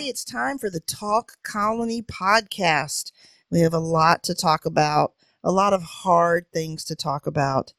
everybody. 0.00 0.10
It's 0.10 0.24
time 0.24 0.56
for 0.56 0.70
the 0.70 0.80
Talk 0.80 1.32
Colony 1.42 2.00
podcast. 2.00 3.12
We 3.50 3.60
have 3.60 3.74
a 3.74 3.78
lot 3.78 4.22
to 4.22 4.34
talk 4.34 4.64
about, 4.64 5.12
a 5.44 5.52
lot 5.52 5.74
of 5.74 5.82
hard 5.82 6.46
things 6.54 6.86
to 6.86 6.96
talk 6.96 7.26
about. 7.26 7.74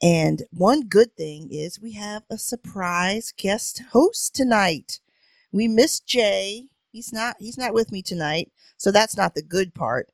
And 0.00 0.44
one 0.52 0.88
good 0.88 1.14
thing 1.18 1.50
is 1.50 1.78
we 1.78 1.92
have 1.92 2.22
a 2.30 2.38
surprise 2.38 3.34
guest 3.36 3.82
host 3.92 4.34
tonight. 4.34 5.00
We 5.52 5.68
miss 5.68 6.00
Jay. 6.00 6.64
He's 6.90 7.12
not 7.12 7.36
he's 7.38 7.58
not 7.58 7.74
with 7.74 7.92
me 7.92 8.00
tonight. 8.00 8.50
So 8.78 8.90
that's 8.90 9.16
not 9.16 9.34
the 9.34 9.42
good 9.42 9.74
part. 9.74 10.08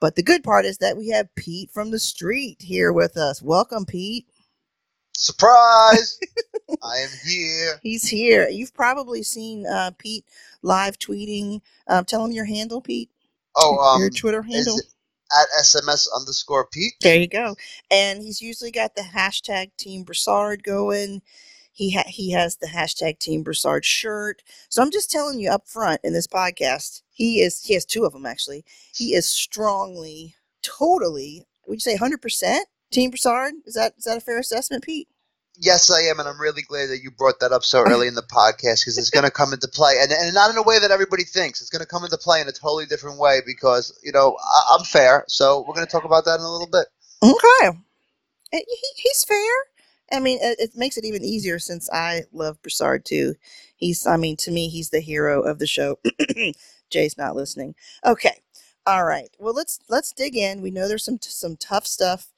But 0.00 0.16
the 0.16 0.22
good 0.22 0.42
part 0.42 0.64
is 0.64 0.78
that 0.78 0.96
we 0.96 1.10
have 1.10 1.34
Pete 1.34 1.70
from 1.70 1.90
the 1.90 1.98
street 1.98 2.62
here 2.62 2.90
with 2.90 3.18
us. 3.18 3.42
Welcome, 3.42 3.84
Pete. 3.84 4.26
Surprise! 5.20 6.18
I 6.82 6.96
am 7.00 7.10
here. 7.26 7.78
He's 7.82 8.08
here. 8.08 8.48
You've 8.48 8.72
probably 8.72 9.22
seen 9.22 9.66
uh, 9.66 9.90
Pete 9.98 10.24
live 10.62 10.98
tweeting. 10.98 11.60
Um, 11.86 12.06
tell 12.06 12.24
him 12.24 12.32
your 12.32 12.46
handle, 12.46 12.80
Pete. 12.80 13.10
Oh, 13.54 13.76
um, 13.76 14.00
your 14.00 14.08
Twitter 14.08 14.40
handle 14.40 14.78
at 15.30 15.46
SMS 15.60 16.06
underscore 16.16 16.68
Pete. 16.72 16.94
There 17.02 17.18
you 17.18 17.28
go. 17.28 17.54
And 17.90 18.22
he's 18.22 18.40
usually 18.40 18.70
got 18.70 18.94
the 18.94 19.02
hashtag 19.02 19.72
Team 19.76 20.04
Broussard 20.04 20.64
going. 20.64 21.20
He 21.70 21.90
ha- 21.92 22.04
he 22.06 22.30
has 22.30 22.56
the 22.56 22.68
hashtag 22.68 23.18
Team 23.18 23.42
Broussard 23.42 23.84
shirt. 23.84 24.42
So 24.70 24.80
I'm 24.80 24.90
just 24.90 25.10
telling 25.10 25.38
you 25.38 25.50
up 25.50 25.68
front 25.68 26.00
in 26.02 26.14
this 26.14 26.26
podcast, 26.26 27.02
he 27.10 27.42
is 27.42 27.62
he 27.62 27.74
has 27.74 27.84
two 27.84 28.06
of 28.06 28.14
them 28.14 28.24
actually. 28.24 28.64
He 28.94 29.12
is 29.12 29.28
strongly, 29.28 30.34
totally. 30.62 31.44
Would 31.66 31.74
you 31.74 31.80
say 31.80 31.92
100 31.92 32.22
percent 32.22 32.66
Team 32.90 33.10
Broussard? 33.10 33.52
Is 33.66 33.74
that 33.74 33.92
is 33.98 34.04
that 34.04 34.16
a 34.16 34.20
fair 34.20 34.38
assessment, 34.38 34.82
Pete? 34.82 35.08
Yes, 35.62 35.90
I 35.90 36.00
am, 36.08 36.18
and 36.18 36.26
I'm 36.26 36.40
really 36.40 36.62
glad 36.62 36.88
that 36.88 37.02
you 37.02 37.10
brought 37.10 37.40
that 37.40 37.52
up 37.52 37.64
so 37.64 37.82
early 37.82 38.08
in 38.08 38.14
the 38.14 38.22
podcast 38.22 38.80
because 38.80 38.96
it's 38.96 39.10
going 39.10 39.26
to 39.26 39.30
come 39.30 39.52
into 39.52 39.68
play, 39.68 39.96
and, 40.00 40.10
and 40.10 40.32
not 40.32 40.50
in 40.50 40.56
a 40.56 40.62
way 40.62 40.78
that 40.78 40.90
everybody 40.90 41.22
thinks. 41.22 41.60
It's 41.60 41.68
going 41.68 41.82
to 41.82 41.86
come 41.86 42.02
into 42.02 42.16
play 42.16 42.40
in 42.40 42.48
a 42.48 42.52
totally 42.52 42.86
different 42.86 43.18
way 43.18 43.40
because 43.44 43.96
you 44.02 44.10
know 44.10 44.38
I, 44.40 44.76
am 44.78 44.84
fair, 44.86 45.24
so 45.28 45.60
we're 45.60 45.74
going 45.74 45.86
to 45.86 45.92
talk 45.92 46.04
about 46.04 46.24
that 46.24 46.36
in 46.36 46.40
a 46.40 46.50
little 46.50 46.66
bit. 46.66 46.86
Okay, 47.22 47.78
eh, 48.54 48.60
he, 48.66 48.86
he's 48.96 49.22
fair. 49.24 49.36
I 50.10 50.18
mean, 50.18 50.38
it, 50.40 50.58
it, 50.58 50.70
makes 50.76 50.96
it 50.96 51.04
even 51.04 51.22
easier 51.22 51.58
since 51.58 51.90
I 51.92 52.22
love 52.32 52.60
Broussard 52.62 53.04
too. 53.04 53.34
He's, 53.76 54.06
I 54.06 54.16
mean, 54.16 54.36
to 54.38 54.50
me, 54.50 54.68
he's 54.70 54.88
the 54.88 55.00
hero 55.00 55.42
of 55.42 55.58
the 55.58 55.66
show. 55.66 55.98
Jay's 56.90 57.18
not 57.18 57.36
listening. 57.36 57.74
Okay, 58.04 58.40
all 58.86 59.04
right. 59.04 59.28
Well, 59.38 59.52
let's 59.52 59.78
let's 59.90 60.12
dig 60.14 60.38
in. 60.38 60.62
We 60.62 60.70
know 60.70 60.88
there's 60.88 61.04
some 61.04 61.18
some 61.20 61.56
tough 61.58 61.86
stuff 61.86 62.32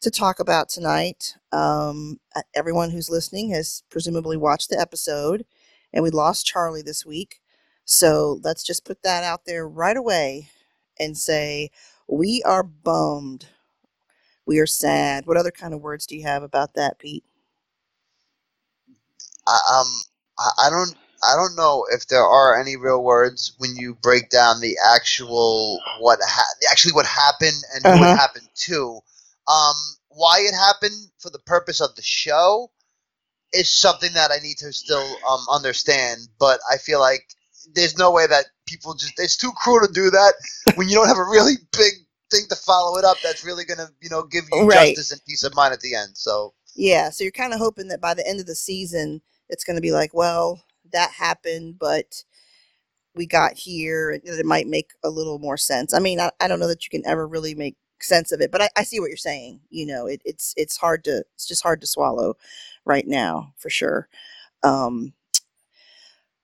to 0.00 0.10
talk 0.10 0.40
about 0.40 0.68
tonight. 0.68 1.34
Um, 1.52 2.20
everyone 2.54 2.90
who's 2.90 3.10
listening 3.10 3.50
has 3.50 3.82
presumably 3.90 4.36
watched 4.36 4.70
the 4.70 4.78
episode, 4.78 5.44
and 5.92 6.02
we 6.02 6.10
lost 6.10 6.46
Charlie 6.46 6.82
this 6.82 7.04
week. 7.04 7.40
So 7.84 8.40
let's 8.42 8.62
just 8.62 8.84
put 8.84 9.02
that 9.02 9.24
out 9.24 9.46
there 9.46 9.66
right 9.66 9.96
away 9.96 10.50
and 10.98 11.16
say, 11.16 11.70
we 12.06 12.42
are 12.44 12.62
bummed. 12.62 13.46
We 14.46 14.58
are 14.58 14.66
sad. 14.66 15.26
What 15.26 15.36
other 15.36 15.50
kind 15.50 15.74
of 15.74 15.80
words 15.80 16.06
do 16.06 16.16
you 16.16 16.22
have 16.24 16.42
about 16.42 16.74
that, 16.74 16.98
Pete? 16.98 17.24
I, 19.46 19.58
um, 19.80 19.86
I 20.58 20.70
don't, 20.70 20.94
I 21.22 21.34
don't 21.34 21.56
know 21.56 21.84
if 21.90 22.06
there 22.06 22.24
are 22.24 22.60
any 22.60 22.76
real 22.76 23.02
words 23.02 23.54
when 23.58 23.74
you 23.74 23.96
break 24.02 24.30
down 24.30 24.60
the 24.60 24.76
actual 24.94 25.80
what 26.00 26.18
ha- 26.22 26.54
actually 26.70 26.92
what 26.92 27.06
happened 27.06 27.62
and 27.74 27.84
uh-huh. 27.84 27.98
what 27.98 28.18
happened 28.18 28.48
to. 28.54 29.00
Um, 29.48 29.74
why 30.08 30.40
it 30.40 30.54
happened 30.54 31.10
for 31.18 31.30
the 31.30 31.38
purpose 31.40 31.80
of 31.80 31.94
the 31.94 32.02
show 32.02 32.70
is 33.52 33.70
something 33.70 34.12
that 34.14 34.30
I 34.30 34.38
need 34.42 34.58
to 34.58 34.72
still 34.72 35.16
um, 35.28 35.44
understand. 35.50 36.20
But 36.38 36.60
I 36.70 36.76
feel 36.76 37.00
like 37.00 37.22
there's 37.74 37.98
no 37.98 38.10
way 38.10 38.26
that 38.26 38.46
people 38.66 38.94
just 38.94 39.14
it's 39.18 39.36
too 39.36 39.52
cruel 39.56 39.86
to 39.86 39.92
do 39.92 40.10
that 40.10 40.34
when 40.74 40.88
you 40.88 40.94
don't 40.94 41.08
have 41.08 41.18
a 41.18 41.24
really 41.24 41.54
big 41.72 41.92
thing 42.30 42.44
to 42.48 42.56
follow 42.56 42.98
it 42.98 43.04
up 43.04 43.16
that's 43.22 43.44
really 43.44 43.64
gonna 43.64 43.88
you 44.02 44.10
know 44.10 44.22
give 44.22 44.44
you 44.52 44.66
right. 44.66 44.94
justice 44.94 45.12
and 45.12 45.24
peace 45.26 45.42
of 45.42 45.54
mind 45.54 45.72
at 45.72 45.80
the 45.80 45.94
end. 45.94 46.10
So 46.14 46.54
yeah, 46.74 47.10
so 47.10 47.24
you're 47.24 47.30
kind 47.30 47.52
of 47.52 47.58
hoping 47.58 47.88
that 47.88 48.00
by 48.00 48.14
the 48.14 48.26
end 48.26 48.40
of 48.40 48.46
the 48.46 48.54
season 48.54 49.22
it's 49.48 49.64
gonna 49.64 49.80
be 49.80 49.92
like, 49.92 50.12
well, 50.12 50.62
that 50.92 51.10
happened, 51.12 51.78
but 51.78 52.24
we 53.14 53.26
got 53.26 53.54
here, 53.54 54.10
and 54.10 54.22
it 54.24 54.46
might 54.46 54.66
make 54.66 54.90
a 55.02 55.10
little 55.10 55.38
more 55.38 55.56
sense. 55.56 55.92
I 55.92 55.98
mean, 55.98 56.20
I, 56.20 56.30
I 56.40 56.48
don't 56.48 56.60
know 56.60 56.68
that 56.68 56.84
you 56.84 56.90
can 56.90 57.06
ever 57.06 57.26
really 57.26 57.54
make 57.54 57.76
sense 58.02 58.32
of 58.32 58.40
it. 58.40 58.52
But 58.52 58.62
I, 58.62 58.68
I 58.76 58.82
see 58.84 59.00
what 59.00 59.08
you're 59.08 59.16
saying. 59.16 59.60
You 59.70 59.86
know, 59.86 60.06
it, 60.06 60.22
it's 60.24 60.54
it's 60.56 60.76
hard 60.76 61.04
to 61.04 61.24
it's 61.34 61.46
just 61.48 61.62
hard 61.62 61.80
to 61.82 61.86
swallow 61.86 62.34
right 62.84 63.06
now 63.06 63.54
for 63.58 63.70
sure. 63.70 64.08
Um, 64.62 65.14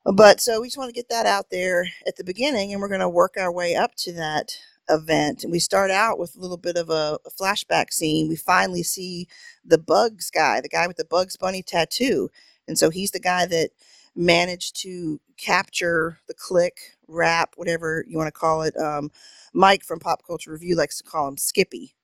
but 0.04 0.40
so 0.40 0.60
we 0.60 0.68
just 0.68 0.78
want 0.78 0.88
to 0.90 0.94
get 0.94 1.08
that 1.10 1.26
out 1.26 1.50
there 1.50 1.88
at 2.06 2.16
the 2.16 2.24
beginning, 2.24 2.72
and 2.72 2.82
we're 2.82 2.88
going 2.88 3.00
to 3.00 3.08
work 3.08 3.36
our 3.38 3.52
way 3.52 3.76
up 3.76 3.94
to 3.98 4.12
that 4.14 4.58
event. 4.90 5.44
And 5.44 5.52
we 5.52 5.60
start 5.60 5.90
out 5.90 6.18
with 6.18 6.36
a 6.36 6.40
little 6.40 6.58
bit 6.58 6.76
of 6.76 6.90
a, 6.90 7.18
a 7.26 7.30
flashback 7.30 7.92
scene. 7.92 8.28
We 8.28 8.36
finally 8.36 8.82
see 8.82 9.28
the 9.64 9.78
Bugs 9.78 10.30
guy, 10.30 10.60
the 10.60 10.68
guy 10.68 10.88
with 10.88 10.98
the 10.98 11.06
Bugs 11.06 11.36
Bunny 11.38 11.62
tattoo, 11.62 12.30
and 12.68 12.78
so 12.78 12.90
he's 12.90 13.12
the 13.12 13.20
guy 13.20 13.46
that 13.46 13.70
managed 14.16 14.80
to 14.82 15.20
capture 15.38 16.18
the 16.28 16.34
click, 16.34 16.93
rap, 17.08 17.54
whatever 17.56 18.04
you 18.08 18.16
want 18.18 18.28
to 18.28 18.32
call 18.32 18.62
it. 18.62 18.76
Um, 18.76 19.10
Mike 19.52 19.84
from 19.84 20.00
Pop 20.00 20.22
Culture 20.26 20.52
Review 20.52 20.76
likes 20.76 20.98
to 20.98 21.04
call 21.04 21.28
him 21.28 21.36
Skippy. 21.36 21.94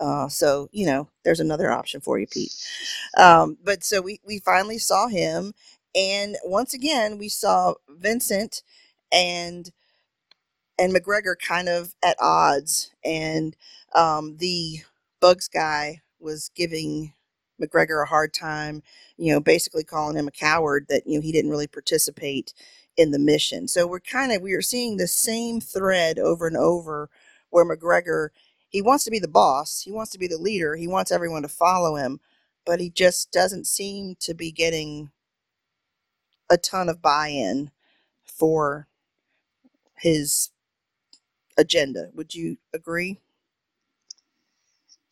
Uh, 0.00 0.28
so 0.28 0.68
you 0.72 0.86
know, 0.86 1.08
there's 1.24 1.40
another 1.40 1.70
option 1.70 2.00
for 2.00 2.18
you, 2.18 2.26
Pete. 2.26 2.54
Um, 3.16 3.58
but 3.62 3.84
so 3.84 4.00
we 4.00 4.20
we 4.26 4.38
finally 4.38 4.78
saw 4.78 5.08
him, 5.08 5.54
and 5.94 6.36
once 6.44 6.74
again 6.74 7.18
we 7.18 7.28
saw 7.28 7.74
Vincent 7.88 8.62
and 9.12 9.70
and 10.78 10.94
McGregor 10.94 11.34
kind 11.38 11.68
of 11.68 11.94
at 12.02 12.16
odds, 12.20 12.92
and 13.04 13.56
um, 13.94 14.36
the 14.38 14.80
Bugs 15.20 15.48
guy 15.48 16.02
was 16.20 16.50
giving 16.54 17.12
McGregor 17.60 18.02
a 18.02 18.08
hard 18.08 18.34
time, 18.34 18.82
you 19.16 19.32
know, 19.32 19.40
basically 19.40 19.84
calling 19.84 20.16
him 20.16 20.28
a 20.28 20.32
coward 20.32 20.86
that 20.88 21.04
you 21.06 21.16
know 21.18 21.22
he 21.22 21.32
didn't 21.32 21.50
really 21.50 21.66
participate 21.68 22.54
in 22.96 23.10
the 23.12 23.18
mission. 23.18 23.68
So 23.68 23.86
we're 23.86 24.00
kind 24.00 24.32
of 24.32 24.42
we 24.42 24.54
are 24.54 24.62
seeing 24.62 24.96
the 24.96 25.08
same 25.08 25.60
thread 25.60 26.18
over 26.18 26.46
and 26.46 26.56
over 26.56 27.10
where 27.50 27.66
McGregor 27.66 28.30
he 28.70 28.82
wants 28.82 29.04
to 29.04 29.10
be 29.10 29.18
the 29.18 29.28
boss, 29.28 29.82
he 29.82 29.92
wants 29.92 30.12
to 30.12 30.18
be 30.18 30.26
the 30.28 30.38
leader, 30.38 30.76
he 30.76 30.88
wants 30.88 31.12
everyone 31.12 31.42
to 31.42 31.48
follow 31.48 31.96
him, 31.96 32.20
but 32.66 32.80
he 32.80 32.90
just 32.90 33.32
doesn't 33.32 33.66
seem 33.66 34.16
to 34.20 34.34
be 34.34 34.52
getting 34.52 35.10
a 36.50 36.56
ton 36.58 36.88
of 36.88 37.02
buy-in 37.02 37.70
for 38.24 38.88
his 39.96 40.50
agenda. 41.58 42.10
Would 42.14 42.34
you 42.34 42.58
agree? 42.74 43.20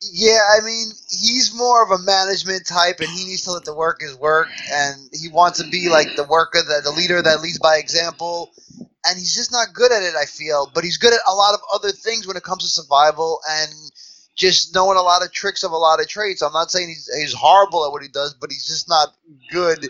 Yeah, 0.02 0.40
I 0.56 0.64
mean, 0.64 0.88
he's 1.08 1.54
more 1.54 1.82
of 1.82 1.90
a 1.90 2.02
management 2.02 2.66
type, 2.66 3.00
and 3.00 3.08
he 3.08 3.24
needs 3.24 3.42
to 3.42 3.52
let 3.52 3.64
the 3.64 3.74
workers 3.74 4.14
work, 4.16 4.48
and 4.72 5.08
he 5.12 5.28
wants 5.28 5.58
to 5.62 5.68
be 5.70 5.88
like 5.88 6.16
the 6.16 6.24
worker, 6.24 6.60
the, 6.62 6.82
the 6.84 6.90
leader 6.92 7.22
that 7.22 7.40
leads 7.40 7.58
by 7.58 7.78
example, 7.78 8.52
and 8.78 9.18
he's 9.18 9.34
just 9.34 9.52
not 9.52 9.72
good 9.72 9.92
at 9.92 10.02
it. 10.02 10.14
I 10.14 10.26
feel, 10.26 10.70
but 10.74 10.84
he's 10.84 10.98
good 10.98 11.14
at 11.14 11.20
a 11.28 11.34
lot 11.34 11.54
of 11.54 11.60
other 11.74 11.92
things 11.92 12.26
when 12.26 12.36
it 12.36 12.42
comes 12.42 12.62
to 12.62 12.68
survival 12.68 13.40
and 13.48 13.72
just 14.36 14.74
knowing 14.74 14.98
a 14.98 15.02
lot 15.02 15.24
of 15.24 15.32
tricks 15.32 15.64
of 15.64 15.72
a 15.72 15.76
lot 15.76 16.00
of 16.00 16.08
traits. 16.08 16.42
I'm 16.42 16.52
not 16.52 16.70
saying 16.70 16.88
he's 16.88 17.10
he's 17.18 17.32
horrible 17.32 17.86
at 17.86 17.92
what 17.92 18.02
he 18.02 18.08
does, 18.08 18.34
but 18.34 18.50
he's 18.50 18.66
just 18.66 18.88
not 18.88 19.08
good, 19.50 19.88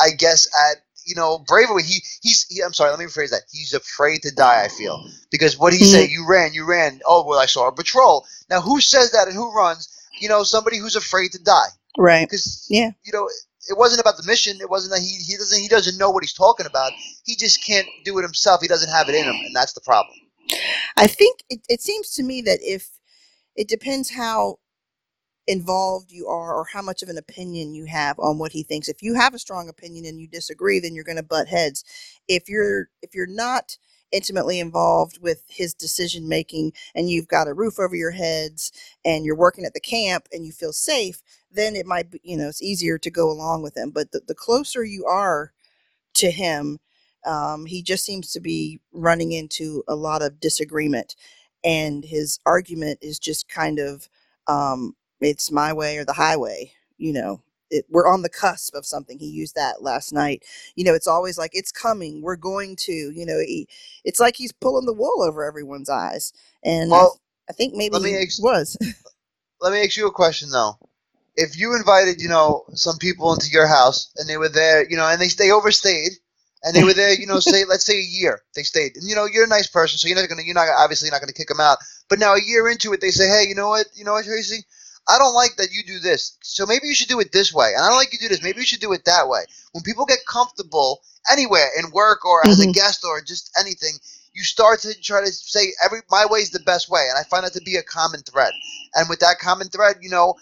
I 0.00 0.10
guess, 0.16 0.46
at 0.70 0.78
you 1.06 1.14
know, 1.14 1.38
bravery. 1.46 1.82
He 1.82 2.02
he's 2.22 2.46
he, 2.48 2.62
I'm 2.62 2.72
sorry, 2.72 2.90
let 2.90 2.98
me 2.98 3.06
rephrase 3.06 3.30
that. 3.30 3.42
He's 3.50 3.74
afraid 3.74 4.22
to 4.22 4.34
die. 4.34 4.64
I 4.64 4.68
feel 4.68 5.04
because 5.30 5.58
what 5.58 5.72
he 5.72 5.80
mm-hmm. 5.80 5.92
say, 5.92 6.08
you 6.08 6.26
ran, 6.28 6.52
you 6.52 6.66
ran. 6.66 7.00
Oh 7.06 7.24
well, 7.26 7.38
I 7.38 7.46
saw 7.46 7.68
a 7.68 7.72
patrol. 7.72 8.26
Now 8.50 8.60
who 8.60 8.80
says 8.80 9.12
that 9.12 9.28
and 9.28 9.36
who 9.36 9.52
runs? 9.54 9.88
You 10.20 10.28
know, 10.28 10.42
somebody 10.42 10.78
who's 10.78 10.96
afraid 10.96 11.32
to 11.32 11.42
die. 11.42 11.68
Right. 11.98 12.28
Because 12.28 12.66
yeah, 12.70 12.90
you 13.04 13.12
know, 13.12 13.28
it 13.68 13.78
wasn't 13.78 14.00
about 14.00 14.16
the 14.16 14.26
mission. 14.26 14.58
It 14.60 14.70
wasn't 14.70 14.94
that 14.94 15.00
he 15.00 15.16
he 15.26 15.36
doesn't 15.36 15.60
he 15.60 15.68
doesn't 15.68 15.98
know 15.98 16.10
what 16.10 16.22
he's 16.22 16.32
talking 16.32 16.66
about. 16.66 16.92
He 17.24 17.36
just 17.36 17.64
can't 17.64 17.86
do 18.04 18.18
it 18.18 18.22
himself. 18.22 18.60
He 18.60 18.68
doesn't 18.68 18.90
have 18.90 19.08
it 19.08 19.14
in 19.14 19.24
him, 19.24 19.36
and 19.44 19.54
that's 19.54 19.72
the 19.72 19.80
problem. 19.80 20.16
I 20.96 21.06
think 21.06 21.40
it, 21.48 21.60
it 21.68 21.80
seems 21.80 22.10
to 22.14 22.22
me 22.22 22.42
that 22.42 22.58
if 22.62 22.90
it 23.54 23.68
depends 23.68 24.10
how 24.10 24.58
involved 25.46 26.12
you 26.12 26.26
are 26.28 26.54
or 26.54 26.66
how 26.72 26.82
much 26.82 27.02
of 27.02 27.08
an 27.08 27.18
opinion 27.18 27.74
you 27.74 27.86
have 27.86 28.18
on 28.18 28.38
what 28.38 28.52
he 28.52 28.62
thinks. 28.62 28.88
If 28.88 29.02
you 29.02 29.14
have 29.14 29.34
a 29.34 29.38
strong 29.38 29.68
opinion 29.68 30.04
and 30.06 30.20
you 30.20 30.28
disagree, 30.28 30.80
then 30.80 30.94
you're 30.94 31.04
going 31.04 31.16
to 31.16 31.22
butt 31.22 31.48
heads. 31.48 31.84
If 32.28 32.48
you're 32.48 32.88
if 33.02 33.14
you're 33.14 33.26
not 33.26 33.76
intimately 34.12 34.60
involved 34.60 35.18
with 35.22 35.42
his 35.48 35.74
decision 35.74 36.28
making 36.28 36.72
and 36.94 37.10
you've 37.10 37.28
got 37.28 37.48
a 37.48 37.54
roof 37.54 37.78
over 37.80 37.96
your 37.96 38.10
heads 38.12 38.70
and 39.04 39.24
you're 39.24 39.36
working 39.36 39.64
at 39.64 39.74
the 39.74 39.80
camp 39.80 40.28
and 40.32 40.44
you 40.44 40.52
feel 40.52 40.72
safe, 40.72 41.22
then 41.50 41.74
it 41.74 41.86
might 41.86 42.10
be, 42.10 42.20
you 42.22 42.36
know, 42.36 42.48
it's 42.48 42.62
easier 42.62 42.98
to 42.98 43.10
go 43.10 43.30
along 43.30 43.62
with 43.62 43.76
him. 43.76 43.90
But 43.90 44.12
the, 44.12 44.20
the 44.26 44.34
closer 44.34 44.84
you 44.84 45.06
are 45.06 45.52
to 46.14 46.30
him, 46.30 46.78
um, 47.26 47.66
he 47.66 47.82
just 47.82 48.04
seems 48.04 48.32
to 48.32 48.40
be 48.40 48.80
running 48.92 49.32
into 49.32 49.82
a 49.88 49.94
lot 49.94 50.22
of 50.22 50.40
disagreement. 50.40 51.16
And 51.64 52.04
his 52.04 52.38
argument 52.44 52.98
is 53.02 53.18
just 53.18 53.48
kind 53.48 53.78
of 53.78 54.08
um, 54.48 54.94
it's 55.22 55.50
my 55.50 55.72
way 55.72 55.96
or 55.98 56.04
the 56.04 56.12
highway. 56.12 56.72
You 56.98 57.12
know, 57.12 57.42
it, 57.70 57.86
we're 57.88 58.06
on 58.06 58.22
the 58.22 58.28
cusp 58.28 58.74
of 58.74 58.86
something. 58.86 59.18
He 59.18 59.26
used 59.26 59.54
that 59.54 59.82
last 59.82 60.12
night. 60.12 60.44
You 60.76 60.84
know, 60.84 60.94
it's 60.94 61.06
always 61.06 61.38
like 61.38 61.52
it's 61.54 61.72
coming. 61.72 62.22
We're 62.22 62.36
going 62.36 62.76
to. 62.80 62.92
You 62.92 63.26
know, 63.26 63.38
he, 63.38 63.68
it's 64.04 64.20
like 64.20 64.36
he's 64.36 64.52
pulling 64.52 64.86
the 64.86 64.92
wool 64.92 65.22
over 65.22 65.44
everyone's 65.44 65.90
eyes. 65.90 66.32
And 66.62 66.90
well, 66.90 67.18
I, 67.48 67.52
I 67.52 67.54
think 67.54 67.74
maybe 67.74 67.94
let 67.94 68.02
me 68.02 68.10
he 68.10 68.26
was. 68.40 68.76
let 69.60 69.72
me 69.72 69.82
ask 69.82 69.96
you 69.96 70.06
a 70.06 70.12
question 70.12 70.50
though. 70.50 70.78
If 71.34 71.58
you 71.58 71.74
invited, 71.74 72.20
you 72.20 72.28
know, 72.28 72.64
some 72.74 72.98
people 72.98 73.32
into 73.32 73.48
your 73.50 73.66
house 73.66 74.12
and 74.16 74.28
they 74.28 74.36
were 74.36 74.50
there, 74.50 74.86
you 74.88 74.96
know, 74.96 75.08
and 75.08 75.20
they 75.20 75.28
they 75.28 75.50
overstayed 75.50 76.12
and 76.62 76.76
they 76.76 76.84
were 76.84 76.94
there, 76.94 77.12
you 77.12 77.26
know, 77.26 77.40
say 77.40 77.64
let's 77.64 77.84
say 77.84 77.98
a 77.98 78.02
year 78.02 78.42
they 78.54 78.62
stayed, 78.62 78.96
and 78.96 79.08
you 79.08 79.14
know 79.14 79.24
you're 79.24 79.44
a 79.44 79.48
nice 79.48 79.66
person, 79.66 79.98
so 79.98 80.08
you're 80.08 80.16
not 80.16 80.28
gonna, 80.28 80.42
you're 80.44 80.54
not 80.54 80.68
obviously 80.78 81.10
not 81.10 81.20
gonna 81.20 81.32
kick 81.32 81.48
them 81.48 81.60
out. 81.60 81.78
But 82.08 82.18
now 82.18 82.34
a 82.34 82.42
year 82.42 82.68
into 82.68 82.92
it, 82.92 83.00
they 83.00 83.10
say, 83.10 83.26
hey, 83.26 83.46
you 83.48 83.54
know 83.54 83.68
what, 83.68 83.86
you 83.94 84.04
know 84.04 84.12
what, 84.12 84.24
Tracy, 84.24 84.64
I 85.08 85.18
don't 85.18 85.34
like 85.34 85.56
that 85.56 85.72
you 85.72 85.82
do 85.84 85.98
this, 85.98 86.36
so 86.42 86.64
maybe 86.64 86.86
you 86.86 86.94
should 86.94 87.08
do 87.08 87.20
it 87.20 87.32
this 87.32 87.52
way, 87.52 87.72
and 87.74 87.84
I 87.84 87.88
don't 87.88 87.98
like 87.98 88.12
you 88.12 88.18
do 88.18 88.28
this, 88.28 88.42
maybe 88.42 88.60
you 88.60 88.66
should 88.66 88.80
do 88.80 88.92
it 88.92 89.04
that 89.04 89.28
way. 89.28 89.44
When 89.72 89.82
people 89.82 90.06
get 90.06 90.18
comfortable 90.28 91.00
anywhere 91.30 91.68
in 91.78 91.90
work 91.90 92.24
or 92.24 92.46
as 92.46 92.60
mm-hmm. 92.60 92.70
a 92.70 92.72
guest 92.72 93.04
or 93.04 93.20
just 93.20 93.50
anything, 93.58 93.94
you 94.34 94.44
start 94.44 94.80
to 94.80 94.94
try 95.00 95.20
to 95.20 95.30
say 95.32 95.72
every 95.84 96.00
my 96.10 96.26
way 96.28 96.40
is 96.40 96.50
the 96.50 96.60
best 96.60 96.88
way, 96.88 97.06
and 97.08 97.18
I 97.18 97.24
find 97.24 97.44
that 97.44 97.52
to 97.54 97.60
be 97.62 97.76
a 97.76 97.82
common 97.82 98.20
thread. 98.22 98.52
And 98.94 99.08
with 99.08 99.20
that 99.20 99.38
common 99.38 99.68
thread, 99.68 99.96
you 100.00 100.08
know, 100.08 100.34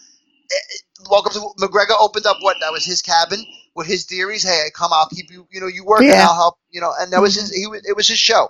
eh, 0.51 0.55
eh, 0.55 1.07
welcome 1.11 1.33
to 1.33 1.41
McGregor 1.59 1.97
opened 1.99 2.27
up 2.27 2.37
what 2.41 2.57
that 2.61 2.73
was 2.73 2.85
his 2.85 3.03
cabin 3.03 3.45
with 3.75 3.87
his 3.87 4.05
theories. 4.05 4.43
Hey, 4.43 4.69
come, 4.75 4.93
I'll 4.93 5.09
keep 5.09 5.31
you. 5.31 5.47
You 5.51 5.61
know, 5.61 5.67
you 5.67 5.85
work, 5.85 6.03
yeah. 6.03 6.13
and 6.13 6.21
I'll 6.23 6.35
help. 6.35 6.59
You 6.71 6.81
know, 6.81 6.93
and 6.99 7.13
that 7.13 7.21
was 7.21 7.35
his. 7.35 7.51
Mm-hmm. 7.51 7.75
He 7.75 7.91
it 7.91 7.97
was 7.97 8.09
his 8.09 8.19
show. 8.19 8.49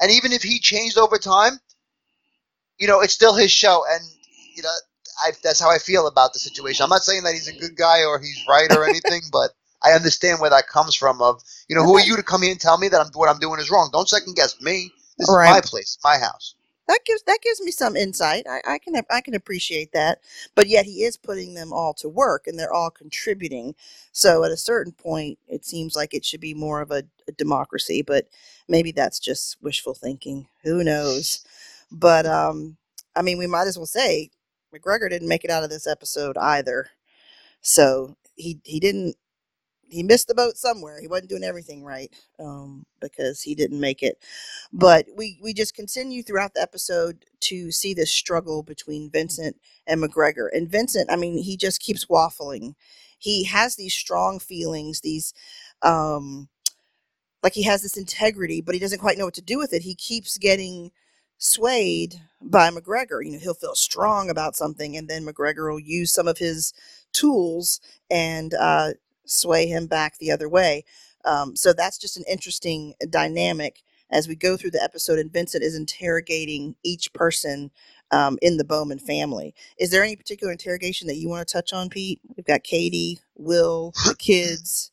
And 0.00 0.10
even 0.10 0.32
if 0.32 0.42
he 0.42 0.58
changed 0.58 0.98
over 0.98 1.18
time, 1.18 1.58
you 2.78 2.86
know, 2.86 3.00
it's 3.00 3.14
still 3.14 3.34
his 3.34 3.50
show. 3.50 3.84
And 3.90 4.02
you 4.54 4.62
know, 4.62 4.74
I, 5.24 5.32
that's 5.42 5.60
how 5.60 5.70
I 5.70 5.78
feel 5.78 6.06
about 6.06 6.32
the 6.32 6.38
situation. 6.38 6.84
I'm 6.84 6.90
not 6.90 7.04
saying 7.04 7.24
that 7.24 7.34
he's 7.34 7.48
a 7.48 7.58
good 7.58 7.76
guy 7.76 8.04
or 8.04 8.20
he's 8.20 8.44
right 8.48 8.70
or 8.70 8.84
anything, 8.84 9.22
but 9.32 9.50
I 9.84 9.92
understand 9.92 10.40
where 10.40 10.50
that 10.50 10.68
comes 10.68 10.94
from. 10.94 11.20
Of 11.20 11.42
you 11.68 11.76
know, 11.76 11.84
who 11.84 11.96
are 11.96 12.00
you 12.00 12.16
to 12.16 12.22
come 12.22 12.42
here 12.42 12.52
and 12.52 12.60
tell 12.60 12.78
me 12.78 12.88
that 12.88 13.00
I'm, 13.00 13.12
what 13.14 13.28
I'm 13.28 13.38
doing 13.38 13.60
is 13.60 13.70
wrong? 13.70 13.90
Don't 13.92 14.08
second 14.08 14.36
guess 14.36 14.60
me. 14.60 14.92
This 15.18 15.30
right. 15.30 15.48
is 15.48 15.54
my 15.54 15.60
place, 15.60 15.98
my 16.02 16.18
house 16.18 16.54
that 16.88 17.00
gives 17.06 17.22
that 17.22 17.38
gives 17.42 17.60
me 17.60 17.70
some 17.70 17.96
insight. 17.96 18.44
I, 18.48 18.74
I 18.74 18.78
can 18.78 18.94
I 19.10 19.20
can 19.20 19.34
appreciate 19.34 19.92
that, 19.92 20.20
but 20.54 20.68
yet 20.68 20.84
he 20.84 21.04
is 21.04 21.16
putting 21.16 21.54
them 21.54 21.72
all 21.72 21.94
to 21.94 22.08
work, 22.08 22.46
and 22.46 22.58
they're 22.58 22.72
all 22.72 22.90
contributing. 22.90 23.74
So 24.12 24.44
at 24.44 24.50
a 24.50 24.56
certain 24.56 24.92
point, 24.92 25.38
it 25.48 25.64
seems 25.64 25.96
like 25.96 26.12
it 26.12 26.24
should 26.24 26.40
be 26.40 26.54
more 26.54 26.80
of 26.80 26.90
a, 26.90 27.04
a 27.28 27.32
democracy, 27.32 28.02
but 28.02 28.28
maybe 28.68 28.92
that's 28.92 29.18
just 29.18 29.56
wishful 29.62 29.94
thinking. 29.94 30.48
Who 30.64 30.84
knows? 30.84 31.44
But 31.90 32.26
um, 32.26 32.76
I 33.16 33.22
mean, 33.22 33.38
we 33.38 33.46
might 33.46 33.68
as 33.68 33.78
well 33.78 33.86
say 33.86 34.30
McGregor 34.74 35.10
didn't 35.10 35.28
make 35.28 35.44
it 35.44 35.50
out 35.50 35.64
of 35.64 35.70
this 35.70 35.86
episode 35.86 36.36
either. 36.38 36.88
So 37.60 38.16
he 38.34 38.60
he 38.64 38.80
didn't 38.80 39.16
he 39.92 40.02
missed 40.02 40.26
the 40.26 40.34
boat 40.34 40.56
somewhere. 40.56 41.00
He 41.00 41.06
wasn't 41.06 41.28
doing 41.28 41.44
everything 41.44 41.84
right 41.84 42.10
um, 42.40 42.86
because 43.00 43.42
he 43.42 43.54
didn't 43.54 43.78
make 43.78 44.02
it. 44.02 44.18
But 44.72 45.06
we 45.14 45.38
we 45.42 45.52
just 45.52 45.74
continue 45.74 46.22
throughout 46.22 46.54
the 46.54 46.62
episode 46.62 47.26
to 47.40 47.70
see 47.70 47.92
this 47.92 48.10
struggle 48.10 48.62
between 48.62 49.10
Vincent 49.10 49.56
and 49.86 50.02
McGregor. 50.02 50.48
And 50.50 50.70
Vincent, 50.70 51.10
I 51.10 51.16
mean, 51.16 51.36
he 51.38 51.56
just 51.58 51.80
keeps 51.80 52.06
waffling. 52.06 52.74
He 53.18 53.44
has 53.44 53.76
these 53.76 53.94
strong 53.94 54.38
feelings, 54.38 55.00
these 55.02 55.34
um, 55.82 56.48
like 57.42 57.52
he 57.52 57.64
has 57.64 57.82
this 57.82 57.96
integrity, 57.96 58.62
but 58.62 58.74
he 58.74 58.80
doesn't 58.80 59.00
quite 59.00 59.18
know 59.18 59.26
what 59.26 59.34
to 59.34 59.42
do 59.42 59.58
with 59.58 59.72
it. 59.72 59.82
He 59.82 59.94
keeps 59.94 60.38
getting 60.38 60.90
swayed 61.42 62.20
by 62.40 62.70
McGregor. 62.70 63.24
You 63.24 63.32
know, 63.32 63.38
he'll 63.38 63.54
feel 63.54 63.74
strong 63.74 64.30
about 64.30 64.54
something, 64.54 64.96
and 64.96 65.08
then 65.08 65.26
McGregor 65.26 65.72
will 65.72 65.80
use 65.80 66.14
some 66.14 66.28
of 66.28 66.38
his 66.38 66.72
tools 67.12 67.80
and 68.08 68.54
uh, 68.54 68.90
sway 69.24 69.66
him 69.66 69.88
back 69.88 70.18
the 70.18 70.30
other 70.30 70.48
way. 70.48 70.84
Um, 71.24 71.56
so 71.56 71.72
that's 71.72 71.98
just 71.98 72.16
an 72.16 72.24
interesting 72.28 72.94
dynamic 73.10 73.82
as 74.10 74.28
we 74.28 74.36
go 74.36 74.56
through 74.56 74.70
the 74.70 74.82
episode, 74.82 75.18
and 75.18 75.32
Vincent 75.32 75.64
is 75.64 75.74
interrogating 75.74 76.76
each 76.84 77.12
person 77.12 77.72
um, 78.12 78.38
in 78.40 78.56
the 78.56 78.64
Bowman 78.64 78.98
family. 79.00 79.52
Is 79.78 79.90
there 79.90 80.04
any 80.04 80.14
particular 80.14 80.52
interrogation 80.52 81.08
that 81.08 81.16
you 81.16 81.28
want 81.28 81.46
to 81.46 81.52
touch 81.52 81.72
on, 81.72 81.88
Pete? 81.88 82.20
We've 82.36 82.46
got 82.46 82.62
Katie, 82.62 83.18
Will, 83.36 83.92
the 84.06 84.14
kids. 84.14 84.92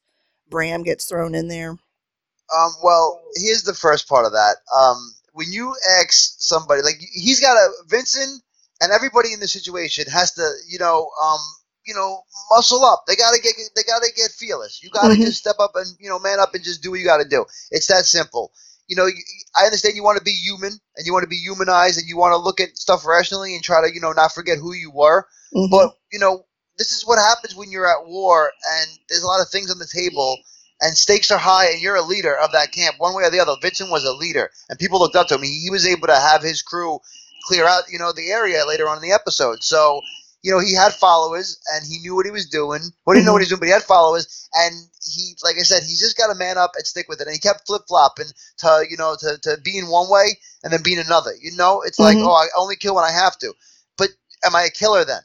Bram 0.50 0.82
gets 0.82 1.06
thrown 1.06 1.36
in 1.36 1.48
there. 1.48 1.70
Um, 1.70 2.72
well, 2.84 3.22
here's 3.36 3.62
the 3.62 3.76
first 3.76 4.10
part 4.10 4.26
of 4.26 4.32
that. 4.32 4.56
Um, 4.76 5.14
when 5.40 5.54
you 5.54 5.74
ask 6.02 6.36
somebody, 6.42 6.82
like 6.82 7.00
he's 7.00 7.40
got 7.40 7.56
a 7.56 7.72
Vincent 7.88 8.44
and 8.82 8.92
everybody 8.92 9.32
in 9.32 9.40
the 9.40 9.48
situation 9.48 10.04
has 10.12 10.34
to, 10.34 10.46
you 10.68 10.78
know, 10.78 11.10
um, 11.24 11.40
you 11.88 11.94
know, 11.94 12.20
muscle 12.52 12.84
up. 12.84 13.06
They 13.08 13.16
gotta 13.16 13.40
get 13.42 13.54
they 13.74 13.84
gotta 13.84 14.12
get 14.18 14.32
fearless. 14.32 14.84
You 14.84 14.90
gotta 14.90 15.14
mm-hmm. 15.14 15.24
just 15.24 15.38
step 15.38 15.56
up 15.60 15.72
and 15.76 15.88
you 15.98 16.10
know, 16.10 16.20
man 16.20 16.42
up 16.42 16.54
and 16.56 16.62
just 16.62 16.84
do 16.84 16.92
what 16.92 17.00
you 17.00 17.06
gotta 17.06 17.28
do. 17.28 17.46
It's 17.72 17.88
that 17.88 18.04
simple. 18.04 18.52
You 18.90 18.98
know, 18.98 19.08
I 19.56 19.64
understand 19.64 19.96
you 19.96 20.04
want 20.04 20.18
to 20.18 20.24
be 20.24 20.32
human 20.32 20.74
and 20.98 21.06
you 21.06 21.14
want 21.14 21.24
to 21.24 21.30
be 21.30 21.38
humanized 21.38 22.00
and 22.00 22.08
you 22.10 22.18
want 22.18 22.34
to 22.34 22.38
look 22.38 22.60
at 22.60 22.76
stuff 22.76 23.06
rationally 23.06 23.56
and 23.56 23.64
try 23.64 23.80
to 23.80 23.94
you 23.94 24.02
know 24.02 24.12
not 24.12 24.34
forget 24.34 24.58
who 24.58 24.74
you 24.74 24.92
were. 24.92 25.26
Mm-hmm. 25.56 25.72
But 25.72 25.94
you 26.12 26.20
know, 26.20 26.44
this 26.78 26.92
is 26.92 27.08
what 27.08 27.18
happens 27.18 27.56
when 27.56 27.72
you're 27.72 27.88
at 27.88 28.06
war 28.06 28.52
and 28.74 28.90
there's 29.08 29.24
a 29.24 29.28
lot 29.28 29.42
of 29.42 29.48
things 29.48 29.72
on 29.72 29.80
the 29.80 29.88
table 29.88 30.38
and 30.82 30.98
stakes 30.98 31.32
are 31.32 31.38
high 31.38 31.72
and 31.72 31.82
you're 31.82 31.96
a 31.96 32.02
leader 32.02 32.38
of 32.38 32.52
that 32.52 32.72
camp 32.72 32.96
one 32.98 33.16
way 33.16 33.24
or 33.24 33.30
the 33.30 33.40
other. 33.40 33.56
Vincent 33.62 33.92
was 33.92 34.06
a 34.06 34.14
leader 34.14 34.50
and 34.70 34.80
people 34.80 35.00
looked 35.00 35.16
up 35.16 35.28
to 35.28 35.36
him. 35.36 35.44
He 35.44 35.70
was 35.70 35.86
able 35.86 36.08
to 36.08 36.16
have 36.16 36.42
his 36.42 36.62
crew 36.62 37.00
clear 37.44 37.66
out, 37.66 37.84
you 37.90 38.00
know, 38.00 38.12
the 38.12 38.32
area 38.32 38.66
later 38.68 38.88
on 38.88 38.98
in 38.98 39.04
the 39.04 39.14
episode. 39.14 39.64
So 39.64 40.02
you 40.42 40.52
know, 40.52 40.60
he 40.60 40.74
had 40.74 40.94
followers 40.94 41.60
and 41.74 41.86
he 41.86 42.00
knew 42.00 42.16
what 42.16 42.26
he 42.26 42.32
was 42.32 42.48
doing. 42.48 42.82
Well, 43.06 43.14
he 43.14 43.20
didn't 43.20 43.26
know 43.26 43.34
what 43.34 43.42
he 43.42 43.44
was 43.44 43.50
doing, 43.50 43.60
but 43.60 43.66
he 43.66 43.74
had 43.74 43.84
followers. 43.84 44.48
And 44.56 44.74
he, 45.04 45.36
like 45.44 45.58
I 45.58 45.64
said, 45.64 45.84
he's 45.84 46.00
just 46.00 46.18
got 46.18 46.28
to 46.28 46.36
man 46.36 46.58
up 46.58 46.72
and 46.78 46.86
stick 46.88 47.08
with 47.10 47.20
it. 47.20 47.28
And 47.28 47.34
he 47.34 47.40
kept 47.40 47.68
flip 47.68 47.82
flopping 47.88 48.28
to, 48.60 48.86
you 48.90 48.96
know, 48.98 49.18
to, 49.20 49.38
to 49.44 49.58
being 49.64 49.88
one 49.88 50.10
way 50.10 50.40
and 50.64 50.72
then 50.72 50.82
being 50.82 51.00
another. 51.00 51.32
You 51.42 51.56
know, 51.58 51.82
it's 51.82 52.00
mm-hmm. 52.00 52.20
like, 52.20 52.26
oh, 52.26 52.34
I 52.34 52.48
only 52.58 52.78
kill 52.78 52.96
when 52.96 53.04
I 53.04 53.12
have 53.12 53.38
to. 53.40 53.54
But 53.98 54.10
am 54.46 54.56
I 54.56 54.64
a 54.64 54.70
killer 54.70 55.04
then? 55.04 55.22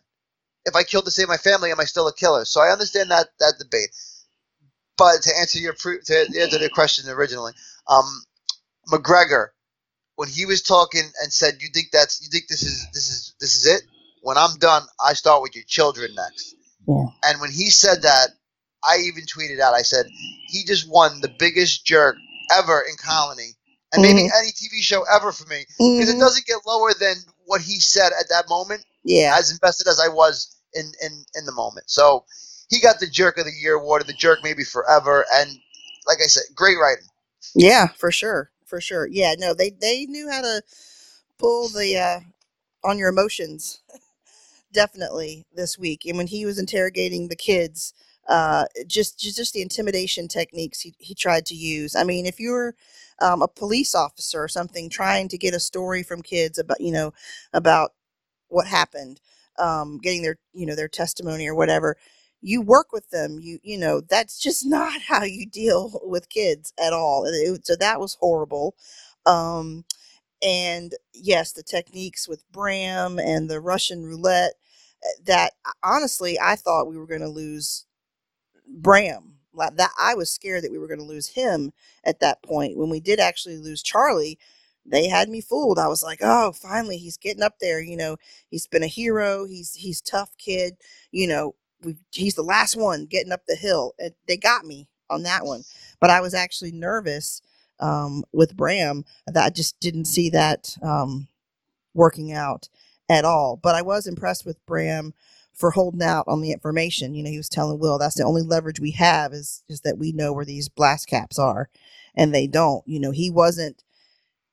If 0.67 0.75
I 0.75 0.83
killed 0.83 1.05
to 1.05 1.11
save 1.11 1.29
my 1.29 1.37
family, 1.37 1.71
am 1.71 1.81
I 1.81 1.85
still 1.85 2.09
a 2.09 2.15
killer? 2.15 2.45
So 2.45 2.61
I 2.61 2.73
understand 2.73 3.11
that 3.11 3.29
that 3.39 3.55
debate. 3.59 3.91
But 4.97 5.23
to 5.23 5.37
answer 5.39 5.59
your 5.59 5.75
to 5.75 6.19
answer 6.41 6.59
the 6.59 6.71
question 6.73 7.11
originally, 7.11 7.53
um, 7.89 8.05
McGregor, 8.93 9.49
when 10.17 10.29
he 10.29 10.47
was 10.47 10.63
talking 10.63 11.03
and 11.23 11.33
said, 11.33 11.59
"You 11.61 11.69
think 11.75 11.89
that's 11.93 12.23
you 12.23 12.29
think 12.31 12.49
this 12.49 12.63
is 12.63 12.87
this 12.93 13.09
is 13.09 13.35
this 13.41 13.55
is 13.57 13.67
it?" 13.67 13.83
when 14.25 14.39
I'm 14.39 14.57
done, 14.57 14.83
I 15.05 15.13
start 15.13 15.43
with 15.43 15.55
your 15.55 15.65
children 15.67 16.15
next. 16.15 16.57
Yeah. 16.89 17.05
And 17.25 17.41
when 17.43 17.51
he 17.51 17.69
said 17.69 18.03
that, 18.03 18.29
I 18.83 18.97
even 19.05 19.25
tweeted 19.25 19.61
out, 19.61 19.75
I 19.75 19.83
said, 19.83 20.07
he 20.49 20.65
just 20.65 20.89
won 20.89 21.21
the 21.21 21.33
biggest 21.39 21.85
jerk 21.85 22.17
ever 22.59 22.83
in 22.89 22.97
Colony. 22.97 23.53
And 23.93 24.03
mm-hmm. 24.03 24.17
maybe 24.17 24.31
any 24.39 24.49
TV 24.49 24.81
show 24.81 25.05
ever 25.15 25.31
for 25.31 25.47
me. 25.47 25.65
Because 25.79 26.09
mm-hmm. 26.09 26.17
it 26.17 26.21
doesn't 26.21 26.47
get 26.47 26.57
lower 26.67 26.93
than 26.99 27.17
what 27.45 27.61
he 27.61 27.79
said 27.81 28.13
at 28.19 28.31
that 28.31 28.49
moment. 28.49 28.85
Yeah. 29.05 29.37
As 29.39 29.53
invested 29.53 29.89
as 29.89 30.01
I 30.01 30.09
was 30.09 30.57
in, 30.73 30.91
in, 31.03 31.25
in 31.35 31.45
the 31.45 31.53
moment. 31.53 31.91
So 31.91 32.25
he 32.69 32.81
got 32.81 33.01
the 33.01 33.09
Jerk 33.09 33.39
of 33.39 33.45
the 33.45 33.53
Year 33.53 33.75
award, 33.75 34.07
the 34.07 34.13
Jerk 34.15 34.41
maybe 34.43 34.65
forever. 34.65 35.25
And 35.35 35.51
like 36.07 36.19
I 36.23 36.27
said, 36.27 36.45
great 36.55 36.77
writing. 36.81 37.05
Yeah, 37.55 37.89
for 37.89 38.13
sure. 38.13 38.51
For 38.67 38.81
sure. 38.81 39.07
Yeah, 39.07 39.35
no, 39.39 39.55
they, 39.55 39.71
they 39.71 40.07
knew 40.07 40.31
how 40.31 40.43
to 40.43 40.63
pull 41.39 41.69
the 41.69 41.99
uh, 41.99 42.21
on 42.89 42.99
your 42.99 43.09
emotions 43.11 43.83
definitely 44.73 45.47
this 45.55 45.79
week. 45.79 46.05
And 46.07 46.17
when 46.17 46.27
he 46.29 46.47
was 46.47 46.59
interrogating 46.59 47.29
the 47.29 47.37
kids, 47.37 47.95
uh, 48.29 48.67
just, 48.87 49.19
just 49.19 49.37
just 49.37 49.55
the 49.55 49.63
intimidation 49.63 50.29
techniques 50.29 50.81
he, 50.81 50.95
he 50.99 51.15
tried 51.15 51.47
to 51.47 51.55
use. 51.55 51.97
I 51.97 52.05
mean, 52.05 52.27
if 52.27 52.41
you're 52.41 52.75
um, 53.21 53.43
a 53.43 53.49
police 53.49 53.95
officer 53.95 54.43
or 54.43 54.49
something 54.49 54.91
trying 54.91 55.29
to 55.29 55.39
get 55.39 55.55
a 55.55 55.61
story 55.61 56.03
from 56.03 56.23
kids 56.23 56.59
about 56.59 56.81
you 56.81 56.93
know 56.93 57.13
about 57.53 57.93
what 58.49 58.67
happened, 58.67 59.21
um, 59.59 59.99
getting 59.99 60.23
their 60.23 60.39
you 60.55 60.67
know 60.67 60.77
their 60.77 60.89
testimony 60.89 61.47
or 61.49 61.55
whatever, 61.55 61.97
you 62.45 62.63
work 62.63 62.93
with 62.93 63.11
them. 63.11 63.41
You 63.43 63.61
you 63.65 63.79
know 63.79 64.03
that's 64.03 64.41
just 64.41 64.67
not 64.69 65.03
how 65.03 65.25
you 65.25 65.47
deal 65.47 66.01
with 66.05 66.31
kids 66.31 66.75
at 66.81 66.95
all. 66.95 67.27
So 67.65 67.77
that 67.77 68.01
was 68.01 68.17
horrible. 68.21 68.77
Um, 69.27 69.87
and 70.43 70.95
yes, 71.15 71.53
the 71.53 71.63
techniques 71.65 72.29
with 72.29 72.45
Bram 72.53 73.19
and 73.21 73.51
the 73.51 73.61
Russian 73.61 74.05
roulette 74.05 74.55
that 75.27 75.53
honestly 75.85 76.39
I 76.41 76.57
thought 76.57 76.89
we 76.89 76.99
were 76.99 77.07
going 77.07 77.21
to 77.23 77.29
lose 77.29 77.87
Bram. 78.69 79.35
like 79.53 79.77
That 79.77 79.93
I 79.99 80.15
was 80.15 80.31
scared 80.33 80.65
that 80.65 80.73
we 80.73 80.79
were 80.79 80.89
going 80.89 81.01
to 81.01 81.05
lose 81.07 81.29
him 81.29 81.73
at 82.05 82.21
that 82.21 82.43
point. 82.43 82.77
When 82.79 82.91
we 82.91 83.01
did 83.01 83.21
actually 83.21 83.59
lose 83.59 83.83
Charlie, 83.83 84.39
they 84.87 85.09
had 85.09 85.29
me 85.29 85.41
fooled. 85.41 85.79
I 85.79 85.89
was 85.89 86.03
like, 86.03 86.21
"Oh, 86.23 86.53
finally 86.53 86.99
he's 86.99 87.17
getting 87.17 87.43
up 87.43 87.59
there, 87.61 87.81
you 87.81 87.97
know. 87.97 88.17
He's 88.51 88.67
been 88.67 88.83
a 88.83 88.87
hero. 88.89 89.47
He's 89.47 89.75
he's 89.75 90.01
tough 90.03 90.31
kid, 90.39 90.77
you 91.13 91.27
know. 91.27 91.55
We, 91.83 91.97
he's 92.13 92.35
the 92.35 92.43
last 92.43 92.77
one 92.77 93.07
getting 93.07 93.33
up 93.33 93.47
the 93.47 93.57
hill." 93.57 93.95
And 93.99 94.15
they 94.29 94.37
got 94.37 94.65
me 94.65 94.89
on 95.11 95.23
that 95.25 95.45
one. 95.45 95.65
But 96.01 96.11
I 96.11 96.21
was 96.21 96.35
actually 96.35 96.73
nervous 96.73 97.41
um, 97.81 98.25
with 98.33 98.57
Bram 98.57 99.05
that 99.27 99.45
I 99.45 99.51
just 99.51 99.79
didn't 99.81 100.07
see 100.07 100.31
that 100.31 100.77
um, 100.83 101.29
working 101.95 102.33
out 102.33 102.69
at 103.09 103.25
all. 103.25 103.59
But 103.63 103.75
I 103.75 103.83
was 103.83 104.07
impressed 104.07 104.47
with 104.47 104.65
Bram 104.67 105.15
for 105.55 105.71
holding 105.71 106.03
out 106.03 106.25
on 106.29 106.41
the 106.41 106.53
information. 106.53 107.15
You 107.15 107.23
know, 107.23 107.31
he 107.31 107.37
was 107.37 107.49
telling 107.49 107.79
Will 107.79 107.99
that's 107.99 108.17
the 108.17 108.25
only 108.25 108.43
leverage 108.43 108.81
we 108.81 108.93
have 108.93 109.33
is 109.33 109.63
is 109.69 109.81
that 109.83 109.99
we 109.99 110.13
know 110.13 110.33
where 110.33 110.45
these 110.45 110.69
blast 110.69 111.09
caps 111.09 111.39
are, 111.39 111.69
and 112.15 112.35
they 112.35 112.47
don't. 112.47 112.87
You 112.87 113.01
know, 113.01 113.11
he 113.11 113.31
wasn't. 113.31 113.83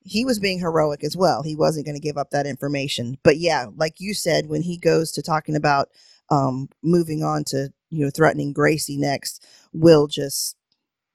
He 0.04 0.26
was 0.26 0.40
being 0.40 0.60
heroic 0.60 1.04
as 1.04 1.18
well. 1.18 1.44
He 1.44 1.56
wasn't 1.56 1.86
going 1.86 1.96
to 1.96 2.02
give 2.02 2.18
up 2.18 2.32
that 2.32 2.48
information. 2.48 3.18
But 3.24 3.38
yeah, 3.38 3.68
like 3.76 4.00
you 4.00 4.14
said, 4.14 4.48
when 4.48 4.64
he 4.64 4.78
goes 4.78 5.12
to 5.14 5.22
talking 5.22 5.56
about 5.56 5.90
um, 6.32 6.70
moving 6.82 7.24
on 7.24 7.44
to 7.46 7.72
you 7.92 8.06
know 8.06 8.10
threatening 8.10 8.54
Gracie 8.54 8.98
next, 8.98 9.46
Will 9.74 10.08
just, 10.08 10.56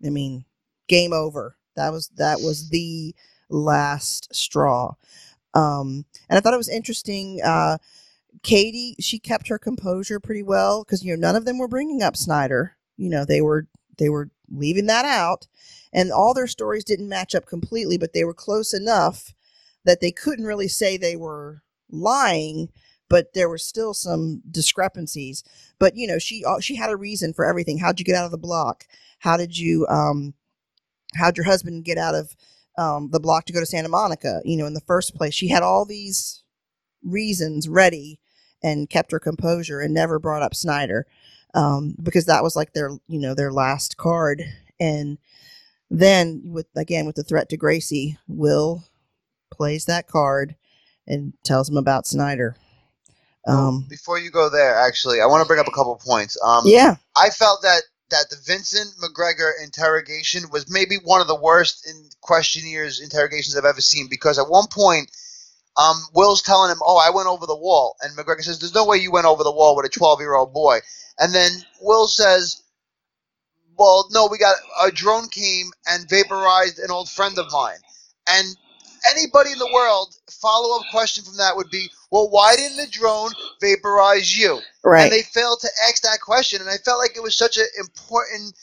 I 0.04 0.10
mean, 0.10 0.44
game 0.88 1.12
over. 1.12 1.56
That 1.74 1.90
was 1.92 2.08
that 2.16 2.40
was 2.40 2.70
the 2.70 3.14
last 3.50 4.34
straw. 4.34 4.94
Um, 5.54 6.04
and 6.28 6.36
I 6.36 6.40
thought 6.40 6.54
it 6.54 6.58
was 6.58 6.68
interesting. 6.68 7.40
Uh, 7.44 7.78
Katie, 8.42 8.96
she 9.00 9.18
kept 9.18 9.48
her 9.48 9.58
composure 9.58 10.20
pretty 10.20 10.42
well 10.42 10.84
because 10.84 11.04
you 11.04 11.16
know 11.16 11.20
none 11.20 11.36
of 11.36 11.46
them 11.46 11.58
were 11.58 11.68
bringing 11.68 12.02
up 12.02 12.16
Snyder. 12.16 12.76
You 12.96 13.10
know 13.10 13.24
they 13.24 13.40
were 13.40 13.66
they 13.98 14.08
were 14.10 14.30
leaving 14.50 14.86
that 14.86 15.06
out, 15.06 15.48
and 15.92 16.12
all 16.12 16.34
their 16.34 16.46
stories 16.46 16.84
didn't 16.84 17.08
match 17.08 17.34
up 17.34 17.46
completely, 17.46 17.98
but 17.98 18.12
they 18.12 18.24
were 18.24 18.34
close 18.34 18.74
enough 18.74 19.34
that 19.84 20.00
they 20.00 20.12
couldn't 20.12 20.44
really 20.44 20.68
say 20.68 20.96
they 20.96 21.16
were 21.16 21.62
lying, 21.90 22.68
but 23.08 23.34
there 23.34 23.48
were 23.48 23.58
still 23.58 23.94
some 23.94 24.42
discrepancies. 24.50 25.44
But 25.78 25.96
you 25.96 26.06
know 26.06 26.18
she 26.18 26.44
uh, 26.44 26.60
she 26.60 26.76
had 26.76 26.90
a 26.90 26.96
reason 26.96 27.32
for 27.32 27.44
everything. 27.44 27.78
How'd 27.78 27.98
you 27.98 28.04
get 28.04 28.16
out 28.16 28.26
of 28.26 28.30
the 28.30 28.38
block? 28.38 28.84
How 29.20 29.36
did 29.36 29.58
you 29.58 29.86
um, 29.88 30.34
how'd 31.14 31.36
your 31.36 31.46
husband 31.46 31.84
get 31.84 31.98
out 31.98 32.14
of 32.14 32.36
um, 32.78 33.10
the 33.10 33.20
block 33.20 33.46
to 33.46 33.52
go 33.52 33.60
to 33.60 33.66
Santa 33.66 33.88
Monica? 33.88 34.40
You 34.44 34.56
know, 34.56 34.66
in 34.66 34.74
the 34.74 34.80
first 34.80 35.14
place, 35.14 35.34
she 35.34 35.48
had 35.48 35.62
all 35.62 35.84
these 35.84 36.42
reasons 37.02 37.68
ready 37.68 38.18
and 38.62 38.90
kept 38.90 39.12
her 39.12 39.20
composure 39.20 39.80
and 39.80 39.94
never 39.94 40.18
brought 40.18 40.42
up 40.42 40.54
Snyder 40.54 41.06
um, 41.54 41.94
because 42.02 42.26
that 42.26 42.42
was 42.42 42.56
like 42.56 42.72
their 42.72 42.90
you 43.08 43.18
know 43.18 43.34
their 43.34 43.52
last 43.52 43.96
card. 43.96 44.42
And 44.78 45.18
then 45.90 46.42
with 46.44 46.66
again 46.76 47.06
with 47.06 47.16
the 47.16 47.24
threat 47.24 47.48
to 47.50 47.56
Gracie, 47.56 48.18
Will 48.28 48.84
plays 49.52 49.84
that 49.86 50.08
card 50.08 50.56
and 51.06 51.32
tells 51.44 51.68
him 51.68 51.76
about 51.76 52.06
Snyder. 52.06 52.56
Um, 53.46 53.86
Before 53.88 54.18
you 54.18 54.30
go 54.30 54.48
there, 54.50 54.76
actually, 54.76 55.20
I 55.20 55.26
want 55.26 55.42
to 55.42 55.46
bring 55.48 55.60
up 55.60 55.68
a 55.68 55.72
couple 55.72 55.94
points. 56.04 56.36
Um, 56.42 56.64
yeah, 56.66 56.96
I 57.16 57.30
felt 57.30 57.62
that 57.62 57.82
that 58.10 58.30
the 58.30 58.36
Vincent 58.46 58.94
McGregor 59.02 59.52
interrogation 59.62 60.44
was 60.50 60.70
maybe 60.70 60.96
one 61.04 61.20
of 61.20 61.26
the 61.26 61.34
worst 61.40 61.88
in 61.88 62.08
questionnaires 62.20 63.00
interrogations 63.00 63.56
I've 63.56 63.64
ever 63.64 63.80
seen 63.80 64.08
because 64.08 64.38
at 64.38 64.48
one 64.48 64.66
point 64.70 65.10
um, 65.76 65.96
Will's 66.14 66.42
telling 66.42 66.70
him, 66.70 66.78
"Oh, 66.82 66.96
I 66.98 67.10
went 67.14 67.28
over 67.28 67.46
the 67.46 67.56
wall," 67.56 67.96
and 68.02 68.16
McGregor 68.16 68.42
says, 68.42 68.58
"There's 68.58 68.74
no 68.74 68.86
way 68.86 68.98
you 68.98 69.12
went 69.12 69.26
over 69.26 69.44
the 69.44 69.52
wall 69.52 69.76
with 69.76 69.86
a 69.86 69.90
12 69.90 70.20
year 70.20 70.34
old 70.34 70.52
boy." 70.52 70.80
And 71.18 71.34
then 71.34 71.52
Will 71.82 72.08
says, 72.08 72.62
"Well, 73.78 74.08
no, 74.10 74.26
we 74.26 74.38
got 74.38 74.56
a 74.82 74.90
drone 74.90 75.28
came 75.28 75.72
and 75.86 76.08
vaporized 76.08 76.78
an 76.78 76.90
old 76.90 77.10
friend 77.10 77.38
of 77.38 77.50
mine." 77.52 77.78
And 78.30 78.56
anybody 79.10 79.52
in 79.52 79.58
the 79.58 79.72
world 79.72 80.14
follow 80.30 80.78
up 80.78 80.86
question 80.90 81.24
from 81.24 81.36
that 81.38 81.56
would 81.56 81.70
be, 81.70 81.90
"Well, 82.10 82.28
why 82.30 82.56
didn't 82.56 82.76
the 82.76 82.86
drone 82.86 83.32
vaporize 83.60 84.36
you?" 84.36 84.60
Right. 84.84 85.04
And 85.04 85.12
they 85.12 85.22
failed 85.22 85.60
to 85.60 85.70
ask 85.88 86.02
that 86.02 86.20
question, 86.20 86.60
and 86.60 86.70
I 86.70 86.76
felt 86.78 86.98
like 86.98 87.16
it 87.16 87.22
was 87.22 87.36
such 87.36 87.56
an 87.56 87.66
important 87.78 88.54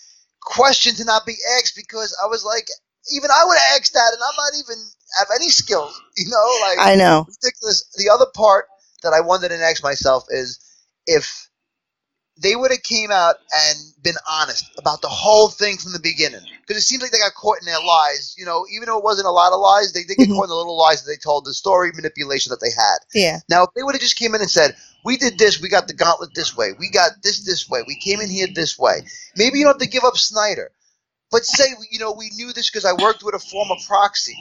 question 0.41 0.95
to 0.95 1.05
not 1.05 1.25
be 1.25 1.37
asked 1.57 1.75
because 1.75 2.15
I 2.21 2.27
was 2.27 2.43
like, 2.43 2.67
even 3.11 3.29
I 3.31 3.45
would 3.45 3.57
have 3.57 3.79
asked 3.79 3.93
that, 3.93 4.13
and 4.13 4.21
I'm 4.21 4.35
not 4.35 4.59
even 4.59 4.83
have 5.17 5.27
any 5.35 5.49
skills. 5.49 5.99
You 6.15 6.29
know, 6.29 6.57
like 6.61 6.77
I 6.79 6.95
know 6.95 7.25
ridiculous. 7.27 7.85
The 7.95 8.09
other 8.09 8.27
part 8.35 8.67
that 9.01 9.13
I 9.13 9.19
wanted 9.19 9.49
to 9.49 9.57
ask 9.57 9.81
myself 9.83 10.25
is 10.29 10.59
if 11.07 11.49
they 12.37 12.55
would 12.55 12.71
have 12.71 12.83
came 12.83 13.11
out 13.11 13.35
and 13.53 13.77
been 14.01 14.15
honest 14.29 14.65
about 14.77 15.01
the 15.01 15.07
whole 15.07 15.49
thing 15.49 15.77
from 15.77 15.93
the 15.93 15.99
beginning. 15.99 16.41
Because 16.61 16.81
it 16.81 16.85
seems 16.85 17.01
like 17.01 17.11
they 17.11 17.19
got 17.19 17.33
caught 17.35 17.59
in 17.59 17.65
their 17.65 17.79
lies. 17.79 18.35
You 18.37 18.45
know, 18.45 18.65
even 18.71 18.87
though 18.87 18.97
it 18.97 19.03
wasn't 19.03 19.27
a 19.27 19.31
lot 19.31 19.53
of 19.53 19.59
lies, 19.59 19.93
they 19.93 20.03
did 20.03 20.17
get 20.17 20.29
Mhm. 20.29 20.35
caught 20.35 20.43
in 20.45 20.49
the 20.49 20.55
little 20.55 20.77
lies 20.77 21.03
that 21.03 21.11
they 21.11 21.17
told, 21.17 21.45
the 21.45 21.53
story 21.53 21.91
manipulation 21.93 22.49
that 22.49 22.59
they 22.59 22.71
had. 22.71 22.97
yeah 23.13 23.39
Now, 23.49 23.63
if 23.63 23.69
they 23.75 23.83
would 23.83 23.93
have 23.95 24.01
just 24.01 24.15
came 24.15 24.33
in 24.33 24.41
and 24.41 24.49
said, 24.49 24.75
"We 25.05 25.17
did 25.17 25.37
this, 25.37 25.61
we 25.61 25.69
got 25.69 25.87
the 25.87 25.93
gauntlet 25.93 26.33
this 26.33 26.55
way, 26.57 26.73
we 26.73 26.89
got 26.89 27.11
this 27.21 27.45
this 27.45 27.69
way, 27.69 27.83
we 27.87 27.95
came 27.95 28.19
in 28.19 28.29
here 28.29 28.47
this 28.53 28.79
way," 28.79 29.05
maybe 29.35 29.59
you 29.59 29.65
don't 29.65 29.75
have 29.75 29.81
to 29.81 29.87
give 29.87 30.03
up 30.03 30.17
Snyder, 30.17 30.71
but 31.31 31.45
say, 31.45 31.75
you 31.91 31.99
know, 31.99 32.11
we 32.11 32.29
knew 32.31 32.51
this 32.51 32.69
because 32.69 32.85
I 32.85 32.93
worked 32.93 33.23
with 33.23 33.35
a 33.35 33.39
former 33.39 33.75
proxy. 33.85 34.37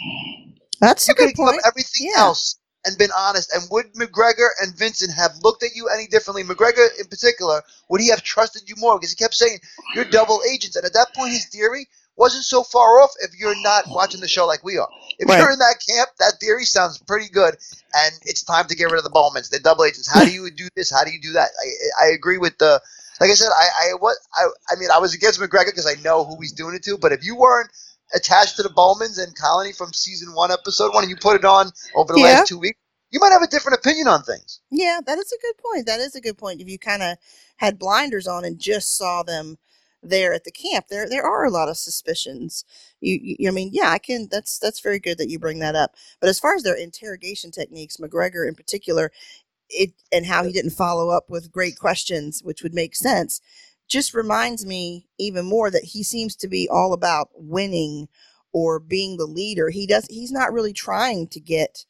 that's 0.80 1.06
You 1.08 1.12
a 1.12 1.14
could 1.14 1.26
good 1.28 1.36
point 1.36 1.58
up 1.58 1.66
everything 1.66 2.10
Yeah. 2.14 2.22
else 2.22 2.56
and 2.84 2.98
been 2.98 3.10
honest. 3.16 3.52
And 3.54 3.62
would 3.70 3.92
McGregor 3.94 4.48
and 4.60 4.74
Vincent 4.76 5.12
have 5.14 5.32
looked 5.42 5.62
at 5.62 5.74
you 5.74 5.88
any 5.88 6.06
differently? 6.06 6.42
McGregor, 6.44 6.86
in 6.98 7.06
particular, 7.06 7.62
would 7.88 8.00
he 8.00 8.08
have 8.08 8.22
trusted 8.22 8.68
you 8.68 8.74
more? 8.78 8.98
Because 8.98 9.10
he 9.10 9.16
kept 9.16 9.34
saying 9.34 9.58
you're 9.94 10.04
double 10.04 10.40
agents, 10.50 10.76
and 10.76 10.84
at 10.84 10.92
that 10.94 11.14
point, 11.14 11.32
his 11.32 11.46
theory 11.46 11.88
wasn't 12.16 12.44
so 12.44 12.62
far 12.62 13.00
off. 13.00 13.10
If 13.20 13.38
you're 13.38 13.60
not 13.62 13.84
watching 13.88 14.20
the 14.20 14.28
show 14.28 14.46
like 14.46 14.62
we 14.64 14.78
are, 14.78 14.88
if 15.18 15.28
Right. 15.28 15.38
you're 15.38 15.50
in 15.52 15.58
that 15.60 15.76
camp, 15.88 16.10
that 16.18 16.34
theory 16.40 16.64
sounds 16.64 16.98
pretty 16.98 17.28
good. 17.28 17.56
And 17.94 18.14
it's 18.24 18.42
time 18.42 18.66
to 18.68 18.74
get 18.76 18.84
rid 18.90 18.98
of 18.98 19.04
the 19.04 19.10
Bowmans. 19.10 19.48
They're 19.50 19.60
double 19.60 19.84
agents. 19.84 20.08
How 20.12 20.24
do 20.24 20.30
you 20.30 20.50
do 20.50 20.68
this? 20.76 20.90
How 20.90 21.04
do 21.04 21.10
you 21.10 21.20
do 21.20 21.32
that? 21.32 21.50
I, 22.00 22.06
I 22.06 22.08
agree 22.10 22.38
with 22.38 22.58
the. 22.58 22.80
Like 23.20 23.30
I 23.30 23.34
said, 23.34 23.50
I 23.56 23.68
I 23.90 23.94
what 24.00 24.16
I, 24.34 24.46
I 24.70 24.80
mean 24.80 24.88
I 24.92 24.98
was 24.98 25.14
against 25.14 25.38
McGregor 25.38 25.66
because 25.66 25.86
I 25.86 26.00
know 26.02 26.24
who 26.24 26.40
he's 26.40 26.52
doing 26.52 26.74
it 26.74 26.82
to. 26.84 26.98
But 26.98 27.12
if 27.12 27.24
you 27.24 27.36
weren't 27.36 27.70
attached 28.14 28.56
to 28.56 28.62
the 28.62 28.70
Bowmans 28.70 29.18
and 29.18 29.34
Colony 29.36 29.72
from 29.72 29.92
season 29.92 30.34
one, 30.34 30.50
episode 30.50 30.92
one, 30.94 31.04
and 31.04 31.10
you 31.10 31.16
put 31.16 31.36
it 31.36 31.44
on 31.44 31.70
over 31.94 32.12
the 32.12 32.20
Yeah. 32.20 32.26
last 32.38 32.48
two 32.48 32.58
weeks, 32.58 32.78
you 33.10 33.20
might 33.20 33.32
have 33.32 33.42
a 33.42 33.46
different 33.46 33.78
opinion 33.78 34.08
on 34.08 34.22
things. 34.24 34.60
Yeah, 34.70 35.00
that 35.04 35.18
is 35.18 35.32
a 35.32 35.38
good 35.42 35.58
point. 35.58 35.86
That 35.86 36.00
is 36.00 36.14
a 36.14 36.20
good 36.20 36.38
point. 36.38 36.60
If 36.60 36.68
you 36.68 36.78
kind 36.78 37.02
of 37.02 37.18
had 37.58 37.78
blinders 37.78 38.26
on 38.26 38.44
and 38.44 38.58
just 38.58 38.96
saw 38.96 39.22
them 39.22 39.58
there 40.02 40.32
at 40.32 40.44
the 40.44 40.50
camp, 40.50 40.86
there 40.88 41.08
there 41.08 41.24
are 41.24 41.44
a 41.44 41.50
lot 41.50 41.68
of 41.68 41.76
suspicions. 41.76 42.64
You, 43.00 43.18
you 43.22 43.48
I 43.48 43.52
mean, 43.52 43.70
yeah, 43.72 43.90
I 43.90 43.98
can. 43.98 44.28
That's 44.30 44.58
that's 44.58 44.80
very 44.80 44.98
good 44.98 45.18
that 45.18 45.28
you 45.30 45.38
bring 45.38 45.58
that 45.60 45.76
up. 45.76 45.94
But 46.20 46.28
as 46.30 46.40
far 46.40 46.54
as 46.54 46.62
their 46.62 46.74
interrogation 46.76 47.50
techniques, 47.50 47.98
McGregor 47.98 48.48
in 48.48 48.54
particular, 48.54 49.12
it 49.68 49.92
and 50.10 50.26
how 50.26 50.44
he 50.44 50.52
didn't 50.52 50.70
follow 50.72 51.10
up 51.10 51.30
with 51.30 51.52
great 51.52 51.78
questions, 51.78 52.42
which 52.42 52.62
would 52.62 52.74
make 52.74 52.96
sense, 52.96 53.40
just 53.92 54.14
reminds 54.14 54.64
me 54.64 55.06
even 55.18 55.44
more 55.44 55.70
that 55.70 55.84
he 55.84 56.02
seems 56.02 56.34
to 56.34 56.48
be 56.48 56.66
all 56.70 56.94
about 56.94 57.28
winning 57.34 58.08
or 58.54 58.80
being 58.80 59.18
the 59.18 59.26
leader. 59.26 59.68
He 59.68 59.86
does. 59.86 60.06
He's 60.08 60.32
not 60.32 60.50
really 60.50 60.72
trying 60.72 61.28
to 61.28 61.40
get 61.40 61.84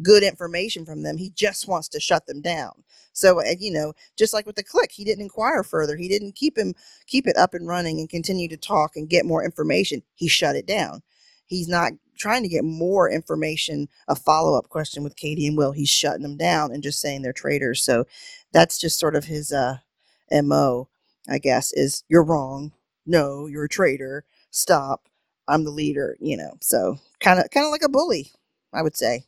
good 0.00 0.22
information 0.22 0.86
from 0.86 1.02
them. 1.02 1.16
He 1.16 1.30
just 1.30 1.66
wants 1.66 1.88
to 1.88 2.00
shut 2.00 2.26
them 2.26 2.40
down. 2.40 2.84
So, 3.12 3.40
uh, 3.40 3.54
you 3.58 3.72
know, 3.72 3.94
just 4.16 4.32
like 4.32 4.46
with 4.46 4.54
the 4.54 4.62
click, 4.62 4.92
he 4.92 5.02
didn't 5.02 5.24
inquire 5.24 5.64
further. 5.64 5.96
He 5.96 6.06
didn't 6.08 6.36
keep 6.36 6.56
him 6.56 6.74
keep 7.08 7.26
it 7.26 7.36
up 7.36 7.54
and 7.54 7.66
running 7.66 7.98
and 7.98 8.08
continue 8.08 8.46
to 8.48 8.56
talk 8.56 8.92
and 8.94 9.10
get 9.10 9.26
more 9.26 9.44
information. 9.44 10.04
He 10.14 10.28
shut 10.28 10.54
it 10.54 10.66
down. 10.66 11.02
He's 11.46 11.66
not 11.66 11.92
trying 12.16 12.44
to 12.44 12.48
get 12.48 12.62
more 12.62 13.10
information, 13.10 13.88
a 14.06 14.14
follow 14.14 14.56
up 14.56 14.68
question 14.68 15.02
with 15.02 15.16
Katie 15.16 15.48
and 15.48 15.58
Will. 15.58 15.72
He's 15.72 15.88
shutting 15.88 16.22
them 16.22 16.36
down 16.36 16.70
and 16.70 16.84
just 16.84 17.00
saying 17.00 17.22
they're 17.22 17.32
traitors. 17.32 17.82
So 17.82 18.04
that's 18.52 18.78
just 18.78 19.00
sort 19.00 19.16
of 19.16 19.24
his 19.24 19.52
uh, 19.52 19.78
MO, 20.30 20.88
I 21.28 21.38
guess, 21.38 21.72
is 21.72 22.04
you're 22.08 22.24
wrong. 22.24 22.72
No, 23.06 23.46
you're 23.46 23.64
a 23.64 23.68
traitor. 23.68 24.24
Stop. 24.50 25.08
I'm 25.48 25.64
the 25.64 25.70
leader, 25.70 26.16
you 26.20 26.36
know. 26.36 26.54
So 26.60 26.98
kind 27.20 27.40
of 27.40 27.50
kind 27.50 27.66
of 27.66 27.72
like 27.72 27.82
a 27.84 27.88
bully, 27.88 28.32
I 28.72 28.82
would 28.82 28.96
say. 28.96 29.24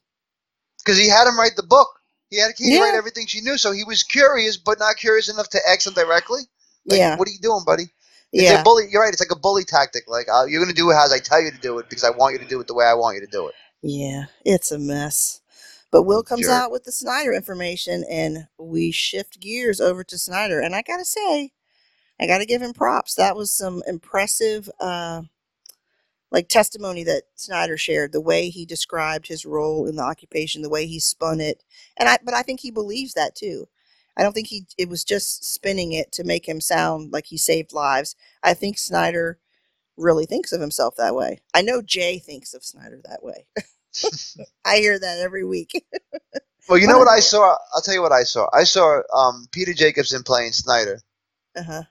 Because 0.85 0.99
he 0.99 1.09
had 1.09 1.29
him 1.29 1.39
write 1.39 1.57
the 1.57 1.63
book. 1.63 1.89
He 2.31 2.39
had 2.41 2.57
Katie 2.57 2.77
Yeah. 2.77 2.81
write 2.81 2.95
everything 2.95 3.27
she 3.27 3.41
knew, 3.41 3.59
so 3.59 3.73
he 3.73 3.85
was 3.85 4.03
curious, 4.03 4.57
but 4.57 4.79
not 4.79 4.97
curious 4.97 5.29
enough 5.29 5.49
to 5.51 5.61
ask 5.69 5.87
him 5.87 5.95
directly. 5.95 6.43
Like, 6.87 6.99
yeah. 6.99 7.17
What 7.17 7.29
are 7.29 7.33
you 7.33 7.39
doing, 7.41 7.63
buddy? 7.67 7.85
It's 8.33 8.51
Yeah. 8.51 8.61
a 8.61 8.65
bully. 8.65 8.89
You're 8.91 9.03
right. 9.03 9.13
It's 9.13 9.21
like 9.21 9.33
a 9.37 9.41
bully 9.41 9.65
tactic. 9.65 10.05
Like 10.09 10.29
uh, 10.33 10.45
you're 10.47 10.63
gonna 10.63 10.75
do 10.75 10.91
it 10.91 10.95
as 10.97 11.13
I 11.13 11.19
tell 11.19 11.41
you 11.43 11.51
to 11.51 11.59
do 11.59 11.79
it 11.79 11.89
because 11.89 12.05
I 12.05 12.11
want 12.11 12.35
you 12.35 12.39
to 12.41 12.47
do 12.47 12.61
it 12.61 12.67
the 12.69 12.75
way 12.75 12.87
I 12.87 12.95
want 12.95 13.17
you 13.17 13.21
to 13.23 13.31
do 13.31 13.49
it. 13.49 13.55
Yeah, 13.83 14.27
it's 14.45 14.71
a 14.71 14.79
mess. 14.79 15.41
But 15.91 16.05
Will 16.05 16.23
comes 16.23 16.43
Jerk. 16.43 16.53
out 16.53 16.71
with 16.71 16.85
the 16.85 16.93
Snyder 16.93 17.33
information, 17.33 18.05
and 18.09 18.47
we 18.59 18.93
shift 18.93 19.41
gears 19.41 19.81
over 19.81 20.05
to 20.05 20.19
Snyder. 20.19 20.61
And 20.61 20.77
I 20.77 20.83
gotta 20.83 21.05
say, 21.05 21.53
I 22.21 22.27
gotta 22.29 22.47
give 22.47 22.63
him 22.63 22.75
props. 22.75 23.17
That 23.17 23.37
was 23.37 23.53
some 23.53 23.83
impressive, 23.89 24.71
uh, 24.81 25.23
like 26.33 26.49
testimony 26.49 27.05
that 27.05 27.25
Snyder 27.37 27.77
shared. 27.79 28.13
The 28.13 28.21
way 28.21 28.51
he 28.51 28.67
described 28.67 29.29
his 29.29 29.47
role 29.47 29.87
in 29.89 29.97
the 29.97 30.03
occupation, 30.05 30.63
the 30.63 30.71
way 30.71 30.87
he 30.87 31.01
spun 31.01 31.41
it, 31.41 31.65
and 31.99 32.09
I. 32.09 32.19
But 32.25 32.35
I 32.35 32.43
think 32.43 32.61
he 32.61 32.71
believes 32.73 33.15
that 33.15 33.35
too. 33.37 33.69
I 34.17 34.23
don't 34.23 34.35
think 34.35 34.49
he. 34.49 34.67
It 34.79 34.89
was 34.91 35.05
just 35.05 35.45
spinning 35.55 35.93
it 35.93 36.13
to 36.13 36.25
make 36.25 36.49
him 36.49 36.61
sound 36.61 37.13
like 37.13 37.27
he 37.27 37.39
saved 37.39 37.73
lives. 37.75 38.17
I 38.43 38.55
think 38.55 38.79
Snyder 38.79 39.39
really 39.99 40.27
thinks 40.27 40.53
of 40.53 40.61
himself 40.63 40.97
that 40.97 41.15
way. 41.17 41.41
I 41.55 41.63
know 41.63 41.83
Jay 41.83 42.19
thinks 42.19 42.55
of 42.55 42.65
Snyder 42.65 43.01
that 43.09 43.23
way. 43.25 43.47
I 44.67 44.79
hear 44.79 44.99
that 44.99 45.19
every 45.21 45.45
week. 45.45 45.73
Well, 46.69 46.79
you 46.79 46.89
know 46.89 46.99
What 46.99 47.09
I 47.09 47.21
saw? 47.21 47.57
I'll 47.75 47.83
tell 47.83 47.95
you 47.95 48.03
what 48.03 48.13
I 48.13 48.25
saw. 48.25 48.49
I 48.55 48.65
saw 48.65 49.03
um, 49.15 49.49
Peter 49.53 49.75
Jacobson 49.75 50.23
playing 50.25 50.53
Snyder, 50.53 51.01
uh 51.57 51.63
huh. 51.63 51.83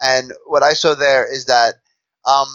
And 0.00 0.32
what 0.46 0.62
I 0.62 0.74
saw 0.74 0.94
there 0.94 1.30
is 1.30 1.46
that 1.46 1.74
um, 2.24 2.48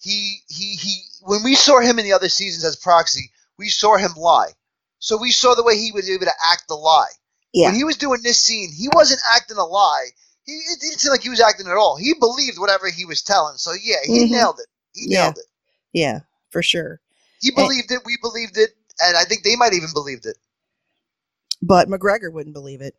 he 0.00 0.38
he 0.48 0.74
he. 0.76 1.02
When 1.22 1.42
we 1.42 1.54
saw 1.54 1.80
him 1.80 1.98
in 1.98 2.04
the 2.04 2.12
other 2.12 2.28
seasons 2.28 2.64
as 2.64 2.76
proxy, 2.76 3.30
we 3.58 3.68
saw 3.68 3.96
him 3.96 4.12
lie. 4.16 4.50
So 4.98 5.16
we 5.18 5.30
saw 5.30 5.54
the 5.54 5.64
way 5.64 5.76
he 5.76 5.92
was 5.92 6.08
able 6.08 6.26
to 6.26 6.32
act 6.52 6.68
the 6.68 6.74
lie. 6.74 7.10
Yeah. 7.52 7.68
When 7.68 7.74
he 7.76 7.84
was 7.84 7.96
doing 7.96 8.20
this 8.22 8.38
scene, 8.40 8.70
he 8.72 8.88
wasn't 8.94 9.20
acting 9.34 9.56
a 9.56 9.64
lie. 9.64 10.06
He 10.44 10.52
it 10.52 10.80
didn't 10.80 11.00
seem 11.00 11.10
like 11.10 11.22
he 11.22 11.30
was 11.30 11.40
acting 11.40 11.66
at 11.66 11.76
all. 11.76 11.96
He 11.96 12.14
believed 12.18 12.58
whatever 12.58 12.88
he 12.88 13.04
was 13.04 13.22
telling. 13.22 13.56
So 13.56 13.72
yeah, 13.72 13.96
he 14.04 14.26
Mhm. 14.26 14.30
nailed 14.30 14.60
it. 14.60 14.66
He 14.92 15.06
Yeah. 15.08 15.22
nailed 15.22 15.38
it. 15.38 15.46
Yeah, 15.92 16.20
for 16.50 16.62
sure. 16.62 17.00
He 17.40 17.50
believed 17.50 17.90
it. 17.90 18.00
We 18.04 18.16
believed 18.22 18.56
it, 18.58 18.70
and 19.02 19.16
I 19.16 19.24
think 19.24 19.42
they 19.42 19.56
might 19.56 19.74
even 19.74 19.90
believed 19.92 20.26
it. 20.26 20.36
But 21.62 21.88
McGregor 21.88 22.32
wouldn't 22.32 22.54
believe 22.54 22.80
it. 22.80 22.94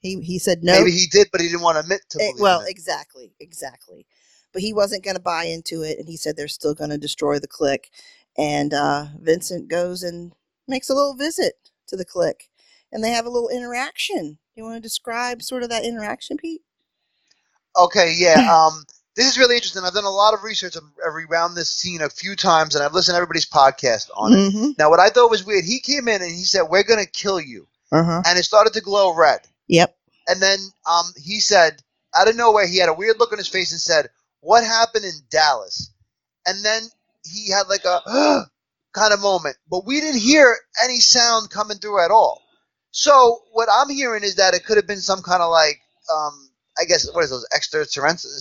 He 0.00 0.20
he 0.20 0.38
said 0.38 0.62
no. 0.62 0.72
Maybe 0.78 0.92
he 0.92 1.06
did, 1.10 1.28
but 1.32 1.40
he 1.40 1.48
didn't 1.48 1.62
want 1.62 1.76
to 1.76 1.80
admit 1.80 2.02
to. 2.10 2.18
Eh, 2.18 2.26
believing 2.26 2.42
well, 2.42 2.60
it. 2.60 2.70
exactly, 2.70 3.32
exactly. 3.40 4.06
But 4.52 4.62
he 4.62 4.72
wasn't 4.72 5.04
going 5.04 5.16
to 5.16 5.22
buy 5.22 5.44
into 5.44 5.82
it, 5.82 5.98
and 5.98 6.08
he 6.08 6.16
said 6.16 6.36
they're 6.36 6.48
still 6.48 6.74
going 6.74 6.90
to 6.90 6.98
destroy 6.98 7.38
the 7.38 7.48
click. 7.48 7.90
And 8.36 8.72
uh, 8.72 9.06
Vincent 9.20 9.68
goes 9.68 10.02
and 10.02 10.32
makes 10.66 10.88
a 10.88 10.94
little 10.94 11.14
visit 11.14 11.54
to 11.88 11.96
the 11.96 12.04
click, 12.04 12.48
and 12.92 13.02
they 13.02 13.10
have 13.10 13.26
a 13.26 13.30
little 13.30 13.48
interaction. 13.48 14.38
You 14.54 14.64
want 14.64 14.76
to 14.76 14.80
describe 14.80 15.42
sort 15.42 15.62
of 15.62 15.70
that 15.70 15.84
interaction, 15.84 16.36
Pete? 16.36 16.62
Okay, 17.76 18.14
yeah. 18.16 18.48
Um, 18.54 18.84
this 19.16 19.26
is 19.26 19.36
really 19.38 19.56
interesting. 19.56 19.82
I've 19.84 19.94
done 19.94 20.04
a 20.04 20.10
lot 20.10 20.32
of 20.32 20.44
research 20.44 20.76
on- 20.76 20.92
around 21.28 21.56
this 21.56 21.72
scene 21.72 22.02
a 22.02 22.08
few 22.08 22.36
times, 22.36 22.76
and 22.76 22.84
I've 22.84 22.94
listened 22.94 23.14
to 23.14 23.16
everybody's 23.16 23.46
podcast 23.50 24.10
on 24.16 24.32
it. 24.32 24.36
Mm-hmm. 24.36 24.70
Now, 24.78 24.90
what 24.90 25.00
I 25.00 25.08
thought 25.08 25.28
was 25.28 25.44
weird, 25.44 25.64
he 25.64 25.80
came 25.80 26.06
in 26.06 26.22
and 26.22 26.30
he 26.30 26.44
said, 26.44 26.62
"We're 26.70 26.84
gonna 26.84 27.04
kill 27.04 27.40
you," 27.40 27.66
Uh 27.90 28.04
huh. 28.04 28.22
and 28.26 28.38
it 28.38 28.44
started 28.44 28.74
to 28.74 28.80
glow 28.80 29.12
red. 29.12 29.40
Yep. 29.68 29.94
And 30.28 30.42
then 30.42 30.58
um, 30.90 31.06
he 31.16 31.40
said, 31.40 31.82
out 32.16 32.28
of 32.28 32.36
nowhere, 32.36 32.66
he 32.66 32.78
had 32.78 32.88
a 32.88 32.94
weird 32.94 33.18
look 33.18 33.32
on 33.32 33.38
his 33.38 33.48
face 33.48 33.72
and 33.72 33.80
said, 33.80 34.08
"What 34.40 34.64
happened 34.64 35.04
in 35.04 35.12
Dallas?" 35.30 35.92
And 36.46 36.64
then 36.64 36.82
he 37.24 37.50
had 37.50 37.68
like 37.68 37.84
a 37.84 38.46
kind 38.94 39.12
of 39.12 39.20
moment, 39.20 39.56
but 39.70 39.86
we 39.86 40.00
didn't 40.00 40.20
hear 40.20 40.56
any 40.82 41.00
sound 41.00 41.50
coming 41.50 41.78
through 41.78 42.04
at 42.04 42.10
all. 42.10 42.42
So 42.90 43.42
what 43.52 43.68
I'm 43.70 43.90
hearing 43.90 44.24
is 44.24 44.36
that 44.36 44.54
it 44.54 44.64
could 44.64 44.76
have 44.76 44.86
been 44.86 45.00
some 45.00 45.22
kind 45.22 45.42
of 45.42 45.50
like, 45.50 45.80
um, 46.12 46.50
I 46.80 46.84
guess, 46.84 47.10
what 47.12 47.24
is 47.24 47.30
those 47.30 47.46
extraterrestrial? 47.54 48.34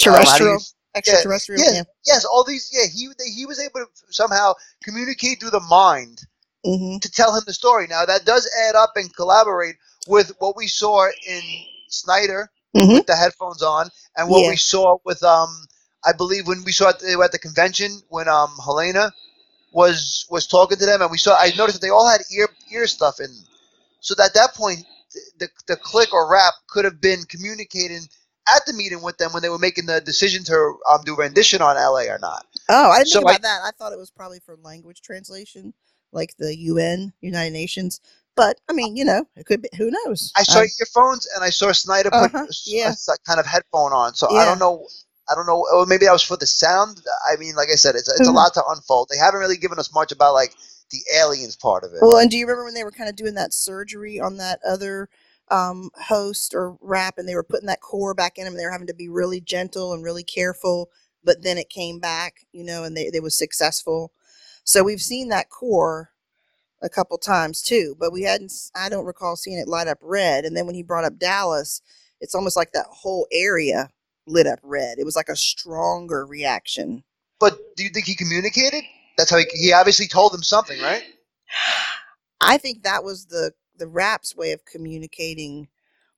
Terrestrial, 0.00 0.58
extraterrestrial. 0.94 1.62
yeah. 1.62 1.72
Yeah. 1.72 1.82
Yes, 2.06 2.24
all 2.24 2.44
these. 2.44 2.70
Yeah, 2.72 2.86
he 2.92 3.08
he 3.32 3.46
was 3.46 3.60
able 3.60 3.80
to 3.80 3.86
somehow 4.10 4.54
communicate 4.82 5.40
through 5.40 5.50
the 5.50 5.60
mind 5.60 6.20
Mm-hmm. 6.64 6.98
to 6.98 7.10
tell 7.12 7.32
him 7.32 7.44
the 7.46 7.52
story. 7.54 7.86
Now 7.86 8.04
that 8.06 8.24
does 8.24 8.50
add 8.68 8.74
up 8.74 8.94
and 8.96 9.14
collaborate 9.14 9.76
with 10.08 10.32
what 10.38 10.56
we 10.56 10.68
saw 10.68 11.06
in 11.26 11.42
Snyder 11.88 12.50
Mhm. 12.76 12.94
with 12.94 13.06
the 13.06 13.16
headphones 13.16 13.62
on, 13.62 13.90
and 14.16 14.28
what 14.28 14.42
Yeah. 14.42 14.50
we 14.50 14.56
saw 14.56 14.98
with 15.04 15.22
um, 15.22 15.66
I 16.04 16.12
believe 16.12 16.46
when 16.46 16.64
we 16.64 16.72
saw 16.72 16.90
at 16.90 17.00
the, 17.00 17.20
at 17.24 17.32
the 17.32 17.38
convention 17.38 18.02
when 18.08 18.28
um 18.28 18.54
Helena 18.64 19.12
was 19.72 20.26
was 20.30 20.46
talking 20.46 20.78
to 20.78 20.86
them, 20.86 21.02
and 21.02 21.10
we 21.10 21.18
saw 21.18 21.36
I 21.36 21.52
noticed 21.56 21.80
that 21.80 21.86
they 21.86 21.90
all 21.90 22.08
had 22.08 22.22
ear 22.34 22.48
ear 22.72 22.86
stuff 22.86 23.20
in. 23.20 23.30
So 24.00 24.14
that 24.16 24.26
at 24.26 24.34
that 24.34 24.54
point, 24.54 24.84
the 25.38 25.48
the 25.68 25.76
click 25.76 26.12
or 26.14 26.30
rap 26.30 26.54
could 26.68 26.84
have 26.84 27.00
been 27.00 27.24
communicating 27.24 28.02
at 28.54 28.62
the 28.66 28.72
meeting 28.74 29.02
with 29.02 29.18
them 29.18 29.32
when 29.32 29.42
they 29.42 29.48
were 29.48 29.58
making 29.58 29.86
the 29.86 30.00
decision 30.00 30.44
to 30.44 30.78
um, 30.90 31.02
do 31.04 31.16
rendition 31.16 31.62
on 31.62 31.76
LA 31.76 32.04
or 32.12 32.18
not. 32.20 32.46
Oh, 32.68 32.90
I 32.90 32.98
didn't 32.98 33.08
So 33.08 33.20
think 33.20 33.30
I- 33.30 33.32
about 33.32 33.42
that. 33.42 33.62
I 33.64 33.70
thought 33.72 33.92
it 33.92 33.98
was 33.98 34.10
probably 34.10 34.40
for 34.40 34.56
language 34.56 35.02
translation, 35.02 35.74
like 36.12 36.36
the 36.38 36.56
UN, 36.56 37.12
United 37.20 37.52
Nations. 37.52 38.00
But 38.36 38.60
I 38.68 38.72
mean, 38.74 38.96
you 38.96 39.04
know, 39.04 39.26
it 39.36 39.46
could 39.46 39.62
be. 39.62 39.68
Who 39.76 39.90
knows? 39.90 40.32
I 40.36 40.42
saw 40.42 40.60
Um, 40.60 40.66
earphones 40.80 41.26
and 41.34 41.42
I 41.44 41.50
saw 41.50 41.72
Snyder 41.72 42.10
put 42.10 42.30
Uh-huh, 42.32 42.46
yeah. 42.66 42.94
a 43.08 43.16
kind 43.26 43.40
of 43.40 43.46
headphone 43.46 43.92
on. 43.92 44.14
So 44.14 44.28
I 44.28 44.44
don't 44.44 44.58
know. 44.58 44.86
I 45.28 45.34
don't 45.34 45.46
know. 45.46 45.66
Or 45.72 45.86
maybe 45.86 46.06
that 46.06 46.12
was 46.12 46.22
for 46.22 46.36
the 46.36 46.46
sound. 46.46 47.02
I 47.28 47.36
mean, 47.36 47.54
like 47.56 47.68
I 47.70 47.76
said, 47.76 47.94
it's 47.96 48.08
it's 48.08 48.26
a 48.26 48.30
Mhm. 48.30 48.34
lot 48.36 48.54
to 48.54 48.64
unfold. 48.68 49.08
They 49.10 49.16
haven't 49.18 49.40
really 49.40 49.56
given 49.56 49.78
us 49.78 49.92
much 49.92 50.12
about 50.12 50.34
like 50.34 50.54
the 50.90 51.00
aliens 51.16 51.56
part 51.56 51.84
of 51.84 51.92
it. 51.94 52.00
Well, 52.02 52.18
and 52.18 52.30
do 52.30 52.36
you 52.36 52.46
remember 52.46 52.64
when 52.64 52.74
they 52.74 52.84
were 52.84 52.90
kind 52.92 53.08
of 53.08 53.16
doing 53.16 53.34
that 53.34 53.54
surgery 53.54 54.20
on 54.20 54.36
that 54.36 54.60
other 54.64 55.08
um, 55.50 55.90
host 55.96 56.54
or 56.54 56.76
rap, 56.80 57.18
and 57.18 57.28
they 57.28 57.34
were 57.34 57.42
putting 57.42 57.66
that 57.68 57.80
core 57.80 58.14
back 58.14 58.38
in 58.38 58.46
him, 58.46 58.52
and 58.52 58.60
they 58.60 58.64
were 58.66 58.72
having 58.72 58.86
to 58.88 58.94
be 58.94 59.08
really 59.08 59.40
gentle 59.40 59.92
and 59.92 60.02
really 60.04 60.24
careful, 60.24 60.90
but 61.24 61.42
then 61.42 61.58
it 61.58 61.70
came 61.70 61.98
back, 62.00 62.46
you 62.52 62.64
know, 62.64 62.84
and 62.84 62.96
they 62.96 63.10
they 63.10 63.20
was 63.20 63.36
successful. 63.36 64.12
So 64.64 64.82
we've 64.84 65.02
seen 65.02 65.28
that 65.28 65.50
core 65.50 66.10
a 66.82 66.88
couple 66.88 67.18
times 67.18 67.62
too, 67.62 67.96
but 67.98 68.12
we 68.12 68.22
hadn't, 68.22 68.52
I 68.74 68.88
don't 68.88 69.06
recall 69.06 69.36
seeing 69.36 69.58
it 69.58 69.68
light 69.68 69.88
up 69.88 69.98
red. 70.02 70.44
And 70.44 70.56
then 70.56 70.66
when 70.66 70.74
he 70.74 70.82
brought 70.82 71.04
up 71.04 71.18
Dallas, 71.18 71.82
it's 72.20 72.34
almost 72.34 72.56
like 72.56 72.72
that 72.72 72.86
whole 72.90 73.26
area 73.32 73.90
lit 74.26 74.46
up 74.46 74.60
red. 74.62 74.98
It 74.98 75.04
was 75.04 75.16
like 75.16 75.28
a 75.28 75.36
stronger 75.36 76.26
reaction. 76.26 77.04
but 77.40 77.58
do 77.76 77.84
you 77.84 77.90
think 77.90 78.06
he 78.06 78.14
communicated? 78.16 78.84
That's 79.18 79.30
how 79.30 79.38
he, 79.38 79.46
he 79.52 79.72
obviously 79.72 80.06
told 80.08 80.32
them 80.32 80.42
something, 80.42 80.80
right? 80.82 81.04
I 82.40 82.58
think 82.58 82.82
that 82.82 83.04
was 83.04 83.26
the 83.26 83.52
the 83.78 83.88
rap's 83.88 84.34
way 84.36 84.52
of 84.52 84.64
communicating 84.64 85.68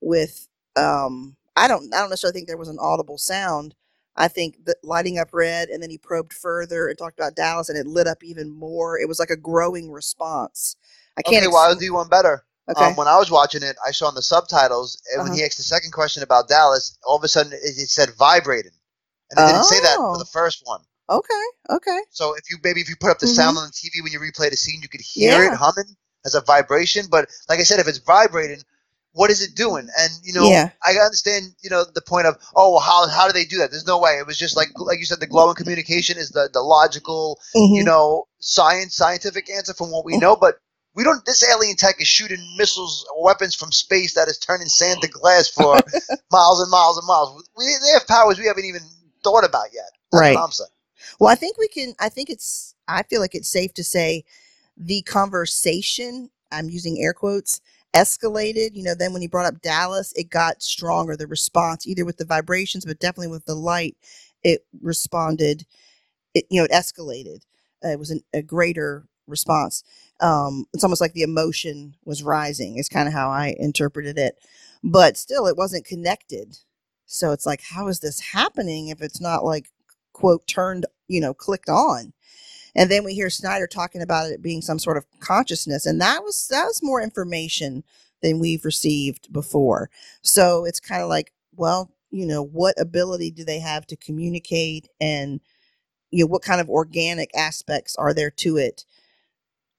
with 0.01 0.49
um 0.77 1.37
I 1.57 1.69
don't 1.69 1.93
I 1.95 1.99
don't 2.01 2.11
necessarily 2.11 2.35
think 2.35 2.49
there 2.49 2.57
was 2.57 2.69
an 2.69 2.79
audible 2.81 3.19
sound. 3.19 3.75
I 4.19 4.29
think 4.29 4.65
that 4.67 4.79
lighting 4.85 5.19
up 5.19 5.31
red 5.33 5.71
and 5.71 5.83
then 5.83 5.91
he 5.91 5.99
probed 5.99 6.35
further 6.35 6.89
and 6.89 6.99
talked 6.99 7.19
about 7.19 7.37
Dallas 7.37 7.71
and 7.71 7.79
it 7.79 7.87
lit 7.87 8.09
up 8.09 8.25
even 8.25 8.51
more. 8.51 8.99
It 9.01 9.09
was 9.09 9.21
like 9.21 9.31
a 9.31 9.37
growing 9.37 9.91
response. 9.93 10.77
I 11.19 11.23
can't 11.23 11.43
Okay, 11.43 11.49
well, 11.49 11.59
I'll 11.59 11.77
do 11.77 11.95
one 11.95 12.09
better. 12.09 12.45
okay. 12.71 12.87
Um, 12.87 12.97
when 12.97 13.09
I 13.09 13.17
was 13.19 13.31
watching 13.31 13.63
it, 13.63 13.77
I 13.87 13.93
saw 13.93 14.09
in 14.11 14.17
the 14.17 14.23
subtitles, 14.23 15.01
and 15.15 15.23
when 15.23 15.33
Uh-huh. 15.33 15.39
he 15.39 15.45
asked 15.45 15.57
the 15.59 15.63
second 15.65 15.93
question 15.93 16.23
about 16.23 16.49
Dallas, 16.49 16.99
all 17.05 17.17
of 17.17 17.25
a 17.25 17.29
sudden 17.29 17.53
it, 17.53 17.61
it 17.63 17.91
said 17.91 18.11
vibrating, 18.19 18.73
and 19.31 19.41
it 19.41 19.45
didn't 19.45 19.65
say 19.65 19.81
that 19.81 20.01
for 20.11 20.17
Oh. 20.17 20.19
the 20.19 20.27
first 20.27 20.63
one. 20.67 20.83
okay. 21.11 21.45
Okay. 21.71 22.01
So 22.11 22.35
if 22.37 22.51
you 22.51 22.59
maybe 22.65 22.81
if 22.81 22.89
you 22.89 22.97
put 22.97 23.11
up 23.11 23.19
the 23.19 23.27
Mhm. 23.27 23.35
sound 23.35 23.59
on 23.59 23.67
the 23.67 23.73
TV 23.73 24.03
when 24.03 24.13
you 24.13 24.21
replay 24.21 24.51
the 24.51 24.57
scene, 24.57 24.83
you 24.83 24.89
could 24.89 25.01
hear 25.01 25.43
Yeah. 25.43 25.49
it 25.53 25.55
humming 25.55 25.97
as 26.25 26.35
a 26.35 26.41
vibration. 26.43 27.07
But 27.11 27.31
like 27.49 27.61
I 27.61 27.65
said, 27.65 27.81
if 27.81 27.89
it's 27.89 27.99
vibrating, 27.99 28.63
what 29.19 29.31
is 29.33 29.43
it 29.43 29.57
doing? 29.57 29.89
And 29.99 30.13
you 30.23 30.33
know, 30.33 30.49
Yeah. 30.49 30.71
I 30.87 30.93
understand 30.93 31.53
you 31.61 31.71
know 31.71 31.85
the 31.85 32.01
point 32.01 32.29
of 32.29 32.37
oh 32.55 32.71
well, 32.71 32.81
how 32.81 33.09
how 33.09 33.27
do 33.27 33.33
they 33.33 33.45
do 33.45 33.59
that? 33.59 33.73
There's 33.73 33.87
no 33.87 33.99
way. 33.99 34.13
It 34.13 34.27
was 34.29 34.39
just 34.39 34.57
like 34.57 34.69
like 34.77 35.01
you 35.01 35.07
said, 35.07 35.19
the 35.19 35.27
glowing 35.27 35.57
communication 35.57 36.17
is 36.19 36.31
the 36.31 36.49
the 36.53 36.63
logical 36.63 37.41
you 37.55 37.83
Mhm. 37.83 37.87
know 37.87 38.29
science 38.39 38.95
scientific 38.95 39.51
answer 39.51 39.75
from 39.75 39.91
what 39.91 40.05
we 40.05 40.15
Mhm. 40.17 40.21
know, 40.21 40.37
but. 40.37 40.59
We 40.95 41.05
don't. 41.05 41.25
This 41.25 41.45
alien 41.45 41.77
tech 41.77 42.01
is 42.01 42.09
shooting 42.09 42.41
missiles 42.57 43.07
or 43.15 43.23
weapons 43.23 43.55
from 43.55 43.71
space 43.71 44.15
that 44.15 44.27
is 44.27 44.37
turning 44.37 44.67
sand 44.67 45.01
to 45.03 45.09
glass 45.09 45.49
for 45.49 45.85
miles 46.33 46.61
and 46.61 46.71
miles 46.73 46.99
and 46.99 47.07
miles. 47.07 47.45
We, 47.57 47.67
they 47.67 47.93
have 47.93 48.09
powers 48.09 48.37
we 48.37 48.47
haven't 48.47 48.65
even 48.65 48.83
thought 49.23 49.45
about 49.45 49.69
yet. 49.73 49.91
Right. 50.13 50.37
I'm 50.37 50.51
saying. 50.51 50.71
Well, 51.21 51.31
I 51.31 51.37
think 51.37 51.57
we 51.57 51.69
can. 51.69 51.95
I 52.01 52.09
think 52.09 52.31
it's. 52.31 52.75
I 52.89 53.05
feel 53.05 53.21
like 53.21 53.37
it's 53.37 53.49
safe 53.49 53.75
to 53.75 53.85
say 53.85 54.25
the 54.77 55.03
conversation. 55.03 56.31
I'm 56.51 56.69
using 56.69 56.99
air 57.01 57.13
quotes. 57.13 57.61
Escalated. 57.95 58.71
You 58.75 58.85
know, 58.85 58.95
then 58.95 59.13
when 59.13 59.23
he 59.23 59.29
brought 59.29 59.47
up 59.53 59.63
Dallas, 59.63 60.13
it 60.17 60.31
got 60.31 60.63
stronger. 60.63 61.17
The 61.17 61.27
response, 61.27 61.87
either 61.87 62.05
with 62.05 62.19
the 62.19 62.25
vibrations, 62.27 62.85
but 62.85 63.01
definitely 63.01 63.29
with 63.33 63.47
the 63.47 63.55
light, 63.57 63.97
it 64.45 64.67
responded. 64.83 65.67
It 66.35 66.47
you 66.51 66.61
know 66.61 66.67
it 66.67 66.73
escalated. 66.73 67.43
Uh, 67.85 67.91
it 67.91 67.99
was 67.99 68.11
an, 68.11 68.23
a 68.35 68.43
greater 68.43 69.07
response. 69.29 69.85
Um, 70.21 70.67
it's 70.75 70.85
almost 70.85 71.01
like 71.01 71.15
the 71.15 71.23
emotion 71.23 71.97
was 72.05 72.23
rising. 72.23 72.79
Is 72.79 72.89
kind 72.89 73.09
of 73.09 73.15
how 73.15 73.31
I 73.31 73.57
interpreted 73.59 74.19
it, 74.19 74.37
but 74.85 75.17
still, 75.17 75.47
it 75.47 75.57
wasn't 75.57 75.87
connected. 75.87 76.59
So 77.07 77.33
it's 77.33 77.47
like, 77.47 77.63
how 77.63 77.89
is 77.89 78.01
this 78.01 78.21
happening 78.21 78.89
if 78.89 79.03
it's 79.03 79.21
not 79.21 79.45
like 79.45 79.71
quote 80.15 80.47
turned 80.49 80.87
you 81.09 81.21
know 81.21 81.35
clicked 81.35 81.69
on 81.71 82.13
and 82.79 82.91
then 82.93 83.05
we 83.05 83.15
hear 83.15 83.31
snyder 83.31 83.69
talking 83.69 84.03
about 84.03 84.33
it 84.33 84.43
being 84.43 84.63
some 84.63 84.81
sort 84.81 84.99
of 84.99 85.07
consciousness. 85.21 85.87
And 85.87 86.01
that 86.03 86.25
was 86.25 86.49
that 86.53 86.67
was 86.67 86.83
more 86.85 87.03
information 87.03 87.85
than 88.23 88.41
we've 88.41 88.65
received 88.67 89.33
before. 89.35 89.91
So 90.23 90.67
it's 90.67 90.81
kind 90.81 91.03
of 91.03 91.11
like 91.11 91.35
well 91.57 91.93
you 92.13 92.27
know 92.27 92.45
what 92.45 92.81
ability 92.81 93.33
do 93.33 93.45
they 93.45 93.61
have 93.61 93.87
to 93.89 93.97
communicate? 93.97 94.89
And 95.03 95.43
you 96.13 96.25
know 96.25 96.29
what 96.29 96.43
kind 96.43 96.61
of 96.63 96.71
organic 96.71 97.31
aspects 97.37 97.97
are 97.97 98.15
there 98.15 98.31
to 98.33 98.59
it 98.59 98.87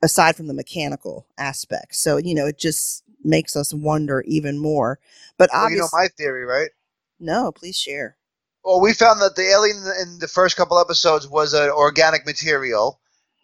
aside 0.04 0.36
from 0.38 0.48
the 0.48 0.56
mechanical 0.56 1.28
aspects? 1.38 2.00
So 2.00 2.18
you 2.18 2.36
know 2.36 2.48
it 2.48 2.60
just 2.60 3.04
makes 3.24 3.56
us 3.58 3.74
wonder 3.74 4.24
even 4.28 4.60
more. 4.60 5.00
But 5.38 5.52
Well, 5.54 5.66
you 5.66 5.66
obviously 5.66 5.80
know 5.80 5.90
my 6.04 6.10
theory, 6.10 6.46
right? 6.46 6.72
no 7.20 7.52
please 7.54 7.78
share 7.78 8.18
Well, 8.64 8.82
we 8.82 8.94
found 8.94 9.22
that 9.22 9.36
the 9.36 9.50
alien 9.50 9.78
in 10.02 10.20
the- 10.20 10.28
first 10.28 10.56
couple 10.58 10.80
episodes 10.80 11.28
was 11.28 11.54
an 11.54 11.70
organic 11.70 12.26
material, 12.26 13.00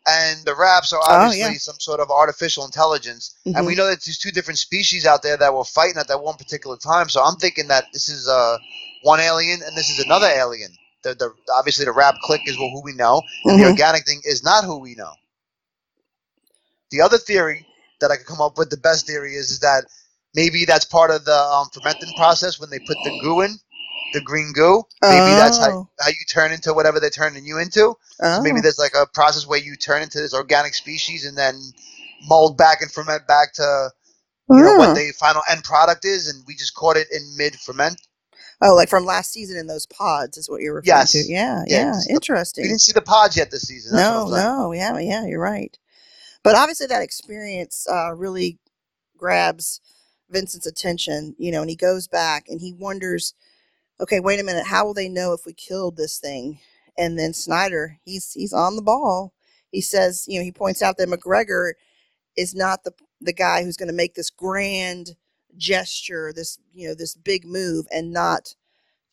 and 0.08 0.43
the 0.45 0.56
raps 0.56 0.93
are 0.93 0.99
Oh, 1.01 1.13
obviously 1.13 1.54
yeah. 1.54 1.58
some 1.58 1.80
sort 1.80 1.99
of 1.99 2.12
artificial 2.12 2.65
intelligence. 2.65 3.34
And 3.45 3.65
we 3.65 3.75
know 3.75 3.88
that 3.88 4.04
there's 4.04 4.17
two 4.19 4.32
different 4.32 4.60
species 4.60 5.06
out 5.06 5.23
there 5.23 5.38
that 5.38 5.54
were 5.54 5.63
fighting 5.63 5.97
at 5.97 6.08
that 6.10 6.21
one 6.21 6.36
particular 6.36 6.78
time. 6.78 7.10
So 7.10 7.23
I'm 7.23 7.38
thinking 7.38 7.69
that 7.69 7.86
this 7.93 8.10
is 8.10 8.28
uh, 8.28 8.58
one 9.04 9.19
alien 9.19 9.62
and 9.63 9.75
this 9.75 9.89
is 9.89 10.04
another 10.06 10.28
alien. 10.28 10.71
The, 11.04 11.15
the 11.15 11.34
obviously 11.56 11.86
the 11.86 11.91
rap 11.91 12.15
click 12.23 12.41
is 12.45 12.56
who 12.56 12.82
we 12.84 12.93
know, 12.93 13.21
and 13.45 13.60
the 13.60 13.63
Mhm. 13.63 13.69
organic 13.71 14.06
thing 14.06 14.21
is 14.23 14.43
not 14.43 14.63
who 14.63 14.78
we 14.80 14.95
know. 14.95 15.13
The 16.91 17.01
other 17.01 17.17
theory 17.17 17.65
that 18.01 18.12
I 18.12 18.17
could 18.17 18.25
come 18.28 18.41
up 18.41 18.58
with, 18.58 18.69
the 18.69 18.78
best 18.78 19.08
theory 19.08 19.36
is, 19.36 19.49
is 19.51 19.60
that 19.60 19.86
maybe 20.36 20.65
that's 20.65 20.86
part 20.86 21.12
of 21.12 21.25
the 21.25 21.36
um, 21.38 21.69
fermenting 21.73 22.13
process 22.17 22.60
when 22.60 22.69
they 22.69 22.80
put 22.80 22.97
the 23.04 23.19
goo 23.21 23.41
in, 23.41 23.60
the 24.15 24.21
green 24.21 24.51
goo. 24.54 24.84
Maybe 25.04 25.36
that's 25.36 25.60
how, 25.60 25.69
Oh. 25.69 25.89
how 25.99 26.10
you 26.10 26.15
turn 26.32 26.51
into 26.51 26.73
whatever 26.73 26.99
they're 26.99 27.10
turning 27.12 27.45
you 27.45 27.60
into. 27.60 27.95
oh. 28.21 28.38
So 28.38 28.41
maybe 28.41 28.62
there's 28.62 28.80
like 28.80 28.93
a 28.95 29.06
process 29.13 29.45
where 29.47 29.60
you 29.60 29.75
turn 29.75 30.01
into 30.01 30.19
this 30.19 30.34
organic 30.34 30.73
species 30.73 31.25
and 31.25 31.38
then 31.38 31.62
mold 32.28 32.58
back 32.58 32.82
and 32.82 32.91
ferment 32.91 33.28
back 33.28 33.54
to 33.54 33.91
you 34.49 34.58
know 34.63 34.75
what 34.78 34.95
the 34.95 35.12
final 35.19 35.41
end 35.49 35.63
product 35.63 36.06
is, 36.06 36.28
and 36.30 36.43
we 36.47 36.56
just 36.56 36.75
caught 36.75 36.97
it 36.97 37.08
in 37.12 37.21
mid 37.38 37.56
ferment. 37.56 37.99
Oh, 38.62 38.73
like 38.75 38.89
from 38.89 39.06
last 39.06 39.32
season 39.32 39.58
in 39.58 39.67
those 39.67 39.86
pods 39.86 40.38
is 40.38 40.49
what 40.49 40.62
you're 40.62 40.75
referring 40.75 40.99
Yes. 40.99 41.12
to. 41.12 41.19
Yeah, 41.19 41.63
Yeah, 41.67 41.93
yeah. 42.08 42.13
Interesting. 42.15 42.63
We 42.63 42.67
didn't 42.69 42.82
see 42.82 42.93
the 42.93 43.01
pods 43.01 43.36
yet 43.38 43.51
this 43.51 43.63
season. 43.63 43.95
That's 43.95 44.10
no, 44.10 44.28
no, 44.30 44.71
yeah, 44.71 44.97
yeah, 44.99 45.25
you're 45.25 45.41
right. 45.41 45.78
But 46.43 46.56
obviously, 46.56 46.88
that 46.88 47.01
experience 47.01 47.86
uh, 47.91 48.13
really 48.13 48.60
grabs 49.17 49.82
Vincent's 50.30 50.65
attention, 50.67 51.36
you 51.38 51.51
know, 51.51 51.62
and 51.62 51.69
he 51.69 51.75
goes 51.75 52.08
back 52.08 52.45
and 52.47 52.62
he 52.62 52.71
wonders, 52.73 53.34
okay, 54.01 54.19
wait 54.19 54.39
a 54.39 54.43
minute, 54.43 54.65
how 54.67 54.86
will 54.86 54.93
they 54.93 55.10
know 55.10 55.34
if 55.34 55.45
we 55.45 55.53
killed 55.53 55.97
this 55.97 56.19
thing? 56.19 56.60
And 56.97 57.19
then 57.19 57.34
Snyder, 57.34 57.99
he's 58.05 58.34
he's 58.34 58.53
on 58.53 58.75
the 58.75 58.81
ball. 58.84 59.34
He 59.71 59.81
says, 59.81 60.25
you 60.27 60.39
know, 60.39 60.43
he 60.45 60.51
points 60.51 60.81
out 60.81 60.97
that 60.97 61.10
McGregor 61.10 61.73
is 62.38 62.55
not 62.55 62.86
the 62.86 62.93
the 63.21 63.34
guy 63.34 63.63
who's 63.63 63.77
going 63.77 63.89
to 63.89 63.95
make 63.95 64.15
this 64.15 64.31
grand 64.31 65.17
gesture, 65.58 66.34
this 66.36 66.60
you 66.73 66.89
know, 66.89 66.95
this 66.95 67.15
big 67.15 67.45
move, 67.45 67.88
and 67.91 68.13
not 68.13 68.55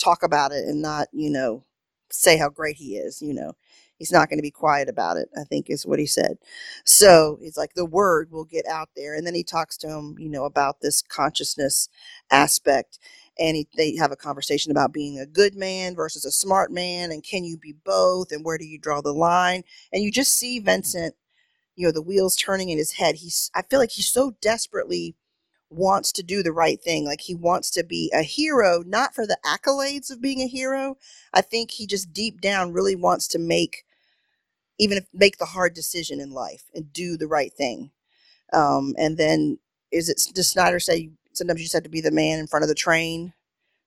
talk 0.00 0.24
about 0.24 0.52
it 0.52 0.66
and 0.66 0.82
not 0.82 1.08
you 1.12 1.30
know 1.30 1.64
say 2.12 2.38
how 2.38 2.50
great 2.50 2.76
he 2.76 2.96
is. 2.96 3.22
You 3.22 3.34
know, 3.34 3.54
he's 3.98 4.12
not 4.12 4.30
going 4.30 4.38
to 4.38 4.44
be 4.44 4.52
quiet 4.52 4.88
about 4.90 5.18
it. 5.18 5.30
I 5.38 5.44
think 5.44 5.70
is 5.70 5.86
what 5.86 6.00
he 6.00 6.06
said. 6.06 6.38
So 6.86 7.38
he's 7.42 7.58
like 7.58 7.74
the 7.74 7.86
word 7.86 8.30
will 8.32 8.46
get 8.46 8.66
out 8.66 8.90
there, 8.96 9.14
and 9.16 9.26
then 9.26 9.34
he 9.36 9.44
talks 9.44 9.78
to 9.78 9.88
him, 9.88 10.16
you 10.18 10.30
know, 10.30 10.44
about 10.46 10.82
this 10.82 11.02
consciousness 11.02 11.88
aspect. 12.32 12.98
And 13.38 13.56
he, 13.56 13.68
they 13.76 13.96
have 13.96 14.12
a 14.12 14.16
conversation 14.16 14.70
about 14.72 14.92
being 14.92 15.18
a 15.18 15.26
good 15.26 15.54
man 15.56 15.94
versus 15.96 16.24
a 16.24 16.32
smart 16.32 16.72
man, 16.72 17.10
and 17.12 17.24
can 17.24 17.44
you 17.44 17.56
be 17.58 17.74
both, 17.84 18.32
and 18.32 18.44
where 18.44 18.58
do 18.58 18.66
you 18.66 18.78
draw 18.78 19.00
the 19.00 19.12
line? 19.14 19.64
And 19.92 20.02
you 20.04 20.12
just 20.12 20.38
see 20.38 20.58
Vincent, 20.60 21.14
you 21.76 21.86
know, 21.86 21.92
the 21.92 22.02
wheels 22.02 22.36
turning 22.36 22.70
in 22.70 22.78
his 22.78 22.92
head. 22.94 23.16
He's, 23.16 23.50
I 23.54 23.62
feel 23.62 23.80
like 23.80 23.92
he 23.92 24.02
so 24.02 24.32
desperately 24.42 25.16
wants 25.70 26.12
to 26.12 26.22
do 26.22 26.42
the 26.42 26.52
right 26.52 26.80
thing. 26.82 27.04
Like 27.04 27.22
he 27.22 27.34
wants 27.34 27.70
to 27.72 27.84
be 27.84 28.10
a 28.14 28.22
hero, 28.22 28.82
not 28.86 29.14
for 29.14 29.26
the 29.26 29.38
accolades 29.44 30.10
of 30.10 30.20
being 30.22 30.40
a 30.40 30.46
hero. 30.48 30.96
I 31.32 31.40
think 31.42 31.72
he 31.72 31.86
just 31.86 32.12
deep 32.12 32.40
down 32.40 32.72
really 32.72 32.96
wants 32.96 33.28
to 33.28 33.38
make, 33.38 33.84
even 34.78 34.98
if 34.98 35.06
make 35.12 35.38
the 35.38 35.46
hard 35.46 35.74
decision 35.74 36.20
in 36.20 36.30
life 36.32 36.64
and 36.74 36.92
do 36.92 37.16
the 37.16 37.28
right 37.28 37.52
thing. 37.52 37.90
Um, 38.52 38.94
and 38.98 39.18
then 39.18 39.58
is 39.92 40.08
it 40.08 40.22
does 40.34 40.48
Snyder 40.50 40.80
say 40.80 41.10
sometimes 41.32 41.60
you 41.60 41.64
just 41.64 41.74
have 41.74 41.84
to 41.84 41.88
be 41.90 42.00
the 42.00 42.10
man 42.10 42.38
in 42.38 42.46
front 42.46 42.62
of 42.64 42.68
the 42.68 42.74
train? 42.74 43.34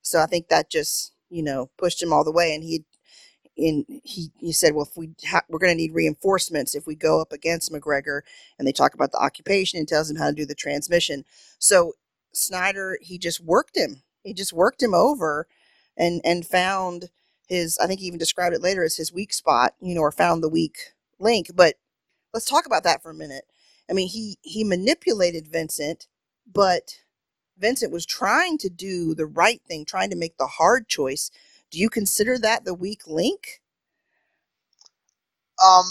So 0.01 0.21
I 0.21 0.27
think 0.27 0.49
that 0.49 0.69
just 0.69 1.13
you 1.29 1.43
know 1.43 1.69
pushed 1.77 2.01
him 2.03 2.13
all 2.13 2.23
the 2.23 2.31
way, 2.31 2.53
and 2.55 2.63
he 2.63 2.85
in 3.55 3.85
he 4.03 4.31
he 4.39 4.51
said, 4.51 4.73
well, 4.73 4.87
if 4.89 4.97
we 4.97 5.11
ha- 5.27 5.43
we're 5.49 5.59
going 5.59 5.71
to 5.71 5.77
need 5.77 5.93
reinforcements 5.93 6.75
if 6.75 6.87
we 6.87 6.95
go 6.95 7.21
up 7.21 7.31
against 7.31 7.71
McGregor, 7.71 8.21
and 8.57 8.67
they 8.67 8.71
talk 8.71 8.93
about 8.93 9.11
the 9.11 9.19
occupation 9.19 9.79
and 9.79 9.87
tells 9.87 10.09
him 10.09 10.17
how 10.17 10.29
to 10.29 10.35
do 10.35 10.45
the 10.45 10.55
transmission. 10.55 11.25
So 11.59 11.93
Snyder 12.33 12.97
he 13.01 13.17
just 13.17 13.41
worked 13.41 13.77
him. 13.77 14.03
He 14.23 14.33
just 14.33 14.53
worked 14.53 14.81
him 14.81 14.93
over, 14.93 15.47
and 15.97 16.21
and 16.25 16.45
found 16.45 17.09
his. 17.47 17.77
I 17.79 17.87
think 17.87 17.99
he 18.01 18.07
even 18.07 18.19
described 18.19 18.55
it 18.55 18.61
later 18.61 18.83
as 18.83 18.97
his 18.97 19.13
weak 19.13 19.33
spot. 19.33 19.73
You 19.81 19.95
know, 19.95 20.01
or 20.01 20.11
found 20.11 20.43
the 20.43 20.49
weak 20.49 20.77
link. 21.19 21.47
But 21.55 21.75
let's 22.33 22.45
talk 22.45 22.65
about 22.65 22.83
that 22.83 23.01
for 23.03 23.11
a 23.11 23.15
minute. 23.15 23.45
I 23.89 23.93
mean, 23.93 24.09
he 24.09 24.37
he 24.41 24.63
manipulated 24.63 25.47
Vincent, 25.47 26.07
but 26.51 26.97
Vincent 27.57 27.91
was 27.91 28.05
trying 28.05 28.57
to 28.59 28.69
do 28.69 29.15
the 29.15 29.25
right 29.25 29.61
thing, 29.67 29.85
trying 29.85 30.09
to 30.09 30.15
make 30.15 30.37
the 30.37 30.47
hard 30.47 30.87
choice. 30.87 31.31
Do 31.71 31.79
you 31.79 31.89
consider 31.89 32.37
that 32.39 32.65
the 32.65 32.73
weak 32.73 33.07
link? 33.07 33.61
Um, 35.63 35.85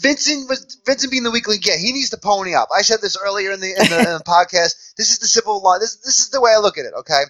Vincent 0.00 0.48
was 0.48 0.78
Vincent 0.86 1.10
being 1.10 1.22
the 1.24 1.30
weak 1.30 1.48
link. 1.48 1.66
Yeah, 1.66 1.76
he 1.76 1.92
needs 1.92 2.10
to 2.10 2.18
pony 2.18 2.54
up. 2.54 2.68
I 2.76 2.82
said 2.82 3.00
this 3.00 3.16
earlier 3.16 3.52
in 3.52 3.60
the 3.60 3.70
in 3.70 3.90
the, 3.90 3.98
in 3.98 4.18
the 4.18 4.24
podcast. 4.26 4.94
This 4.96 5.10
is 5.10 5.18
the 5.18 5.26
simple 5.26 5.62
law. 5.62 5.78
This 5.78 5.96
this 5.96 6.18
is 6.18 6.30
the 6.30 6.40
way 6.40 6.52
I 6.54 6.58
look 6.58 6.78
at 6.78 6.84
it. 6.84 6.92
Okay, 6.96 7.22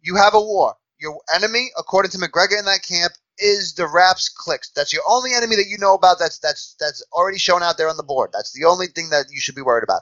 you 0.00 0.16
have 0.16 0.34
a 0.34 0.40
war. 0.40 0.74
Your 1.00 1.20
enemy, 1.34 1.70
according 1.78 2.10
to 2.12 2.18
McGregor 2.18 2.58
in 2.58 2.66
that 2.66 2.82
camp, 2.86 3.14
is 3.38 3.74
the 3.74 3.86
Raps 3.86 4.28
clicks. 4.28 4.70
That's 4.70 4.92
your 4.92 5.02
only 5.08 5.32
enemy 5.34 5.56
that 5.56 5.66
you 5.68 5.78
know 5.78 5.94
about. 5.94 6.18
That's 6.18 6.38
that's 6.38 6.76
that's 6.78 7.02
already 7.12 7.38
shown 7.38 7.62
out 7.62 7.78
there 7.78 7.88
on 7.88 7.96
the 7.96 8.02
board. 8.02 8.30
That's 8.32 8.52
the 8.52 8.66
only 8.66 8.86
thing 8.86 9.10
that 9.10 9.26
you 9.30 9.40
should 9.40 9.54
be 9.54 9.62
worried 9.62 9.84
about. 9.84 10.00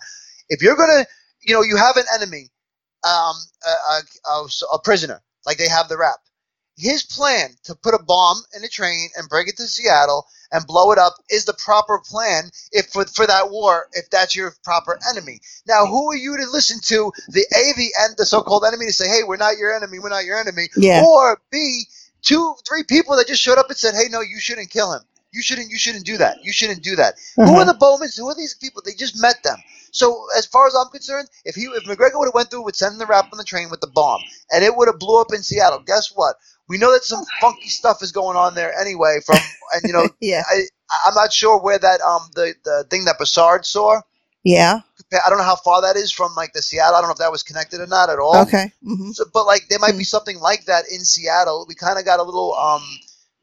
If 0.49 0.63
you're 0.63 0.77
gonna, 0.77 1.07
you 1.41 1.55
know, 1.55 1.63
you 1.63 1.77
have 1.77 1.97
an 1.97 2.05
enemy, 2.15 2.51
um, 3.05 3.37
a, 3.67 3.71
a, 3.71 4.03
a, 4.33 4.47
a 4.75 4.79
prisoner, 4.81 5.23
like 5.47 5.59
they 5.59 5.69
have 5.69 5.89
the 5.89 5.99
Rap. 5.99 6.19
His 6.79 7.05
plan 7.05 7.51
to 7.65 7.75
put 7.75 7.95
a 7.95 8.03
bomb 8.03 8.39
in 8.57 8.65
a 8.65 8.69
train 8.69 9.11
and 9.17 9.29
bring 9.29 9.49
it 9.49 9.57
to 9.59 9.67
Seattle 9.69 10.27
and 10.53 10.67
blow 10.67 10.93
it 10.93 10.99
up 10.99 11.15
is 11.31 11.45
the 11.47 11.55
proper 11.55 12.01
plan 12.01 12.45
if 12.73 12.89
for, 12.89 13.07
for 13.07 13.27
that 13.27 13.51
war 13.51 13.89
if 13.95 14.11
that's 14.11 14.37
your 14.37 14.55
proper 14.65 14.99
enemy 15.11 15.41
now 15.67 15.87
who 15.87 16.11
are 16.13 16.17
you 16.17 16.37
to 16.39 16.47
listen 16.53 16.79
to 16.83 17.13
the 17.29 17.47
a 17.55 17.75
the 17.79 17.91
and 18.01 18.17
the 18.19 18.27
so-called 18.27 18.65
enemy 18.67 18.87
to 18.87 18.95
say 18.95 19.09
hey 19.09 19.23
we're 19.27 19.37
not 19.39 19.59
your 19.59 19.75
enemy 19.75 19.99
we're 20.01 20.09
not 20.11 20.25
your 20.27 20.39
enemy 20.41 20.69
Yeah. 20.77 21.07
or 21.07 21.41
b 21.53 21.85
two 22.23 22.55
three 22.69 22.85
people 22.85 23.17
that 23.17 23.29
just 23.29 23.43
showed 23.43 23.59
up 23.59 23.69
and 23.69 23.79
said 23.79 23.95
hey 23.95 24.09
no 24.11 24.23
you 24.23 24.41
shouldn't 24.41 24.71
kill 24.71 24.93
him 24.95 25.03
you 25.39 25.43
shouldn't 25.45 25.71
you 25.71 25.79
shouldn't 25.79 26.07
do 26.07 26.19
that 26.19 26.39
you 26.43 26.53
shouldn't 26.53 26.83
do 26.85 26.97
that 26.97 27.13
who 27.45 27.53
Uh-huh. 27.53 27.61
are 27.61 27.67
the 27.67 27.75
Bowmans? 27.75 28.17
Who 28.17 28.29
are 28.29 28.37
these 28.37 28.55
people? 28.55 28.83
They 28.85 28.95
just 28.95 29.21
met 29.21 29.43
them. 29.45 29.59
So 29.93 30.27
as 30.39 30.47
far 30.47 30.69
as 30.69 30.75
I'm 30.77 30.91
concerned, 30.91 31.29
if 31.47 31.57
he 31.57 31.65
if 31.65 31.85
McGregor 31.85 32.19
would 32.19 32.27
have 32.29 32.35
went 32.35 32.51
through 32.51 32.65
with 32.65 32.77
sending 32.77 33.01
the 33.01 33.07
rap 33.07 33.29
on 33.33 33.39
the 33.39 33.45
train 33.45 33.71
with 33.71 33.81
the 33.81 33.89
bomb, 33.89 34.23
and 34.53 34.65
it 34.65 34.77
would 34.77 34.89
have 34.89 35.01
blew 35.01 35.21
up 35.21 35.33
in 35.35 35.43
Seattle, 35.43 35.81
guess 35.87 36.13
what? 36.15 36.37
We 36.69 36.79
know 36.79 36.93
that 36.93 37.05
some 37.05 37.25
funky 37.41 37.69
stuff 37.71 38.03
is 38.03 38.13
going 38.13 38.37
on 38.39 38.55
there 38.55 38.75
anyway. 38.79 39.21
From 39.27 39.51
and 39.75 39.87
you 39.87 39.95
know, 39.95 40.11
yeah, 40.21 40.45
I 40.51 40.63
I'm 41.07 41.15
not 41.15 41.33
sure 41.33 41.61
where 41.61 41.81
that 41.81 42.03
um 42.03 42.31
the 42.35 42.55
the 42.65 42.87
thing 42.91 43.07
that 43.07 43.19
Broussard 43.19 43.67
saw. 43.67 44.03
yeah, 44.45 44.81
I 45.27 45.31
don't 45.31 45.39
know 45.39 45.45
how 45.45 45.57
far 45.57 45.83
that 45.83 45.97
is 45.97 46.13
from 46.13 46.35
like 46.37 46.53
the 46.55 46.63
Seattle. 46.63 46.97
I 46.97 47.01
don't 47.01 47.09
know 47.09 47.15
if 47.15 47.19
that 47.19 47.33
was 47.33 47.43
connected 47.45 47.81
or 47.81 47.87
not 47.89 48.11
at 48.11 48.19
all. 48.21 48.43
okay, 48.43 48.73
hmm 48.85 49.11
So, 49.13 49.25
but 49.33 49.47
like 49.47 49.69
there 49.71 49.79
might 49.81 49.93
Hmm. 49.93 49.99
be 49.99 50.05
something 50.05 50.39
like 50.41 50.67
that 50.67 50.87
in 50.91 51.05
Seattle. 51.05 51.67
We 51.69 51.75
kind 51.75 51.99
of 51.99 52.05
got 52.05 52.21
a 52.21 52.25
little 52.25 52.55
um, 52.55 52.83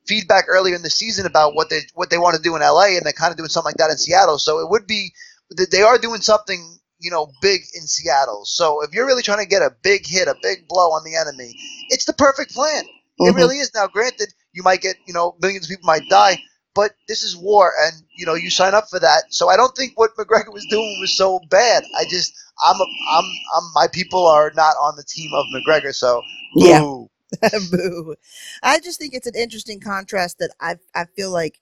feedback 0.08 0.46
earlier 0.50 0.76
in 0.76 0.84
the 0.84 0.90
season 0.90 1.26
about 1.26 1.56
what 1.56 1.70
they 1.70 1.82
what 1.96 2.10
they 2.10 2.18
want 2.18 2.36
to 2.36 2.42
do 2.42 2.56
in 2.56 2.62
LA, 2.62 2.98
and 2.98 3.06
they're 3.06 3.14
kind 3.14 3.32
of 3.32 3.38
doing 3.38 3.50
something 3.50 3.70
like 3.70 3.78
that 3.78 3.92
in 3.92 3.98
Seattle. 3.98 4.40
So 4.40 4.60
it 4.60 4.70
would 4.70 4.88
be 4.88 5.14
that 5.52 5.72
they 5.72 5.82
are 5.84 5.98
doing 5.98 6.22
something 6.22 6.80
you 7.00 7.12
know 7.12 7.32
big 7.42 7.62
in 7.76 7.88
Seattle. 7.88 8.44
So 8.46 8.84
if 8.84 8.94
you're 8.94 9.08
really 9.08 9.24
trying 9.24 9.44
to 9.44 9.50
get 9.50 9.62
a 9.62 9.72
big 9.84 10.08
hit, 10.08 10.28
a 10.28 10.36
big 10.42 10.68
blow 10.68 10.90
on 10.92 11.04
the 11.06 11.16
enemy, 11.16 11.54
it's 11.90 12.06
the 12.06 12.14
perfect 12.14 12.54
plan. 12.54 12.86
It 13.20 13.34
Mhm. 13.34 13.38
really 13.38 13.60
is. 13.60 13.72
Now, 13.76 13.88
granted, 13.88 14.34
you 14.54 14.64
might 14.64 14.82
get 14.82 14.98
you 15.08 15.14
know 15.14 15.36
millions 15.42 15.66
of 15.66 15.70
people 15.70 15.88
might 15.88 16.08
die. 16.10 16.40
But 16.76 16.92
this 17.08 17.24
is 17.24 17.38
war, 17.38 17.74
and 17.86 18.04
you 18.18 18.26
know 18.26 18.36
you 18.36 18.50
sign 18.50 18.74
up 18.76 18.90
for 18.90 19.00
that. 19.00 19.26
So 19.34 19.50
I 19.50 19.58
don't 19.58 19.76
think 19.76 19.94
what 20.00 20.16
McGregor 20.18 20.54
was 20.54 20.66
doing 20.70 20.98
was 21.02 21.16
so 21.18 21.40
bad. 21.50 21.84
I 21.98 22.06
just 22.10 22.34
I'm 22.66 22.80
a, 22.80 22.86
I'm 23.12 23.26
I'm 23.56 23.64
my 23.76 23.88
people 23.92 24.28
are 24.28 24.52
not 24.56 24.76
on 24.82 24.96
the 24.98 25.04
team 25.04 25.32
of 25.34 25.46
McGregor, 25.54 25.94
so 25.96 26.22
Yeah. 26.56 26.80
boo. 26.80 27.10
Boo. 27.72 28.16
I 28.64 28.80
just 28.80 29.00
think 29.00 29.14
it's 29.14 29.28
an 29.28 29.36
interesting 29.36 29.80
contrast 29.80 30.40
that 30.40 30.52
I 30.60 30.78
I 30.96 31.06
feel 31.06 31.32
like 31.32 31.60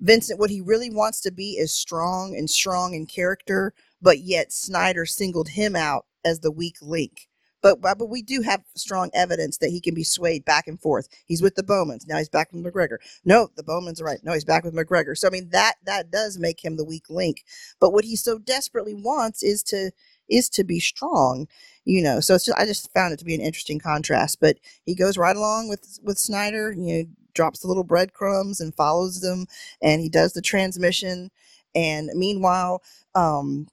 Vincent 0.00 0.38
what 0.40 0.50
he 0.50 0.60
really 0.60 0.90
wants 0.90 1.20
to 1.22 1.32
be 1.32 1.52
is 1.52 1.72
strong 1.72 2.36
and 2.36 2.50
strong 2.50 2.94
in 2.94 3.06
character, 3.06 3.74
but 4.02 4.20
yet 4.20 4.52
Snyder 4.52 5.06
singled 5.06 5.50
him 5.50 5.76
out 5.76 6.06
as 6.24 6.40
the 6.40 6.50
weak 6.52 6.76
link. 6.82 7.28
But 7.62 7.80
but 7.82 8.08
we 8.08 8.22
do 8.22 8.42
have 8.42 8.62
strong 8.76 9.10
evidence 9.14 9.58
that 9.58 9.70
he 9.70 9.80
can 9.80 9.94
be 9.94 10.04
swayed 10.04 10.44
back 10.44 10.68
and 10.68 10.80
forth. 10.80 11.08
He's 11.26 11.42
with 11.42 11.56
the 11.56 11.62
Bowmans. 11.64 12.06
Now 12.06 12.18
he's 12.18 12.28
back 12.28 12.52
with 12.52 12.64
McGregor. 12.64 12.98
No, 13.24 13.50
the 13.56 13.64
Bowmans 13.64 14.00
are 14.00 14.04
right. 14.04 14.20
No, 14.22 14.32
he's 14.34 14.44
back 14.44 14.64
with 14.64 14.74
McGregor. 14.74 15.16
So 15.18 15.28
I 15.28 15.30
mean 15.32 15.50
that 15.50 15.74
that 15.84 16.10
does 16.10 16.38
make 16.38 16.64
him 16.64 16.76
the 16.76 16.84
weak 16.84 17.10
link. 17.10 17.44
But 17.80 17.92
what 17.92 18.04
he 18.04 18.16
so 18.16 18.38
desperately 18.38 18.94
wants 18.94 19.42
is 19.42 19.62
to 19.64 19.90
is 20.30 20.50
to 20.50 20.64
be 20.64 20.80
strong, 20.80 21.48
you 21.86 22.02
know. 22.02 22.20
So 22.20 22.36
it's 22.36 22.46
just, 22.46 22.58
I 22.58 22.66
just 22.66 22.92
found 22.94 23.14
it 23.14 23.18
to 23.20 23.26
be 23.26 23.36
an 23.36 23.42
interesting 23.42 23.80
contrast. 23.80 24.38
But 24.40 24.58
he 24.86 24.96
goes 24.96 25.18
right 25.18 25.36
along 25.36 25.68
with 25.70 26.00
with 26.04 26.18
Snyder. 26.18 26.72
You 26.72 26.98
know, 27.04 27.10
drops 27.34 27.60
the 27.60 27.68
little 27.68 27.84
breadcrumbs 27.84 28.60
and 28.60 28.74
follows 28.74 29.20
them, 29.22 29.46
and 29.82 30.02
he 30.02 30.10
does 30.10 30.34
the 30.34 30.42
transmission. 30.42 31.30
And 31.74 32.10
meanwhile, 32.14 32.82
um, 33.14 33.68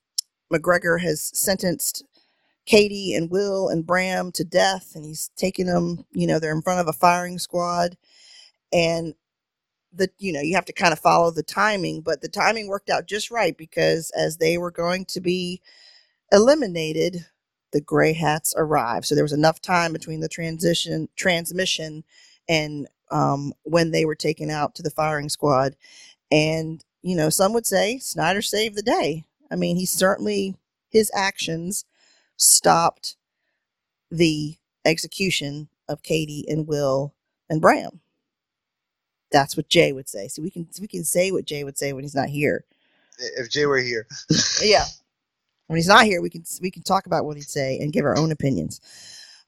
McGregor 0.54 1.02
has 1.02 1.32
sentenced 1.38 2.06
Katie 2.66 3.14
and 3.16 3.32
Will 3.32 3.70
and 3.70 3.86
Bram 3.88 4.32
to 4.34 4.46
death, 4.46 4.94
and 4.96 5.06
he's 5.06 5.32
taking 5.38 5.68
them. 5.68 6.06
You 6.14 6.28
know, 6.28 6.40
they're 6.40 6.56
in 6.56 6.64
front 6.64 6.82
of 6.82 6.88
a 6.90 6.94
firing 6.94 7.40
squad, 7.40 7.98
and 8.74 9.14
the 9.94 10.10
you 10.20 10.34
know 10.34 10.42
you 10.42 10.56
have 10.56 10.66
to 10.66 10.74
kind 10.74 10.94
of 10.94 11.00
follow 11.00 11.32
the 11.32 11.44
timing, 11.44 12.02
but 12.02 12.22
the 12.22 12.30
timing 12.30 12.68
worked 12.68 12.92
out 12.92 13.08
just 13.08 13.32
right 13.32 13.58
because 13.58 14.12
as 14.18 14.38
they 14.38 14.58
were 14.60 14.72
going 14.72 15.06
to 15.08 15.22
be 15.22 15.62
eliminated, 16.32 17.26
the 17.72 17.82
gray 17.82 18.14
hats 18.14 18.54
arrived. 18.58 19.06
So 19.06 19.16
there 19.16 19.24
was 19.24 19.34
enough 19.34 19.62
time 19.62 19.94
between 19.94 20.20
the 20.20 20.30
transition 20.30 21.10
transmission 21.16 22.04
and 22.48 22.88
um, 23.12 23.54
when 23.64 23.92
they 23.92 24.06
were 24.06 24.16
taken 24.16 24.50
out 24.50 24.76
to 24.76 24.84
the 24.84 24.90
firing 24.92 25.30
squad. 25.30 25.76
And 26.32 26.84
you 27.02 27.16
know, 27.16 27.30
some 27.30 27.54
would 27.54 27.66
say 27.66 28.00
Snyder 28.00 28.42
saved 28.42 28.76
the 28.76 28.82
day. 28.82 29.26
I 29.52 29.56
mean, 29.56 29.78
he 29.78 29.86
certainly 29.86 30.56
his 30.90 31.12
actions 31.14 31.86
stopped 32.38 33.16
the 34.12 34.58
execution 34.86 35.70
of 35.88 36.04
Katie 36.04 36.46
and 36.48 36.68
Will 36.68 37.14
and 37.50 37.62
Bram. 37.62 38.02
That's 39.32 39.58
what 39.58 39.70
Jay 39.70 39.92
would 39.92 40.08
say. 40.08 40.28
So 40.28 40.42
we 40.42 40.50
can 40.50 40.68
we 40.80 40.88
can 40.88 41.04
say 41.04 41.32
what 41.32 41.46
Jay 41.46 41.64
would 41.64 41.78
say 41.78 41.94
when 41.94 42.04
he's 42.04 42.16
not 42.16 42.30
here. 42.30 42.66
If 43.20 43.50
Jay 43.50 43.66
were 43.66 43.80
here, 43.80 44.08
Yeah. 44.62 44.86
When 45.68 45.78
he's 45.78 45.88
not 45.88 46.06
here, 46.06 46.22
we 46.22 46.30
can 46.30 46.44
we 46.62 46.72
can 46.72 46.84
talk 46.84 47.06
about 47.06 47.26
what 47.26 47.38
he'd 47.38 47.50
say 47.50 47.78
and 47.80 47.94
give 47.94 48.06
our 48.06 48.18
own 48.18 48.32
opinions. 48.32 48.82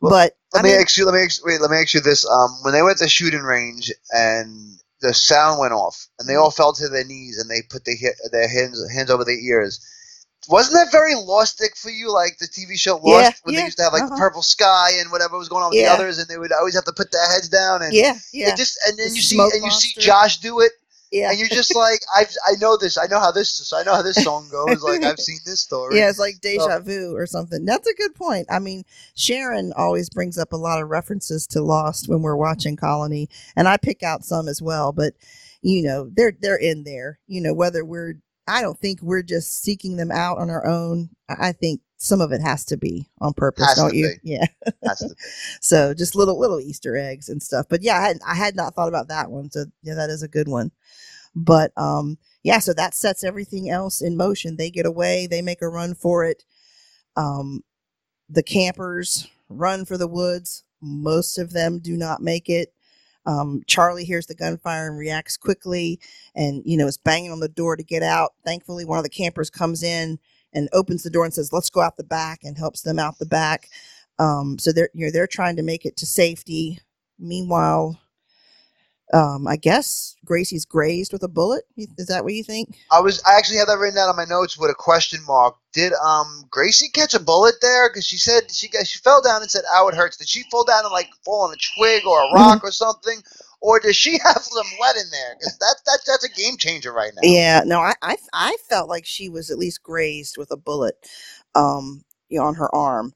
Well, 0.01 0.11
but 0.11 0.35
Let 0.53 0.59
I 0.59 0.63
me 0.63 0.71
mean, 0.71 0.81
ask 0.81 0.97
you. 0.97 1.05
Let 1.05 1.15
me 1.15 1.23
ask, 1.23 1.45
wait. 1.45 1.61
Let 1.61 1.71
me 1.71 1.77
ask 1.77 1.93
you 1.93 2.01
this. 2.01 2.25
Um, 2.29 2.51
when 2.63 2.73
they 2.73 2.81
went 2.81 2.97
to 2.99 3.09
shooting 3.09 3.41
range 3.41 3.91
and 4.11 4.77
the 5.01 5.13
sound 5.13 5.59
went 5.59 5.73
off, 5.73 6.07
and 6.19 6.27
they 6.27 6.35
all 6.35 6.51
fell 6.51 6.73
to 6.73 6.87
their 6.89 7.05
knees 7.05 7.37
and 7.39 7.49
they 7.49 7.61
put 7.69 7.85
their 7.85 7.95
their 8.31 8.47
hands 8.49 8.81
hands 8.93 9.09
over 9.09 9.23
their 9.25 9.39
ears. 9.39 9.79
Wasn't 10.47 10.73
that 10.73 10.91
very 10.91 11.15
Lostic 11.15 11.75
for 11.75 11.89
you? 11.91 12.11
Like 12.13 12.37
the 12.39 12.47
TV 12.47 12.79
show 12.79 12.95
Lost, 12.97 13.03
Yeah, 13.03 13.31
when 13.43 13.53
yeah, 13.53 13.59
they 13.61 13.65
used 13.65 13.77
to 13.77 13.83
have 13.83 13.93
like 13.93 14.03
uh-huh. 14.03 14.15
the 14.15 14.19
purple 14.19 14.41
sky 14.41 14.91
and 14.99 15.11
whatever 15.11 15.37
was 15.37 15.49
going 15.49 15.63
on 15.63 15.69
with 15.69 15.79
Yeah. 15.79 15.89
the 15.89 16.03
others, 16.03 16.17
and 16.17 16.27
they 16.29 16.37
would 16.37 16.51
always 16.53 16.75
have 16.75 16.85
to 16.85 16.93
put 16.93 17.11
their 17.11 17.27
heads 17.29 17.49
down 17.49 17.83
and 17.83 17.93
yeah, 17.93 18.15
yeah, 18.33 18.49
it 18.49 18.57
just 18.57 18.79
and 18.87 18.97
then 18.97 19.09
The 19.09 19.15
you 19.15 19.21
see 19.21 19.37
and 19.37 19.63
you 19.63 19.71
see. 19.71 19.99
Josh 19.99 20.37
do 20.37 20.61
it, 20.61 20.71
yeah. 21.11 21.29
and 21.29 21.39
you're 21.39 21.47
just 21.49 21.75
like, 21.75 21.99
I 22.13 22.25
I 22.45 22.53
know 22.59 22.77
this, 22.77 22.97
I 22.97 23.07
know 23.07 23.19
how 23.19 23.31
this, 23.31 23.73
I 23.73 23.83
know 23.83 23.95
how 23.95 24.01
this 24.01 24.23
song 24.23 24.47
goes. 24.51 24.81
Like 24.83 25.03
I've 25.03 25.19
seen 25.19 25.39
this 25.45 25.61
story. 25.61 25.97
Yeah, 25.97 26.09
it's 26.09 26.19
like 26.19 26.41
deja 26.41 26.79
vu 26.79 27.15
or 27.15 27.25
something. 27.25 27.65
That's 27.65 27.87
a 27.87 27.93
good 27.95 28.15
point. 28.15 28.47
I 28.49 28.59
mean, 28.59 28.83
Sharon 29.15 29.73
always 29.75 30.09
brings 30.09 30.37
up 30.37 30.53
a 30.53 30.57
lot 30.57 30.81
of 30.81 30.89
references 30.89 31.47
to 31.47 31.61
Lost 31.61 32.07
when 32.07 32.21
we're 32.21 32.35
watching 32.35 32.75
Colony, 32.75 33.29
and 33.55 33.67
I 33.67 33.77
pick 33.77 34.03
out 34.03 34.23
some 34.23 34.47
as 34.47 34.61
well. 34.61 34.91
But 34.91 35.13
you 35.61 35.83
know, 35.83 36.09
they're 36.13 36.33
they're 36.39 36.57
in 36.57 36.83
there. 36.83 37.19
You 37.27 37.41
know, 37.41 37.53
whether 37.53 37.83
we're 37.83 38.15
I 38.47 38.61
don't 38.61 38.79
think 38.79 39.01
we're 39.01 39.23
just 39.23 39.61
seeking 39.61 39.97
them 39.97 40.11
out 40.11 40.39
on 40.39 40.49
our 40.49 40.65
own. 40.65 41.09
I 41.29 41.51
think 41.51 41.81
some 41.99 42.21
of 42.21 42.31
it 42.31 42.41
has 42.41 42.65
to 42.65 42.77
be 42.77 43.07
on 43.21 43.33
purpose, 43.33 43.67
Has 43.67 43.77
don't 43.77 43.93
you? 43.93 44.15
be. 44.23 44.31
Yeah. 44.31 44.47
So 45.61 45.93
just 45.93 46.15
little 46.15 46.39
little 46.39 46.59
Easter 46.61 46.97
eggs 46.97 47.29
and 47.29 47.43
stuff. 47.43 47.67
But 47.69 47.83
yeah, 47.83 47.97
I 47.99 48.01
had 48.07 48.19
I 48.27 48.35
had 48.35 48.55
not 48.55 48.75
thought 48.75 48.87
about 48.89 49.09
that 49.09 49.31
one. 49.31 49.51
So 49.51 49.65
yeah, 49.83 49.95
that 49.95 50.09
is 50.09 50.23
a 50.23 50.29
good 50.29 50.47
one. 50.47 50.71
But 51.35 51.71
um 51.77 52.17
yeah, 52.43 52.59
so 52.59 52.73
that 52.73 52.95
sets 52.95 53.23
everything 53.23 53.69
else 53.69 54.01
in 54.01 54.17
motion. 54.17 54.57
They 54.57 54.71
get 54.71 54.85
away, 54.87 55.27
they 55.27 55.41
make 55.43 55.61
a 55.61 55.69
run 55.69 55.95
for 55.95 56.25
it. 56.25 56.45
Um 57.17 57.63
the 58.29 58.43
campers 58.43 59.27
run 59.49 59.85
for 59.85 59.97
the 59.97 60.07
woods. 60.07 60.63
Most 60.81 61.37
of 61.37 61.51
them 61.53 61.79
do 61.79 61.97
not 61.97 62.21
make 62.21 62.49
it. 62.49 62.73
Um, 63.25 63.61
Charlie 63.67 64.05
hears 64.05 64.27
the 64.27 64.35
gunfire 64.35 64.87
and 64.87 64.97
reacts 64.97 65.37
quickly 65.37 65.99
and, 66.35 66.63
you 66.65 66.77
know, 66.77 66.87
is 66.87 66.97
banging 66.97 67.31
on 67.31 67.41
the 67.41 67.49
door 67.49 67.75
to 67.75 67.83
get 67.83 68.01
out. 68.01 68.33
Thankfully, 68.45 68.85
one 68.85 68.97
of 68.97 69.03
the 69.03 69.09
campers 69.09 69.49
comes 69.49 69.83
in 69.83 70.19
and 70.53 70.69
opens 70.73 71.03
the 71.03 71.09
door 71.09 71.25
and 71.25 71.33
says, 71.33 71.53
let's 71.53 71.69
go 71.69 71.81
out 71.81 71.97
the 71.97 72.03
back 72.03 72.39
and 72.43 72.57
helps 72.57 72.81
them 72.81 72.99
out 72.99 73.19
the 73.19 73.25
back. 73.25 73.69
Um, 74.17 74.59
so 74.59 74.71
they're 74.71 74.89
you 74.93 75.05
know 75.05 75.11
they're 75.11 75.27
trying 75.27 75.55
to 75.55 75.63
make 75.63 75.85
it 75.85 75.95
to 75.97 76.05
safety. 76.05 76.79
Meanwhile, 77.17 77.99
um, 79.13 79.47
I 79.47 79.55
guess 79.55 80.15
Gracie's 80.25 80.65
grazed 80.65 81.13
with 81.13 81.23
a 81.23 81.27
bullet. 81.27 81.63
Is 81.77 82.07
that 82.07 82.23
what 82.23 82.33
you 82.33 82.43
think? 82.43 82.77
I 82.91 82.99
was 82.99 83.23
I 83.25 83.37
actually 83.37 83.57
had 83.57 83.67
that 83.69 83.77
written 83.79 83.95
down 83.95 84.09
on 84.09 84.15
my 84.15 84.25
notes 84.25 84.57
with 84.57 84.69
a 84.69 84.75
question 84.75 85.19
mark. 85.25 85.55
Did 85.73 85.93
um 85.93 86.43
Gracie 86.51 86.89
catch 86.89 87.13
a 87.13 87.19
bullet 87.19 87.55
there? 87.61 87.89
Because 87.89 88.05
she 88.05 88.17
said 88.17 88.51
she 88.51 88.67
got- 88.67 88.85
she 88.85 88.99
fell 88.99 89.21
down 89.21 89.41
and 89.41 89.49
said, 89.49 89.63
"Ow, 89.73 89.87
it 89.87 89.95
hurts." 89.95 90.17
Did 90.17 90.29
she 90.29 90.43
fall 90.51 90.65
down 90.65 90.83
and 90.85 90.91
like 90.91 91.09
fall 91.25 91.43
on 91.47 91.53
a 91.53 91.57
twig 91.77 92.05
or 92.05 92.19
a 92.21 92.33
rock 92.33 92.59
or 92.63 92.71
something, 92.71 93.21
or 93.61 93.79
does 93.79 93.95
she 93.97 94.19
have 94.23 94.41
some 94.43 94.67
lead 94.81 94.97
in 94.97 95.09
there? 95.11 95.35
Because 95.39 95.57
that 95.59 95.77
that 95.85 95.99
that's 96.07 96.25
a 96.25 96.29
game 96.31 96.57
changer 96.57 96.93
right 96.93 97.13
now. 97.15 97.23
Yeah, 97.23 97.63
no, 97.65 97.79
I, 97.81 97.95
I 98.01 98.17
I 98.33 98.57
felt 98.69 98.89
like 98.89 99.05
she 99.05 99.29
was 99.29 99.51
at 99.51 99.59
least 99.59 99.83
grazed 99.83 100.37
with 100.37 100.51
a 100.51 100.57
bullet, 100.57 100.95
um, 101.55 102.05
you 102.29 102.39
know, 102.39 102.45
on 102.45 102.55
her 102.55 102.73
arm, 102.75 103.13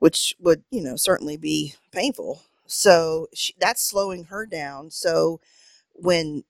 which 0.00 0.34
would 0.40 0.64
you 0.70 0.82
know 0.82 0.96
certainly 0.96 1.36
be 1.38 1.74
painful. 1.92 2.42
So 2.66 3.28
she, 3.34 3.54
that's 3.60 3.82
slowing 3.84 4.24
her 4.26 4.46
down. 4.46 4.90
So 4.92 5.40
when 5.94 6.42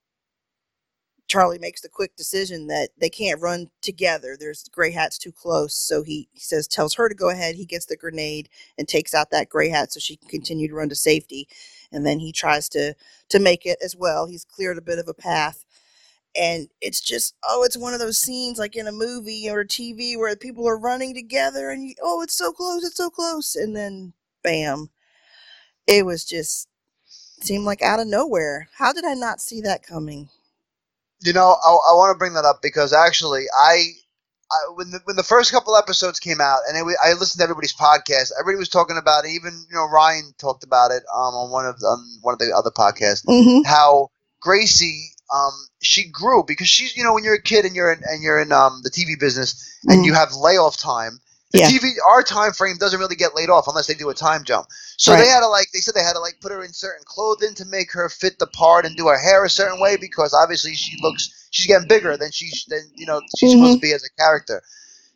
Charlie 1.27 1.59
makes 1.59 1.81
the 1.81 1.89
quick 1.89 2.17
decision 2.17 2.67
that 2.69 2.91
they 2.99 3.09
can't 3.11 3.41
run 3.41 3.71
together. 3.83 4.37
There's 4.39 4.65
gray 4.73 4.91
hats 4.93 5.19
too 5.19 5.33
close. 5.33 5.75
So 5.75 6.03
he, 6.03 6.29
he 6.33 6.41
says, 6.41 6.69
tells 6.69 6.95
her 6.95 7.09
to 7.09 7.15
go 7.15 7.31
ahead. 7.31 7.57
He 7.57 7.65
gets 7.67 7.87
the 7.87 7.97
grenade 7.97 8.49
and 8.79 8.87
takes 8.87 9.15
out 9.15 9.31
that 9.31 9.49
gray 9.49 9.71
hat 9.71 9.93
so 9.93 10.01
she 10.01 10.17
can 10.17 10.29
continue 10.29 10.69
to 10.69 10.75
run 10.75 10.91
to 10.91 10.95
safety. 10.95 11.49
And 11.95 12.07
then 12.07 12.21
he 12.21 12.33
tries 12.33 12.69
to 12.71 12.95
to 13.31 13.39
make 13.39 13.67
it 13.67 13.79
as 13.85 13.97
well. 13.97 14.27
He's 14.27 14.45
cleared 14.45 14.79
a 14.79 14.83
bit 14.83 14.99
of 14.99 15.09
a 15.09 15.15
path. 15.15 15.65
And 16.37 16.69
it's 16.81 17.01
just, 17.01 17.35
oh, 17.45 17.65
it's 17.65 17.77
one 17.77 17.95
of 17.95 18.01
those 18.01 18.19
scenes 18.19 18.59
like 18.59 18.77
in 18.77 18.89
a 18.89 18.93
movie 18.93 19.49
or 19.49 19.61
a 19.61 19.67
TV 19.67 20.19
where 20.19 20.35
people 20.37 20.69
are 20.69 20.79
running 20.79 21.15
together 21.15 21.71
and 21.71 21.85
you, 21.85 21.95
oh, 22.03 22.23
it's 22.23 22.37
so 22.37 22.53
close, 22.53 22.85
it's 22.85 22.97
so 22.97 23.11
close. 23.11 23.55
And 23.55 23.77
then 23.77 24.15
bam. 24.43 24.91
It 25.87 26.07
was 26.07 26.25
just 26.25 26.69
seemed 27.43 27.65
like 27.65 27.83
out 27.83 28.01
of 28.01 28.07
nowhere. 28.07 28.69
How 28.79 28.93
did 28.93 29.05
I 29.05 29.15
not 29.15 29.41
see 29.41 29.61
that 29.63 29.87
coming? 29.87 30.29
You 31.21 31.33
know, 31.33 31.57
I, 31.65 31.71
I 31.71 31.95
want 31.95 32.15
to 32.15 32.19
bring 32.19 32.35
that 32.35 32.45
up 32.45 32.61
because 32.63 32.93
actually, 32.93 33.45
I, 33.57 33.93
I 34.51 34.57
when 34.75 34.91
the 34.91 35.01
when 35.05 35.17
the 35.17 35.23
first 35.23 35.51
couple 35.53 35.77
episodes 35.77 36.21
came 36.21 36.41
out, 36.41 36.61
and 36.69 36.77
it, 36.77 36.97
I 37.05 37.13
listened 37.15 37.41
to 37.41 37.45
everybody's 37.45 37.75
podcast. 37.75 38.31
Everybody 38.39 38.59
was 38.59 38.69
talking 38.69 38.97
about 38.99 39.25
it. 39.25 39.31
Even 39.31 39.65
you 39.69 39.75
know 39.75 39.89
Ryan 39.89 40.33
talked 40.39 40.65
about 40.65 40.91
it 40.91 41.03
um, 41.15 41.35
on 41.35 41.51
one 41.51 41.67
of 41.67 41.79
the, 41.81 41.87
on 41.87 41.99
one 42.23 42.33
of 42.35 42.39
the 42.39 42.53
other 42.55 42.71
podcasts. 42.71 43.25
Mm-hmm. 43.27 43.63
How 43.67 44.11
Gracie, 44.41 45.09
um, 45.35 45.53
she 45.83 46.09
grew 46.11 46.45
because 46.47 46.69
she's 46.69 46.97
you 46.97 47.03
know 47.05 47.15
when 47.15 47.25
you're 47.25 47.35
a 47.35 47.43
kid 47.43 47.65
and 47.65 47.75
you're 47.75 47.93
in 47.93 48.01
and 48.05 48.23
you're 48.23 48.41
in 48.41 48.53
um, 48.53 48.81
the 48.83 48.91
TV 48.91 49.19
business 49.19 49.81
and 49.87 50.01
Mhm. 50.03 50.07
you 50.07 50.15
have 50.15 50.35
layoff 50.35 50.77
time. 50.77 51.21
The 51.55 51.61
Yeah. 51.61 51.69
TV, 51.69 51.93
our 52.05 52.25
time 52.25 52.53
frame 52.53 52.79
doesn't 52.79 52.99
really 52.99 53.15
get 53.15 53.37
laid 53.37 53.49
off 53.49 53.69
unless 53.69 53.87
they 53.87 53.95
do 53.95 54.11
a 54.11 54.15
time 54.15 54.43
jump. 54.43 54.67
So 54.97 55.13
Right. 55.13 55.21
they 55.21 55.29
had 55.29 55.41
to 55.41 55.47
like, 55.47 55.69
they 55.73 55.79
said 55.79 55.95
they 55.95 56.03
had 56.03 56.15
to 56.15 56.19
like 56.19 56.41
put 56.41 56.51
her 56.51 56.65
in 56.65 56.73
certain 56.73 57.05
clothing 57.07 57.55
to 57.55 57.65
make 57.65 57.93
her 57.93 58.09
fit 58.09 58.41
the 58.41 58.49
part 58.49 58.85
and 58.85 58.97
do 58.97 59.07
her 59.07 59.17
hair 59.17 59.45
a 59.45 59.51
certain 59.51 59.81
way 59.81 59.97
because 59.97 60.35
obviously 60.35 60.75
she 60.75 60.99
looks, 61.01 61.47
she's 61.51 61.69
getting 61.69 61.87
bigger 61.87 62.17
than 62.17 62.33
she's, 62.33 62.65
than 62.67 62.91
you 62.97 63.07
know, 63.07 63.21
she's 63.37 63.53
supposed 63.53 63.77
to 63.77 63.81
be 63.81 63.93
as 63.93 64.05
a 64.05 64.11
character. 64.21 64.63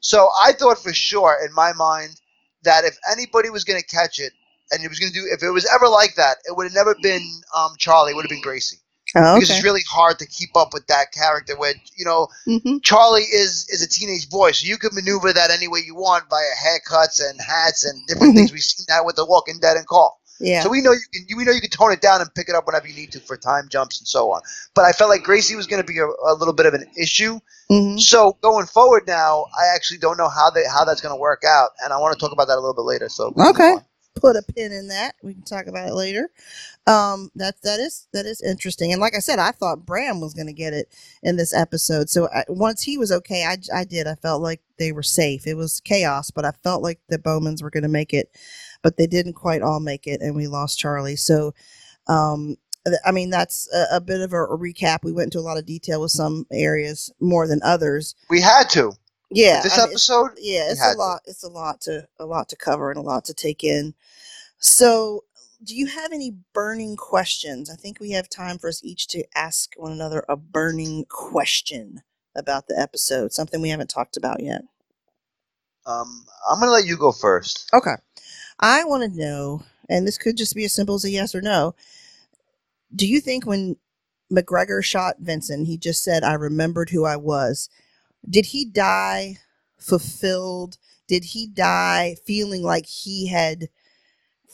So 0.01 0.31
I 0.45 0.53
thought 0.53 0.79
for 0.79 0.93
sure 0.93 1.37
in 1.45 1.53
my 1.55 1.73
mind 1.73 2.21
that 2.63 2.85
if 2.85 2.97
anybody 3.11 3.51
was 3.51 3.65
going 3.65 3.81
to 3.81 3.87
catch 3.87 4.21
it 4.21 4.33
and 4.71 4.85
it 4.85 4.89
was 4.89 5.01
going 5.01 5.13
to 5.13 5.19
do, 5.19 5.27
if 5.33 5.43
it 5.43 5.51
was 5.51 5.67
ever 5.67 5.89
like 5.89 6.15
that, 6.15 6.37
it 6.49 6.57
would 6.57 6.65
have 6.65 6.75
never 6.75 6.95
been 7.03 7.23
um, 7.57 7.73
Charlie. 7.79 8.13
It 8.13 8.15
would 8.15 8.25
have 8.25 8.31
been 8.31 8.43
Gracie 8.43 8.79
Oh, 9.17 9.35
because 9.35 9.51
it's 9.51 9.65
really 9.65 9.85
hard 9.89 10.19
to 10.19 10.27
keep 10.27 10.55
up 10.55 10.75
with 10.75 10.87
that 10.89 11.13
character. 11.13 11.57
Where 11.57 11.75
you 11.97 12.05
know 12.05 12.29
mm-hmm. 12.47 12.79
Charlie 12.83 13.23
is 13.23 13.67
is 13.71 13.83
a 13.83 13.89
teenage 13.89 14.29
boy, 14.29 14.53
so 14.53 14.67
you 14.67 14.77
can 14.77 14.91
maneuver 14.95 15.33
that 15.33 15.51
any 15.51 15.67
way 15.67 15.81
you 15.85 15.95
want 15.95 16.25
via 16.29 16.45
haircuts 16.63 17.21
and 17.27 17.41
hats 17.41 17.85
and 17.85 18.07
different 18.07 18.37
things. 18.37 18.53
We've 18.53 18.61
seen 18.61 18.85
that 18.89 19.07
with 19.07 19.17
The 19.17 19.25
Walking 19.25 19.59
Dead 19.61 19.77
and 19.77 19.87
Carl. 19.87 20.19
Yeah. 20.41 20.63
So 20.63 20.69
we 20.69 20.83
know 20.83 20.93
you 20.93 21.01
can 21.13 21.37
we 21.37 21.45
know 21.45 21.53
you 21.53 21.61
can 21.61 21.71
tone 21.71 21.93
it 21.93 22.01
down 22.01 22.21
and 22.21 22.33
pick 22.35 22.49
it 22.49 22.55
up 22.55 22.67
whenever 22.67 22.87
you 22.87 22.95
need 22.95 23.13
to 23.13 23.21
for 23.21 23.37
time 23.37 23.69
jumps 23.69 23.99
and 23.99 24.07
so 24.07 24.31
on. 24.31 24.43
But 24.75 24.85
I 24.85 24.93
felt 24.93 25.11
like 25.11 25.23
Gracie 25.23 25.57
was 25.57 25.67
going 25.67 25.83
to 25.83 25.87
be 25.87 25.99
a, 25.99 26.07
a 26.07 26.35
little 26.35 26.55
bit 26.55 26.67
of 26.67 26.75
an 26.75 26.85
issue. 27.01 27.41
hmm 27.69 27.97
So 27.97 28.37
going 28.41 28.67
forward 28.67 29.05
now, 29.07 29.47
I 29.59 29.75
actually 29.75 29.99
don't 29.99 30.17
know 30.17 30.29
how 30.29 30.51
they 30.51 30.63
how 30.71 30.85
that's 30.85 31.01
going 31.01 31.15
to 31.15 31.21
work 31.21 31.43
out, 31.47 31.71
and 31.83 31.93
I 31.93 31.99
want 31.99 32.17
to 32.17 32.21
talk 32.21 32.33
about 32.33 32.47
that 32.49 32.55
a 32.55 32.61
little 32.61 32.75
bit 32.75 32.83
later. 32.83 33.09
So 33.09 33.33
Okay. 33.37 33.77
Put 34.21 34.37
a 34.37 34.43
pin 34.43 34.73
in 34.73 34.89
that. 34.89 35.15
We 35.23 35.35
can 35.35 35.43
talk 35.43 35.67
about 35.67 35.89
it 35.89 35.95
later. 35.95 36.31
Um, 36.87 37.31
that 37.35 37.61
that 37.63 37.81
is 37.81 38.09
that 38.13 38.27
is 38.27 38.43
interesting. 38.43 38.93
And 38.93 39.01
like 39.01 39.15
I 39.15 39.21
said, 39.21 39.39
I 39.39 39.53
thought 39.53 39.87
Bram 39.87 40.21
was 40.21 40.35
going 40.35 40.47
to 40.47 40.53
get 40.53 40.73
it 40.73 40.95
in 41.23 41.37
this 41.37 41.55
episode. 41.55 42.09
So 42.11 42.29
I, 42.29 42.45
once 42.49 42.83
he 42.83 42.99
was 42.99 43.13
okay, 43.13 43.45
I 43.45 43.59
I 43.75 43.85
did. 43.85 44.07
I 44.07 44.15
felt 44.15 44.43
like 44.43 44.63
they 44.79 44.93
were 44.93 45.03
safe. 45.03 45.47
It 45.47 45.55
was 45.55 45.81
chaos, 45.81 46.31
but 46.31 46.45
I 46.45 46.53
felt 46.63 46.83
like 46.83 47.01
the 47.09 47.19
Bowmans 47.19 47.63
were 47.63 47.71
going 47.71 47.83
to 47.83 47.89
make 47.89 48.15
it, 48.15 48.31
but 48.83 48.97
they 48.97 49.07
didn't 49.07 49.35
quite 49.35 49.63
all 49.63 49.81
make 49.81 50.07
it, 50.07 50.21
and 50.21 50.35
we 50.35 50.47
lost 50.47 50.79
Charlie. 50.79 51.17
So, 51.17 51.55
um, 52.07 52.57
I 53.05 53.13
mean 53.13 53.31
that's 53.31 53.69
a, 53.75 53.97
a 53.97 54.01
bit 54.01 54.21
of 54.21 54.33
a, 54.33 54.45
a 54.45 54.59
recap. 54.59 55.01
We 55.03 55.13
went 55.13 55.27
into 55.27 55.39
a 55.39 55.47
lot 55.49 55.59
of 55.59 55.67
detail 55.67 56.01
with 56.01 56.11
some 56.11 56.47
areas 56.53 57.13
more 57.21 57.47
than 57.47 57.61
others. 57.63 58.15
We 58.31 58.41
had 58.41 58.71
to 58.71 58.93
Yeah, 59.31 59.63
this 59.63 59.75
I 59.75 59.77
mean, 59.79 59.85
it's- 59.95 60.09
episode. 60.11 60.31
yeah 60.39 60.71
it's 60.71 60.81
a 60.85 60.93
to. 60.93 60.99
lot 60.99 61.21
it's 61.27 61.43
a 61.45 61.49
lot 61.49 61.81
to 61.83 62.09
a 62.19 62.27
lot 62.27 62.49
to 62.51 62.57
cover 62.57 62.91
and 62.91 62.99
a 62.99 63.03
lot 63.03 63.25
to 63.27 63.35
take 63.35 63.63
in 63.65 63.95
so 64.59 65.25
do 65.63 65.75
you 65.75 65.87
have 65.87 66.13
any 66.13 66.35
burning 66.55 66.97
questions 66.97 67.71
i 67.71 67.75
think 67.77 68.01
we 68.01 68.13
have 68.13 68.29
time 68.29 68.59
for 68.59 68.69
us 68.69 68.83
each 68.85 69.07
to 69.09 69.25
ask 69.35 69.73
one 69.77 69.93
another 69.93 70.25
a 70.29 70.37
burning 70.37 71.05
question 71.09 72.03
about 72.37 72.69
the 72.69 72.79
episode 72.79 73.33
something 73.33 73.61
we 73.61 73.69
haven't 73.71 73.91
talked 73.91 74.17
about 74.17 74.41
yet 74.43 74.63
Um, 75.87 76.27
I'm 76.51 76.59
going 76.61 76.69
to 76.69 76.73
let 76.73 76.87
you 76.87 76.97
go 76.97 77.13
first. 77.13 77.69
okay 77.75 77.97
i 78.61 78.85
want 78.85 79.03
to 79.13 79.19
know 79.19 79.63
and 79.89 80.07
this 80.07 80.19
could 80.19 80.37
just 80.37 80.55
be 80.55 80.65
as 80.65 80.73
simple 80.73 80.95
as 80.97 81.05
a 81.05 81.11
yes 81.11 81.35
or 81.35 81.41
no 81.43 81.75
do 82.95 83.07
you 83.07 83.21
think 83.21 83.47
when 83.47 83.77
mcgregor 84.33 84.83
shot 84.85 85.17
vincent 85.21 85.67
he 85.67 85.77
just 85.79 86.03
said 86.05 86.23
i 86.25 86.35
remembered 86.35 86.91
who 86.91 87.05
i 87.05 87.17
was 87.17 87.69
did 88.29 88.47
he 88.47 88.65
die 88.65 89.39
fulfilled 89.79 90.79
did 91.09 91.25
he 91.25 91.47
die 91.49 92.17
feeling 92.27 92.63
like 92.63 92.87
he 92.87 93.29
had 93.29 93.69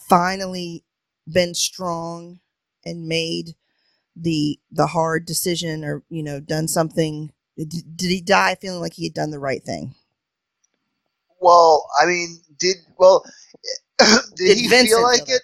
finally 0.08 0.84
been 1.32 1.54
strong 1.54 2.40
and 2.84 3.08
made 3.08 3.56
the 4.16 4.58
the 4.70 4.88
hard 4.88 5.26
decision 5.26 5.84
or 5.84 6.02
you 6.10 6.22
know 6.22 6.40
done 6.40 6.68
something 6.68 7.32
did, 7.56 7.96
did 7.96 8.10
he 8.10 8.20
die 8.20 8.56
feeling 8.60 8.80
like 8.80 8.94
he 8.94 9.04
had 9.04 9.14
done 9.14 9.30
the 9.30 9.40
right 9.40 9.64
thing 9.64 9.94
Well, 11.40 11.88
I 12.00 12.06
mean, 12.06 12.40
did 12.58 12.76
well? 12.98 13.24
did, 14.36 14.54
Did 14.54 14.58
he 14.58 14.68
Vincent 14.68 14.70
feel 14.70 15.02
like 15.02 15.24
it? 15.28 15.42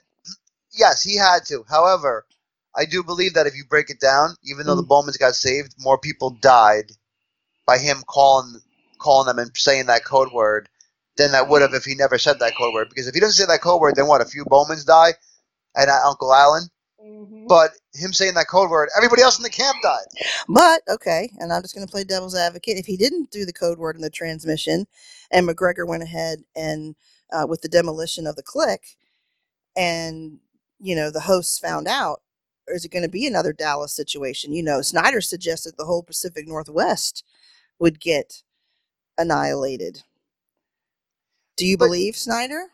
Yes, 0.72 1.02
he 1.02 1.16
had 1.16 1.44
to. 1.46 1.64
However, 1.68 2.26
I 2.76 2.84
do 2.86 3.04
believe 3.04 3.34
that 3.34 3.46
if 3.48 3.56
you 3.56 3.64
break 3.68 3.90
it 3.90 4.00
down, 4.00 4.36
even 4.44 4.66
though 4.66 4.76
the 4.76 4.82
Mm-hmm. 4.82 4.88
Bowmans 4.88 5.16
got 5.18 5.34
saved, 5.36 5.74
more 5.78 5.98
people 5.98 6.30
died 6.30 6.92
by 7.70 7.78
him 7.78 8.02
calling 8.08 8.60
calling 8.98 9.28
them 9.28 9.38
and 9.38 9.52
saying 9.54 9.86
that 9.86 10.04
code 10.04 10.32
word 10.32 10.68
than 11.16 11.30
that 11.30 11.48
would 11.48 11.62
have 11.62 11.72
if 11.72 11.84
he 11.84 11.94
never 11.94 12.18
said 12.18 12.40
that 12.40 12.56
code 12.58 12.74
word. 12.74 12.88
Because 12.88 13.06
if 13.06 13.14
he 13.14 13.20
doesn't 13.20 13.34
say 13.34 13.46
that 13.46 13.62
code 13.62 13.80
word, 13.80 13.94
then 13.94 14.08
what? 14.08 14.20
A 14.20 14.24
few 14.24 14.44
Bowmans 14.44 14.84
die, 14.84 15.12
and 15.76 15.88
uh, 15.88 16.00
Uncle 16.04 16.34
Alan. 16.34 16.64
Mm-hmm. 17.00 17.46
But 17.46 17.70
him 17.94 18.12
saying 18.12 18.34
that 18.34 18.48
code 18.48 18.70
word, 18.70 18.88
everybody 18.96 19.22
else 19.22 19.38
in 19.38 19.44
the 19.44 19.50
camp 19.50 19.76
died. 19.84 20.06
But 20.48 20.82
okay, 20.88 21.30
and 21.38 21.52
I'm 21.52 21.62
just 21.62 21.76
going 21.76 21.86
to 21.86 21.90
play 21.90 22.02
devil's 22.02 22.34
advocate. 22.34 22.76
If 22.76 22.86
he 22.86 22.96
didn't 22.96 23.30
do 23.30 23.46
the 23.46 23.52
code 23.52 23.78
word 23.78 23.94
in 23.94 24.02
the 24.02 24.10
transmission, 24.10 24.88
and 25.30 25.48
McGregor 25.48 25.86
went 25.86 26.02
ahead 26.02 26.42
and 26.56 26.96
uh, 27.32 27.46
with 27.48 27.62
the 27.62 27.68
demolition 27.68 28.26
of 28.26 28.34
the 28.34 28.42
click, 28.42 28.96
and 29.76 30.40
you 30.80 30.96
know 30.96 31.08
the 31.12 31.20
hosts 31.20 31.60
found 31.60 31.86
out, 31.86 32.22
is 32.66 32.84
it 32.84 32.90
going 32.90 33.04
to 33.04 33.08
be 33.08 33.28
another 33.28 33.52
Dallas 33.52 33.94
situation? 33.94 34.52
You 34.52 34.64
know, 34.64 34.82
Snyder 34.82 35.20
suggested 35.20 35.74
the 35.78 35.84
whole 35.84 36.02
Pacific 36.02 36.48
Northwest 36.48 37.22
would 37.80 37.98
get 37.98 38.42
annihilated. 39.18 40.02
Do 41.56 41.66
you 41.66 41.76
But- 41.76 41.86
believe 41.86 42.16
Snyder? 42.16 42.68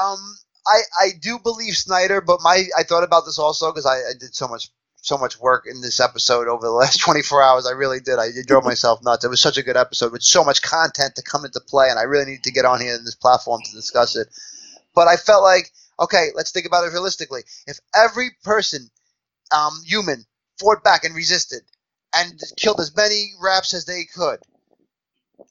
Um, 0.00 0.38
I 0.66 0.80
I 0.98 1.10
do 1.20 1.38
believe 1.38 1.76
Snyder, 1.76 2.20
but 2.22 2.40
my 2.40 2.64
I 2.78 2.82
thought 2.84 3.04
about 3.04 3.26
this 3.26 3.38
also 3.38 3.70
because 3.70 3.84
I, 3.84 3.96
I 3.96 4.12
did 4.18 4.34
so 4.34 4.48
much 4.48 4.70
so 5.02 5.18
much 5.18 5.38
work 5.40 5.64
in 5.66 5.80
this 5.80 5.98
episode 6.00 6.46
over 6.48 6.64
the 6.64 6.72
last 6.82 7.00
24 7.00 7.42
hours. 7.42 7.66
I 7.66 7.72
really 7.72 8.00
did. 8.00 8.18
I 8.18 8.30
drove 8.46 8.64
myself 8.64 9.02
nuts. 9.02 9.24
It 9.24 9.28
was 9.28 9.40
such 9.40 9.58
a 9.58 9.62
good 9.62 9.76
episode 9.76 10.12
with 10.12 10.22
so 10.22 10.44
much 10.44 10.62
content 10.62 11.16
to 11.16 11.22
come 11.22 11.44
into 11.44 11.60
play, 11.60 11.90
and 11.90 11.98
I 11.98 12.02
really 12.04 12.24
needed 12.26 12.44
to 12.44 12.52
get 12.52 12.64
on 12.64 12.80
here 12.80 12.94
in 12.94 13.04
this 13.04 13.16
platform 13.16 13.60
to 13.64 13.72
discuss 13.72 14.14
it. 14.16 14.28
But 14.94 15.08
I 15.08 15.16
felt 15.16 15.42
like, 15.42 15.72
okay, 15.98 16.28
let's 16.34 16.52
think 16.52 16.66
about 16.66 16.84
it 16.84 16.92
realistically. 16.92 17.42
If 17.66 17.80
every 17.94 18.30
person, 18.44 18.88
um, 19.54 19.72
human, 19.84 20.24
fought 20.60 20.84
back 20.84 21.02
and 21.04 21.14
resisted 21.14 21.62
and 22.14 22.40
killed 22.56 22.80
as 22.80 22.94
many 22.96 23.32
raps 23.40 23.74
as 23.74 23.84
they 23.84 24.04
could, 24.04 24.38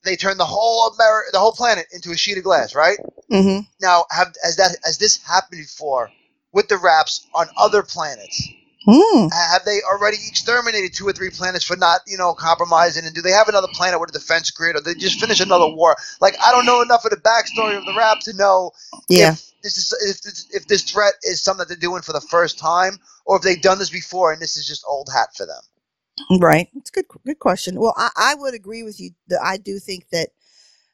they 0.04 0.16
turned 0.16 0.40
the 0.40 0.46
whole 0.46 0.90
Ameri- 0.92 1.32
the 1.32 1.40
whole 1.40 1.52
planet 1.52 1.88
into 1.92 2.12
a 2.12 2.18
sheet 2.18 2.38
of 2.38 2.44
glass, 2.44 2.76
right? 2.76 2.98
Mm-hmm. 3.32 3.62
Now, 3.82 4.06
have 4.12 4.34
has 4.44 4.58
that 4.58 4.78
has 4.84 4.98
this 4.98 5.22
happened 5.24 5.62
before 5.62 6.10
with 6.52 6.68
the 6.68 6.78
Raps 6.78 7.26
on 7.34 7.48
other 7.58 7.84
planets? 7.84 8.48
Hmm. 8.84 9.28
Have 9.32 9.64
they 9.64 9.80
already 9.84 10.18
exterminated 10.28 10.94
two 10.96 11.08
or 11.08 11.14
three 11.14 11.30
planets 11.30 11.64
for 11.64 11.76
not, 11.78 12.02
you 12.08 12.18
know, 12.18 12.34
compromising? 12.34 13.06
And 13.06 13.14
do 13.14 13.22
they 13.22 13.30
have 13.32 13.48
another 13.48 13.68
planet 13.74 14.00
with 14.00 14.10
a 14.10 14.14
defense 14.14 14.50
grid, 14.50 14.76
or 14.76 14.82
they 14.82 14.96
just 14.96 15.20
finish 15.20 15.40
another 15.40 15.68
war? 15.68 15.96
Like, 16.20 16.36
I 16.44 16.52
don't 16.52 16.66
know 16.66 16.82
enough 16.82 17.06
of 17.06 17.12
the 17.12 17.18
backstory 17.18 17.78
of 17.78 17.86
the 17.86 17.94
Rap 17.96 18.22
to 18.22 18.34
know 18.34 18.72
Yeah. 19.08 19.34
if 19.34 19.52
this 19.62 19.78
is 19.78 19.94
if 20.10 20.22
this, 20.24 20.48
if 20.52 20.68
this 20.68 20.82
threat 20.82 21.14
is 21.22 21.44
something 21.44 21.60
that 21.60 21.68
they're 21.68 21.78
doing 21.78 22.02
for 22.02 22.14
the 22.14 22.22
first 22.22 22.58
time, 22.58 22.98
or 23.24 23.38
if 23.38 23.44
they've 23.44 23.62
done 23.62 23.78
this 23.78 23.92
before 23.92 24.34
and 24.34 24.42
this 24.42 24.58
is 24.58 24.68
just 24.68 24.84
old 24.88 25.10
hat 25.14 25.30
for 25.38 25.46
them. 25.46 25.62
Right. 26.42 26.70
It's 26.76 26.90
a 26.92 26.94
good 26.94 27.06
good 27.26 27.40
question. 27.40 27.80
Well, 27.80 27.94
I, 27.98 28.10
I 28.18 28.36
would 28.36 28.54
agree 28.54 28.84
with 28.84 29.00
you 29.00 29.12
that 29.30 29.42
I 29.44 29.58
do 29.58 29.80
think 29.80 30.10
that 30.12 30.30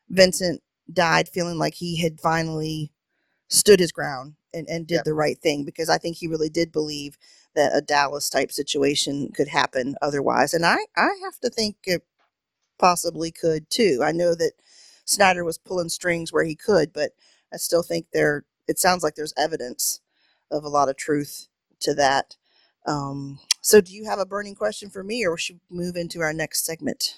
Vincent 0.10 0.62
died 0.92 1.30
feeling 1.30 1.58
like 1.60 1.76
he 1.76 1.98
had 2.02 2.20
finally 2.22 2.92
stood 3.50 3.80
his 3.80 3.92
ground 3.92 4.36
and, 4.54 4.68
and 4.70 4.88
did 4.88 4.96
Yep. 4.98 5.06
the 5.06 5.13
right 5.13 5.38
thing 5.40 5.66
because 5.66 5.90
I 5.90 5.98
think 5.98 6.18
he 6.18 6.28
really 6.28 6.50
did 6.50 6.72
believe 6.72 7.18
that 7.56 7.76
a 7.76 7.82
Dallas 7.82 8.30
type 8.30 8.52
situation 8.52 9.32
could 9.34 9.48
happen 9.50 9.96
otherwise. 10.02 10.54
And 10.54 10.66
I, 10.66 10.78
I 10.98 11.10
have 11.24 11.40
to 11.42 11.50
think 11.50 11.78
it 11.86 12.04
possibly 12.80 13.32
could 13.32 13.70
too. 13.72 14.02
I 14.04 14.13
know 14.13 14.36
that 14.36 14.54
Snyder 15.06 15.46
was 15.46 15.60
pulling 15.60 15.90
strings 15.90 16.34
where 16.34 16.46
he 16.46 16.56
could, 16.56 16.94
but 16.94 17.12
I 17.54 17.58
still 17.58 17.84
think 17.84 18.08
there 18.13 18.46
it 18.68 18.80
sounds 18.80 19.04
like 19.04 19.16
there's 19.16 19.36
evidence 19.38 20.02
of 20.52 20.66
a 20.66 20.70
lot 20.70 20.90
of 20.90 20.98
truth 20.98 21.48
to 21.82 21.96
that. 21.96 22.38
Um, 22.88 23.40
so, 23.68 23.82
do 23.82 23.94
you 23.94 24.06
have 24.06 24.18
a 24.20 24.26
burning 24.26 24.56
question 24.56 24.90
for 24.90 25.04
me, 25.04 25.28
or 25.28 25.38
should 25.38 25.60
we 25.70 25.78
move 25.78 25.98
into 25.98 26.22
our 26.22 26.32
next 26.32 26.66
segment? 26.66 27.16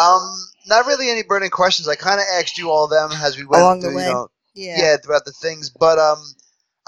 Um, 0.00 0.22
not 0.66 0.86
really 0.86 1.10
any 1.10 1.22
burning 1.22 1.50
questions. 1.50 1.86
I 1.86 1.96
kind 1.96 2.18
of 2.18 2.26
asked 2.38 2.56
you 2.56 2.70
all 2.70 2.84
of 2.84 2.90
them 2.90 3.10
as 3.22 3.36
we 3.36 3.44
went 3.44 3.62
Along 3.62 3.80
the 3.80 3.88
through, 3.88 3.96
way? 3.96 4.06
you 4.06 4.12
know, 4.12 4.28
Yeah. 4.54 4.78
yeah. 4.78 4.96
throughout 4.96 5.26
the 5.26 5.32
things. 5.32 5.68
But 5.68 5.98
um, 5.98 6.22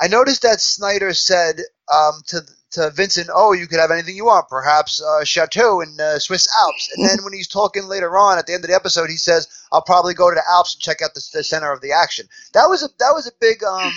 I 0.01 0.09
noticed 0.09 0.41
that 0.43 0.61
Snyder 0.63 1.13
said 1.13 1.61
um 1.93 2.23
to 2.29 2.41
to 2.71 2.91
Vincent, 2.93 3.29
"Oh, 3.35 3.53
you 3.53 3.67
could 3.67 3.79
have 3.79 3.91
anything 3.91 4.17
you 4.17 4.25
want, 4.25 4.49
perhaps 4.49 5.03
a 5.03 5.27
chateau 5.27 5.83
in 5.83 5.95
the 5.99 6.19
Swiss 6.19 6.49
Alps." 6.63 6.89
And 6.97 7.07
then 7.07 7.23
when 7.25 7.35
he's 7.35 7.49
talking 7.49 7.85
later 7.85 8.17
on 8.17 8.39
at 8.39 8.47
the 8.47 8.55
end 8.55 8.65
of 8.65 8.71
the 8.71 8.77
episode, 8.77 9.11
he 9.11 9.19
says, 9.19 9.47
"I'll 9.71 9.83
probably 9.83 10.15
go 10.15 10.31
to 10.31 10.35
the 10.35 10.51
Alps 10.51 10.75
and 10.75 10.81
check 10.83 11.03
out 11.03 11.13
the, 11.13 11.23
the 11.35 11.45
center 11.45 11.71
of 11.73 11.83
the 11.83 11.93
action." 11.93 12.27
That 12.55 12.71
was 12.71 12.83
a 12.83 12.89
that 13.01 13.13
was 13.13 13.27
a 13.27 13.33
big 13.39 13.63
um. 13.65 13.93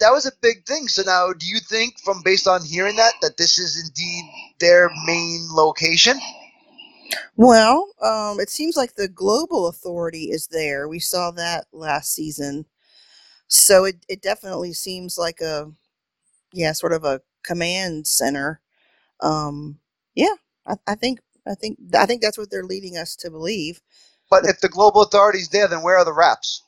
That 0.00 0.10
was 0.10 0.26
a 0.26 0.32
big 0.42 0.66
thing. 0.66 0.88
So 0.88 1.02
now, 1.02 1.32
do 1.32 1.46
you 1.46 1.60
think, 1.60 2.00
from 2.00 2.22
based 2.24 2.48
on 2.48 2.64
hearing 2.64 2.96
that, 2.96 3.14
that 3.22 3.36
this 3.36 3.58
is 3.58 3.88
indeed 3.88 4.24
their 4.60 4.90
main 5.06 5.48
location? 5.52 6.18
Well, 7.36 7.88
um, 8.02 8.40
it 8.40 8.50
seems 8.50 8.76
like 8.76 8.94
the 8.94 9.08
global 9.08 9.68
authority 9.68 10.30
is 10.30 10.48
there. 10.48 10.88
We 10.88 11.00
saw 11.00 11.30
that 11.32 11.66
last 11.72 12.12
season, 12.14 12.66
so 13.48 13.84
it 13.84 14.04
it 14.08 14.22
definitely 14.22 14.72
seems 14.74 15.18
like 15.18 15.40
a 15.40 15.72
yeah, 16.52 16.72
sort 16.72 16.92
of 16.92 17.04
a 17.04 17.20
command 17.44 18.06
center. 18.06 18.60
Um, 19.20 19.78
yeah, 20.14 20.34
I, 20.66 20.76
I 20.86 20.94
think 20.96 21.20
I 21.46 21.54
think 21.54 21.78
I 21.98 22.06
think 22.06 22.22
that's 22.22 22.38
what 22.38 22.50
they're 22.50 22.64
leading 22.64 22.96
us 22.96 23.16
to 23.16 23.30
believe. 23.30 23.82
But 24.30 24.46
if 24.46 24.60
the 24.60 24.68
global 24.68 25.02
authority's 25.02 25.50
there, 25.50 25.68
then 25.68 25.82
where 25.82 25.98
are 25.98 26.04
the 26.04 26.14
raps? 26.14 26.62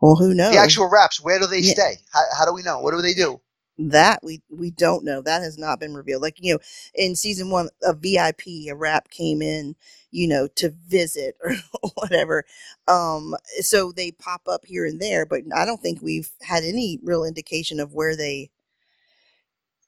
Well, 0.00 0.16
who 0.16 0.34
knows? 0.34 0.50
The 0.50 0.58
actual 0.58 0.90
raps, 0.90 1.20
where 1.22 1.38
do 1.40 1.46
they 1.46 1.62
Yeah. 1.62 1.74
stay? 1.74 1.98
How, 2.12 2.22
how 2.38 2.46
do 2.46 2.54
we 2.54 2.62
know? 2.62 2.80
What 2.80 2.92
do 2.92 3.02
they 3.02 3.14
do? 3.14 3.40
that 3.78 4.20
we 4.22 4.40
we 4.50 4.70
don't 4.70 5.04
know 5.04 5.20
that 5.20 5.42
has 5.42 5.58
not 5.58 5.80
been 5.80 5.94
revealed 5.94 6.22
like 6.22 6.36
you 6.40 6.54
know 6.54 6.60
in 6.94 7.16
season 7.16 7.50
one 7.50 7.68
a 7.82 7.92
vip 7.92 8.40
a 8.46 8.72
rap 8.72 9.10
came 9.10 9.42
in 9.42 9.74
you 10.12 10.28
know 10.28 10.46
to 10.46 10.70
visit 10.86 11.36
or 11.44 11.54
whatever 11.96 12.44
um 12.86 13.34
so 13.60 13.90
they 13.90 14.12
pop 14.12 14.42
up 14.46 14.64
here 14.64 14.86
and 14.86 15.00
there 15.00 15.26
but 15.26 15.42
i 15.56 15.64
don't 15.64 15.80
think 15.80 16.00
we've 16.00 16.30
had 16.42 16.62
any 16.62 17.00
real 17.02 17.24
indication 17.24 17.80
of 17.80 17.92
where 17.94 18.14
they 18.16 18.48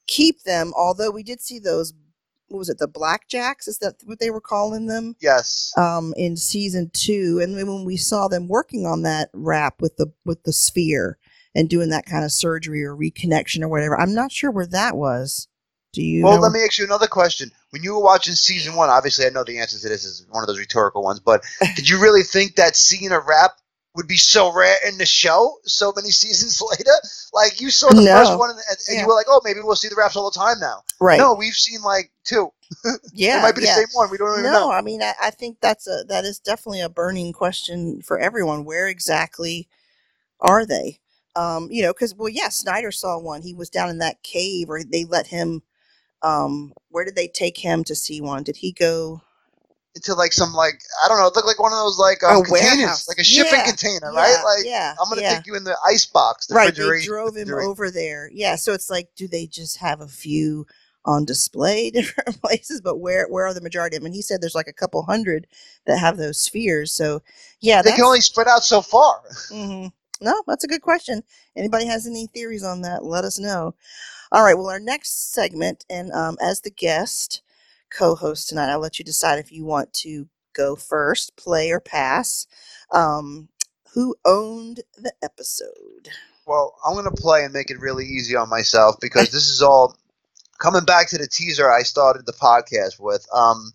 keep 0.07 0.43
them 0.43 0.73
although 0.77 1.11
we 1.11 1.23
did 1.23 1.41
see 1.41 1.59
those 1.59 1.93
what 2.49 2.59
was 2.59 2.69
it 2.69 2.77
the 2.79 2.87
blackjacks 2.87 3.67
is 3.67 3.77
that 3.79 3.95
what 4.05 4.19
they 4.19 4.29
were 4.29 4.41
calling 4.41 4.87
them 4.87 5.15
Yes. 5.21 5.71
um 5.77 6.13
in 6.17 6.35
season 6.37 6.89
two 6.93 7.39
and 7.41 7.55
when 7.55 7.85
we 7.85 7.97
saw 7.97 8.27
them 8.27 8.47
working 8.47 8.85
on 8.85 9.03
that 9.03 9.29
rap 9.33 9.81
with 9.81 9.97
the 9.97 10.11
with 10.25 10.43
the 10.43 10.53
sphere 10.53 11.17
and 11.55 11.69
doing 11.69 11.89
that 11.89 12.05
kind 12.05 12.23
of 12.23 12.31
surgery 12.31 12.83
or 12.83 12.95
reconnection 12.95 13.61
or 13.61 13.67
whatever 13.69 13.99
i'm 13.99 14.13
not 14.13 14.31
sure 14.31 14.51
where 14.51 14.67
that 14.67 14.95
was 14.97 15.47
do 15.93 16.03
you 16.03 16.23
Well, 16.23 16.35
know 16.35 16.41
let 16.41 16.51
me 16.51 16.63
ask 16.63 16.77
you 16.77 16.85
another 16.85 17.07
question. 17.07 17.49
When 17.71 17.81
you 17.81 17.95
were 17.95 18.03
watching 18.03 18.35
season 18.35 18.75
one, 18.75 18.89
obviously 18.91 19.25
I 19.25 19.29
know 19.29 19.43
the 19.43 19.57
answer 19.57 19.79
to 19.79 19.89
this 19.89 20.05
is 20.05 20.23
one 20.29 20.43
of 20.43 20.47
those 20.47 20.59
rhetorical 20.59 21.01
ones, 21.01 21.19
but 21.19 21.43
did 21.75 21.89
you 21.89 21.99
really 21.99 22.21
think 22.21 22.55
that 22.57 22.75
seeing 22.75 23.11
a 23.11 23.19
rap 23.19 23.53
would 23.99 24.09
be 24.09 24.17
so 24.17 24.53
rare 24.53 24.77
in 24.87 24.97
the 24.99 25.05
show 25.07 25.57
so 25.65 25.93
many 25.95 26.11
seasons 26.23 26.61
later? 26.61 26.91
Like 27.33 27.61
you 27.61 27.71
saw 27.71 27.93
the 27.93 28.03
No. 28.05 28.13
first 28.13 28.39
one 28.39 28.51
and, 28.51 28.59
and 28.89 28.97
Yeah. 28.97 29.01
you 29.01 29.07
were 29.07 29.15
like, 29.15 29.27
oh, 29.29 29.41
maybe 29.45 29.61
we'll 29.63 29.77
see 29.77 29.89
the 29.89 29.97
raps 29.97 30.17
all 30.17 30.31
the 30.31 30.39
time 30.39 30.59
now. 30.61 30.83
right 31.01 31.19
No, 31.19 31.35
we've 31.35 31.55
seen 31.55 31.83
like 31.83 32.11
two. 32.25 32.49
yeah 33.13 33.39
it 33.39 33.41
might 33.43 33.55
be 33.55 33.61
the 33.61 33.67
yeah. 33.67 33.75
same 33.75 33.87
one. 33.93 34.11
We 34.11 34.17
don't 34.19 34.39
even 34.39 34.51
no 34.51 34.53
know. 34.53 34.71
i 34.71 34.81
mean 34.81 35.03
I, 35.03 35.13
I 35.21 35.31
think 35.31 35.59
that's 35.61 35.87
a 35.87 36.03
that 36.09 36.25
is 36.25 36.39
definitely 36.39 36.81
a 36.81 36.89
burning 36.89 37.33
question 37.33 38.01
for 38.03 38.19
everyone 38.19 38.65
where 38.65 38.87
exactly 38.89 39.69
are 40.41 40.65
they 40.65 40.99
um 41.35 41.69
you 41.71 41.83
know 41.83 41.93
because 41.93 42.15
well 42.15 42.29
yeah 42.29 42.49
snyder 42.49 42.91
saw 42.91 43.19
one 43.19 43.41
he 43.43 43.53
was 43.55 43.69
down 43.69 43.89
in 43.89 43.99
that 43.99 44.23
cave 44.23 44.69
or 44.69 44.83
they 44.83 45.05
let 45.05 45.27
him 45.27 45.63
um 46.23 46.73
where 46.89 47.05
did 47.05 47.15
they 47.15 47.27
take 47.29 47.57
him 47.59 47.83
to 47.85 47.95
see 47.95 48.21
one 48.21 48.43
did 48.43 48.57
he 48.57 48.71
go 48.73 49.21
Into 49.95 50.13
like 50.13 50.33
some 50.33 50.53
like 50.53 50.79
I 51.03 51.07
don't 51.07 51.17
know, 51.17 51.27
it 51.27 51.35
looked 51.35 51.47
like 51.47 51.59
one 51.59 51.73
of 51.73 51.79
those 51.79 51.97
like 51.97 52.21
A 52.23 52.35
um, 52.35 52.43
containers, 52.43 52.71
warehouse. 52.71 53.07
like 53.09 53.17
a 53.17 53.23
shipping 53.23 53.59
Yeah, 53.59 53.65
container, 53.65 54.11
yeah, 54.13 54.13
right? 54.13 54.43
Like 54.43 54.65
yeah. 54.65 54.95
I'm 55.01 55.09
gonna 55.09 55.21
take 55.21 55.47
you 55.47 55.55
in 55.55 55.63
the 55.63 55.75
ice 55.85 56.05
box, 56.05 56.45
the 56.47 56.55
right 56.55 56.73
they 56.75 57.05
drove 57.05 57.35
him 57.35 57.49
over 57.59 57.89
there. 57.91 58.29
Yeah 58.31 58.55
so 58.55 58.73
it's 58.73 58.89
like 58.89 59.09
do 59.15 59.27
they 59.27 59.47
just 59.47 59.77
have 59.77 60.01
a 60.01 60.07
few 60.07 60.67
on 61.05 61.25
display 61.25 61.89
different 61.93 62.39
places? 62.41 62.81
But 62.81 62.97
where 62.97 63.27
where 63.29 63.47
are 63.47 63.53
the 63.53 63.61
majority 63.61 63.95
of 63.97 64.01
them 64.03 64.07
and 64.07 64.15
he 64.15 64.21
said 64.21 64.41
there's 64.41 64.55
like 64.55 64.67
a 64.67 64.73
couple 64.73 65.01
hundred 65.03 65.47
that 65.85 65.97
have 65.99 66.17
those 66.17 66.39
spheres 66.39 66.91
so 66.91 67.21
yeah 67.59 67.81
They 67.81 67.91
can 67.91 68.05
only 68.05 68.21
spread 68.21 68.47
out 68.47 68.63
so 68.63 68.81
far. 68.81 69.21
Mm-hmm. 69.51 69.87
no 70.25 70.43
that's 70.47 70.63
a 70.63 70.67
good 70.67 70.81
question. 70.83 71.23
Anybody 71.55 71.87
has 71.87 72.05
any 72.07 72.27
theories 72.27 72.63
on 72.63 72.81
that 72.83 73.03
let 73.03 73.25
us 73.25 73.39
know. 73.39 73.73
All 74.31 74.43
right 74.43 74.55
well 74.57 74.69
our 74.69 74.79
next 74.79 75.33
segment 75.33 75.85
and 75.89 76.11
um, 76.11 76.37
as 76.41 76.61
the 76.61 76.71
guest 76.71 77.41
co-host 77.91 78.49
tonight 78.49 78.69
i'll 78.71 78.79
let 78.79 78.99
you 78.99 79.05
decide 79.05 79.39
if 79.39 79.51
you 79.51 79.65
want 79.65 79.91
to 79.93 80.27
go 80.53 80.75
first 80.75 81.35
play 81.35 81.71
or 81.71 81.79
pass 81.79 82.47
um, 82.91 83.49
who 83.93 84.15
owned 84.25 84.81
the 84.97 85.13
episode 85.23 86.09
Well, 86.45 86.75
I'm 86.83 86.95
gonna 86.95 87.11
play 87.11 87.43
and 87.43 87.53
make 87.53 87.69
it 87.69 87.79
really 87.79 88.05
easy 88.05 88.35
on 88.35 88.49
myself 88.49 88.95
because 88.99 89.29
this 89.31 89.49
is 89.49 89.61
all 89.61 89.95
coming 90.57 90.83
back 90.83 91.07
to 91.09 91.17
the 91.17 91.27
teaser 91.27 91.71
I 91.71 91.83
started 91.83 92.25
the 92.25 92.33
podcast 92.33 92.99
with. 92.99 93.25
Um, 93.33 93.71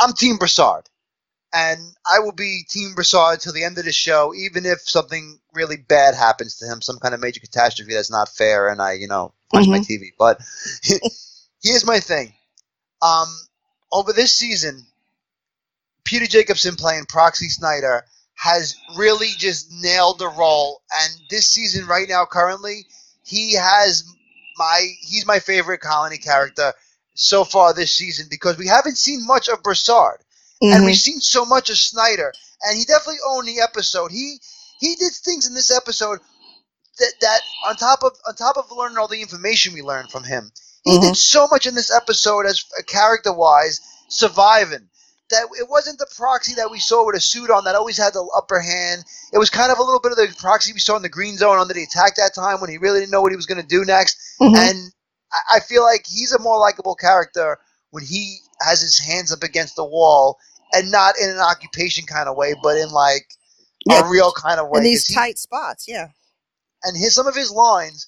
I'm 0.00 0.14
Team 0.14 0.36
Broussard, 0.38 0.88
and 1.52 1.80
I 2.10 2.20
will 2.20 2.32
be 2.32 2.62
Team 2.68 2.94
Broussard 2.94 3.40
till 3.40 3.52
the 3.52 3.64
end 3.64 3.76
of 3.78 3.84
the 3.84 3.92
show, 3.92 4.32
even 4.34 4.64
if 4.64 4.80
something 4.80 5.38
really 5.52 5.76
bad 5.76 6.14
happens 6.14 6.56
to 6.58 6.66
him, 6.66 6.80
some 6.80 6.98
kind 6.98 7.14
of 7.14 7.20
major 7.20 7.40
catastrophe 7.40 7.92
that's 7.94 8.10
not 8.10 8.28
fair, 8.30 8.68
and 8.68 8.80
I, 8.80 8.92
you 8.92 9.08
know, 9.08 9.34
punch 9.52 9.68
my 9.68 9.80
TV. 9.80 10.08
But 10.18 10.40
here's 11.62 11.84
my 11.84 12.00
thing: 12.00 12.32
um, 13.02 13.28
over 13.92 14.12
this 14.12 14.32
season, 14.32 14.86
Peter 16.04 16.26
Jacobson 16.26 16.76
playing 16.76 17.06
Proxy 17.06 17.48
Snyder 17.48 18.04
has 18.34 18.76
really 18.96 19.30
just 19.36 19.70
nailed 19.70 20.18
the 20.18 20.28
role. 20.28 20.80
And 20.94 21.12
this 21.28 21.48
season, 21.48 21.86
right 21.86 22.08
now, 22.08 22.24
currently, 22.24 22.86
he 23.24 23.54
has 23.54 24.04
my 24.56 24.86
he's 25.00 25.26
my 25.26 25.38
favorite 25.38 25.80
colony 25.80 26.18
character 26.18 26.72
so 27.14 27.44
far 27.44 27.74
this 27.74 27.92
season 27.92 28.26
because 28.30 28.56
we 28.56 28.66
haven't 28.66 28.96
seen 28.96 29.26
much 29.26 29.48
of 29.48 29.62
Broussard, 29.62 30.20
and 30.62 30.82
Mhm. 30.82 30.86
we've 30.86 30.96
seen 30.98 31.20
so 31.20 31.44
much 31.44 31.68
of 31.68 31.78
Snyder, 31.78 32.32
and 32.62 32.78
he 32.78 32.84
definitely 32.84 33.20
owned 33.26 33.48
the 33.48 33.60
episode. 33.60 34.12
He 34.12 34.40
he 34.80 34.94
did 34.94 35.12
things 35.12 35.46
in 35.46 35.54
this 35.54 35.70
episode 35.70 36.20
that 36.98 37.12
that 37.20 37.40
on 37.66 37.76
top 37.76 38.02
of 38.02 38.12
on 38.26 38.34
top 38.34 38.56
of 38.56 38.70
learning 38.72 38.98
all 38.98 39.08
the 39.08 39.20
information 39.22 39.74
we 39.74 39.82
learned 39.82 40.10
from 40.10 40.24
him, 40.24 40.52
he 40.92 40.98
Mhm. 40.98 41.02
did 41.02 41.16
so 41.16 41.46
much 41.48 41.66
in 41.66 41.74
this 41.74 41.90
episode 41.90 42.46
as 42.46 42.64
character 42.86 43.32
wise, 43.32 43.80
surviving. 44.08 44.88
That 45.30 45.44
it 45.58 45.68
wasn't 45.68 45.98
the 45.98 46.06
proxy 46.16 46.54
that 46.54 46.70
we 46.70 46.80
saw 46.80 47.04
with 47.04 47.14
a 47.16 47.20
suit 47.20 47.50
on 47.50 47.64
that 47.64 47.74
always 47.74 47.98
had 47.98 48.14
the 48.14 48.24
upper 48.34 48.60
hand. 48.60 49.04
It 49.32 49.38
was 49.38 49.50
kind 49.50 49.70
of 49.70 49.78
a 49.78 49.82
little 49.82 50.00
bit 50.00 50.12
of 50.12 50.16
the 50.18 50.34
proxy 50.38 50.72
we 50.72 50.80
saw 50.80 50.96
in 50.96 51.02
the 51.02 51.08
green 51.10 51.36
zone 51.36 51.58
under 51.58 51.74
the 51.74 51.82
attack 51.82 52.16
that 52.16 52.34
time 52.34 52.60
when 52.62 52.70
he 52.70 52.78
really 52.78 53.00
didn't 53.00 53.12
know 53.12 53.20
what 53.20 53.32
he 53.32 53.36
was 53.36 53.44
going 53.44 53.60
to 53.60 53.66
do 53.66 53.84
next. 53.84 54.16
Mhm. 54.40 54.56
And 54.56 54.92
I- 55.32 55.56
I 55.56 55.60
feel 55.60 55.82
like 55.82 56.06
he's 56.06 56.32
a 56.32 56.38
more 56.38 56.58
likable 56.58 56.94
character 56.94 57.58
when 57.90 58.04
he 58.04 58.38
has 58.62 58.80
his 58.80 58.98
hands 58.98 59.30
up 59.30 59.42
against 59.42 59.76
the 59.76 59.84
wall 59.84 60.38
and 60.72 60.90
not 60.90 61.18
in 61.18 61.28
an 61.28 61.38
occupation 61.40 62.06
kind 62.06 62.28
of 62.28 62.34
way, 62.36 62.54
but 62.62 62.78
in 62.78 62.88
like 62.90 63.26
Yeah. 63.86 64.00
a 64.00 64.08
real 64.08 64.32
kind 64.32 64.58
of 64.60 64.68
way. 64.68 64.78
in 64.78 64.84
these 64.84 65.02
'cause 65.04 65.08
he- 65.08 65.14
tight 65.14 65.38
spots, 65.38 65.84
yeah. 65.86 66.08
and 66.84 66.96
his 66.96 67.14
some 67.14 67.26
of 67.26 67.34
his 67.34 67.50
lines 67.50 68.06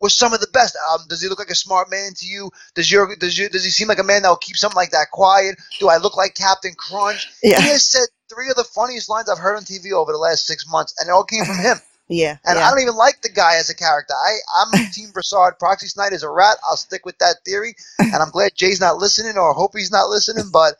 were 0.00 0.08
some 0.08 0.32
of 0.32 0.40
the 0.40 0.48
best. 0.52 0.76
Um, 0.92 1.00
does 1.08 1.22
he 1.22 1.28
look 1.28 1.38
like 1.38 1.50
a 1.50 1.54
smart 1.54 1.90
man 1.90 2.12
to 2.16 2.26
you? 2.26 2.50
Does 2.74 2.90
your 2.90 3.14
does 3.16 3.36
you 3.38 3.48
does 3.48 3.64
he 3.64 3.70
seem 3.70 3.88
like 3.88 3.98
a 3.98 4.04
man 4.04 4.22
that 4.22 4.28
will 4.28 4.36
keep 4.36 4.56
something 4.56 4.76
like 4.76 4.90
that 4.90 5.10
quiet? 5.12 5.58
Do 5.80 5.88
I 5.88 5.96
look 5.98 6.16
like 6.16 6.34
Captain 6.34 6.74
Crunch? 6.74 7.28
Yeah. 7.42 7.60
He 7.60 7.68
has 7.68 7.84
said 7.84 8.06
three 8.28 8.50
of 8.50 8.56
the 8.56 8.64
funniest 8.64 9.08
lines 9.08 9.28
I've 9.28 9.38
heard 9.38 9.56
on 9.56 9.64
TV 9.64 9.92
over 9.92 10.12
the 10.12 10.18
last 10.18 10.46
six 10.46 10.68
months, 10.68 10.94
and 10.98 11.08
it 11.08 11.12
all 11.12 11.24
came 11.24 11.44
from 11.44 11.58
him. 11.58 11.78
Yeah. 12.10 12.38
And 12.46 12.58
yeah. 12.58 12.66
I 12.66 12.70
don't 12.70 12.80
even 12.80 12.96
like 12.96 13.20
the 13.20 13.28
guy 13.28 13.56
as 13.56 13.68
a 13.68 13.74
character. 13.74 14.14
I 14.14 14.38
I'm 14.58 14.86
Team 14.92 15.10
Broussard. 15.10 15.58
Proxy 15.58 15.86
is 15.86 16.22
a 16.22 16.30
rat. 16.30 16.56
I'll 16.66 16.76
stick 16.76 17.04
with 17.04 17.18
that 17.18 17.36
theory. 17.44 17.76
And 17.98 18.14
I'm 18.14 18.30
glad 18.30 18.54
Jay's 18.54 18.80
not 18.80 18.96
listening, 18.96 19.36
or 19.36 19.52
hope 19.52 19.76
he's 19.76 19.92
not 19.92 20.08
listening. 20.08 20.48
But 20.50 20.76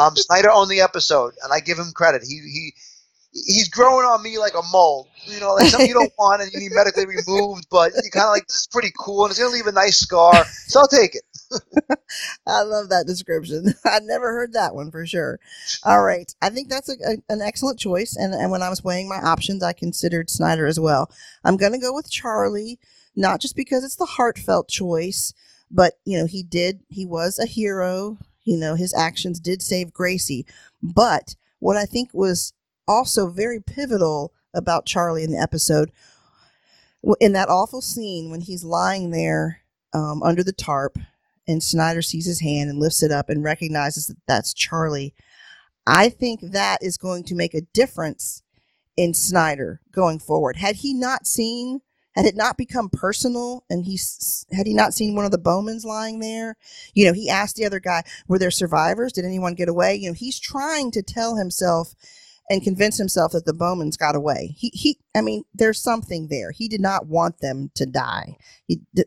um, 0.00 0.16
Snyder 0.16 0.50
owned 0.50 0.70
the 0.70 0.80
episode, 0.80 1.34
and 1.44 1.52
I 1.52 1.60
give 1.60 1.78
him 1.78 1.92
credit. 1.94 2.22
He 2.24 2.40
he 2.40 2.74
he's 3.32 3.68
growing 3.68 4.06
on 4.06 4.22
me 4.22 4.38
like 4.38 4.54
a 4.54 4.62
mole. 4.70 5.08
You 5.24 5.40
know, 5.40 5.54
like 5.54 5.68
something 5.68 5.88
you 5.88 5.94
don't 5.94 6.12
want 6.18 6.42
and 6.42 6.52
you 6.52 6.60
need 6.60 6.72
medically 6.72 7.06
removed, 7.06 7.66
but 7.70 7.92
you're 7.92 8.10
kind 8.10 8.26
of 8.26 8.30
like 8.30 8.46
this 8.46 8.56
is 8.56 8.68
pretty 8.70 8.92
cool, 8.98 9.24
and 9.24 9.30
it's 9.30 9.38
gonna 9.38 9.52
leave 9.52 9.66
a 9.66 9.72
nice 9.72 9.98
scar. 9.98 10.44
So 10.66 10.80
I'll 10.80 10.88
take 10.88 11.14
it. 11.14 11.22
I 12.46 12.62
love 12.62 12.88
that 12.88 13.06
description. 13.06 13.74
I'd 13.84 14.02
never 14.04 14.32
heard 14.32 14.52
that 14.52 14.74
one 14.74 14.90
for 14.90 15.06
sure. 15.06 15.40
All 15.84 16.02
right. 16.02 16.32
I 16.42 16.50
think 16.50 16.68
that's 16.68 16.88
a, 16.88 16.94
a, 17.06 17.16
an 17.28 17.40
excellent 17.40 17.78
choice. 17.78 18.16
And, 18.16 18.34
and 18.34 18.50
when 18.50 18.62
I 18.62 18.68
was 18.68 18.84
weighing 18.84 19.08
my 19.08 19.16
options, 19.16 19.62
I 19.62 19.72
considered 19.72 20.30
Snyder 20.30 20.66
as 20.66 20.80
well. 20.80 21.10
I'm 21.44 21.56
going 21.56 21.72
to 21.72 21.78
go 21.78 21.94
with 21.94 22.10
Charlie, 22.10 22.78
not 23.16 23.40
just 23.40 23.56
because 23.56 23.84
it's 23.84 23.96
the 23.96 24.06
heartfelt 24.06 24.68
choice, 24.68 25.32
but, 25.70 25.94
you 26.04 26.18
know, 26.18 26.26
he 26.26 26.42
did, 26.42 26.80
he 26.88 27.06
was 27.06 27.38
a 27.38 27.46
hero. 27.46 28.18
You 28.44 28.58
know, 28.58 28.74
his 28.74 28.94
actions 28.94 29.40
did 29.40 29.62
save 29.62 29.92
Gracie. 29.92 30.46
But 30.82 31.36
what 31.60 31.76
I 31.76 31.84
think 31.84 32.10
was 32.12 32.52
also 32.86 33.28
very 33.28 33.60
pivotal 33.60 34.32
about 34.54 34.86
Charlie 34.86 35.24
in 35.24 35.32
the 35.32 35.38
episode, 35.38 35.90
in 37.20 37.32
that 37.32 37.48
awful 37.48 37.80
scene 37.80 38.30
when 38.30 38.42
he's 38.42 38.64
lying 38.64 39.10
there 39.10 39.62
um, 39.92 40.22
under 40.22 40.42
the 40.44 40.52
tarp 40.52 40.98
and 41.48 41.62
Snyder 41.62 42.02
sees 42.02 42.26
his 42.26 42.40
hand 42.40 42.70
and 42.70 42.78
lifts 42.78 43.02
it 43.02 43.10
up 43.10 43.28
and 43.28 43.42
recognizes 43.42 44.06
that 44.06 44.16
that's 44.26 44.54
Charlie. 44.54 45.14
I 45.86 46.08
think 46.08 46.40
that 46.40 46.78
is 46.82 46.96
going 46.96 47.24
to 47.24 47.34
make 47.34 47.54
a 47.54 47.62
difference 47.72 48.42
in 48.96 49.14
Snyder 49.14 49.80
going 49.90 50.18
forward. 50.18 50.56
Had 50.56 50.76
he 50.76 50.94
not 50.94 51.26
seen, 51.26 51.80
had 52.14 52.26
it 52.26 52.36
not 52.36 52.56
become 52.56 52.88
personal, 52.90 53.64
and 53.68 53.84
he 53.84 53.98
had 54.52 54.66
he 54.66 54.74
not 54.74 54.94
seen 54.94 55.14
one 55.14 55.24
of 55.24 55.30
the 55.30 55.38
Bowmans 55.38 55.84
lying 55.84 56.20
there, 56.20 56.56
you 56.94 57.04
know, 57.04 57.12
he 57.12 57.28
asked 57.28 57.56
the 57.56 57.64
other 57.64 57.80
guy, 57.80 58.04
"Were 58.28 58.38
there 58.38 58.50
survivors? 58.50 59.12
Did 59.12 59.24
anyone 59.24 59.54
get 59.54 59.68
away?" 59.68 59.96
You 59.96 60.10
know, 60.10 60.14
he's 60.14 60.38
trying 60.38 60.90
to 60.92 61.02
tell 61.02 61.36
himself 61.36 61.94
and 62.50 62.62
convince 62.62 62.98
himself 62.98 63.32
that 63.32 63.46
the 63.46 63.54
Bowmans 63.54 63.96
got 63.96 64.14
away. 64.16 64.54
He, 64.58 64.70
he, 64.74 64.98
I 65.16 65.20
mean, 65.20 65.44
there's 65.54 65.80
something 65.80 66.28
there. 66.28 66.50
He 66.50 66.68
did 66.68 66.80
not 66.80 67.06
want 67.06 67.40
them 67.40 67.70
to 67.76 67.86
die. 67.86 68.36
He, 68.66 68.80
d- 68.94 69.04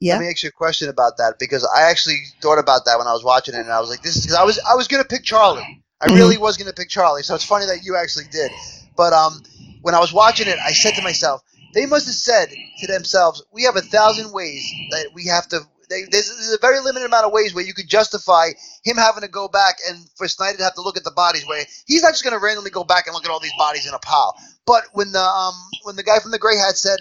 yeah. 0.00 0.14
Let 0.14 0.20
me 0.22 0.28
ask 0.28 0.42
you 0.42 0.50
a 0.50 0.52
question 0.52 0.88
about 0.88 1.16
that 1.18 1.38
because 1.38 1.66
I 1.76 1.82
actually 1.82 2.18
thought 2.42 2.58
about 2.58 2.84
that 2.84 2.98
when 2.98 3.06
I 3.06 3.12
was 3.12 3.24
watching 3.24 3.54
it, 3.54 3.60
and 3.60 3.70
I 3.70 3.80
was 3.80 3.88
like, 3.88 4.02
"This 4.02 4.16
is." 4.16 4.22
Because 4.22 4.36
I 4.36 4.44
was 4.44 4.58
I 4.58 4.74
was 4.74 4.86
gonna 4.88 5.04
pick 5.04 5.24
Charlie. 5.24 5.82
I 6.00 6.08
Mhm. 6.08 6.16
really 6.16 6.36
was 6.36 6.56
gonna 6.58 6.72
pick 6.74 6.90
Charlie. 6.90 7.22
So 7.22 7.34
it's 7.34 7.44
funny 7.44 7.64
that 7.66 7.84
you 7.84 7.96
actually 7.96 8.26
did. 8.30 8.50
But 8.96 9.12
um, 9.14 9.42
when 9.82 9.94
I 9.94 10.00
was 10.00 10.12
watching 10.12 10.46
it, 10.48 10.58
I 10.62 10.72
said 10.72 10.94
to 10.96 11.02
myself, 11.02 11.42
they 11.72 11.86
must 11.86 12.06
have 12.06 12.14
said 12.14 12.48
to 12.80 12.86
themselves, 12.86 13.42
"We 13.52 13.62
have 13.62 13.76
a 13.76 13.80
thousand 13.80 14.32
ways 14.32 14.62
that 14.90 15.10
we 15.14 15.26
have 15.26 15.48
to." 15.48 15.60
They, 15.88 16.02
there's, 16.10 16.28
there's 16.28 16.54
a 16.54 16.58
very 16.60 16.80
limited 16.80 17.06
amount 17.06 17.26
of 17.26 17.32
ways 17.32 17.54
where 17.54 17.64
you 17.64 17.74
could 17.74 17.88
justify 17.88 18.48
him 18.84 18.96
having 18.96 19.22
to 19.22 19.28
go 19.28 19.48
back 19.48 19.76
and 19.88 19.98
for 20.16 20.28
Snyder 20.28 20.58
to 20.58 20.64
have 20.64 20.74
to 20.74 20.82
look 20.82 20.96
at 20.96 21.04
the 21.04 21.12
bodies. 21.12 21.46
Where 21.46 21.64
he's 21.86 22.02
not 22.02 22.12
just 22.12 22.24
going 22.24 22.38
to 22.38 22.44
randomly 22.44 22.70
go 22.70 22.84
back 22.84 23.06
and 23.06 23.14
look 23.14 23.24
at 23.24 23.30
all 23.30 23.40
these 23.40 23.52
bodies 23.58 23.86
in 23.86 23.94
a 23.94 23.98
pile. 23.98 24.34
But 24.66 24.84
when 24.92 25.12
the 25.12 25.22
um 25.22 25.54
when 25.84 25.96
the 25.96 26.02
guy 26.02 26.18
from 26.20 26.30
the 26.30 26.38
Gray 26.38 26.56
Hat 26.56 26.76
said, 26.76 27.00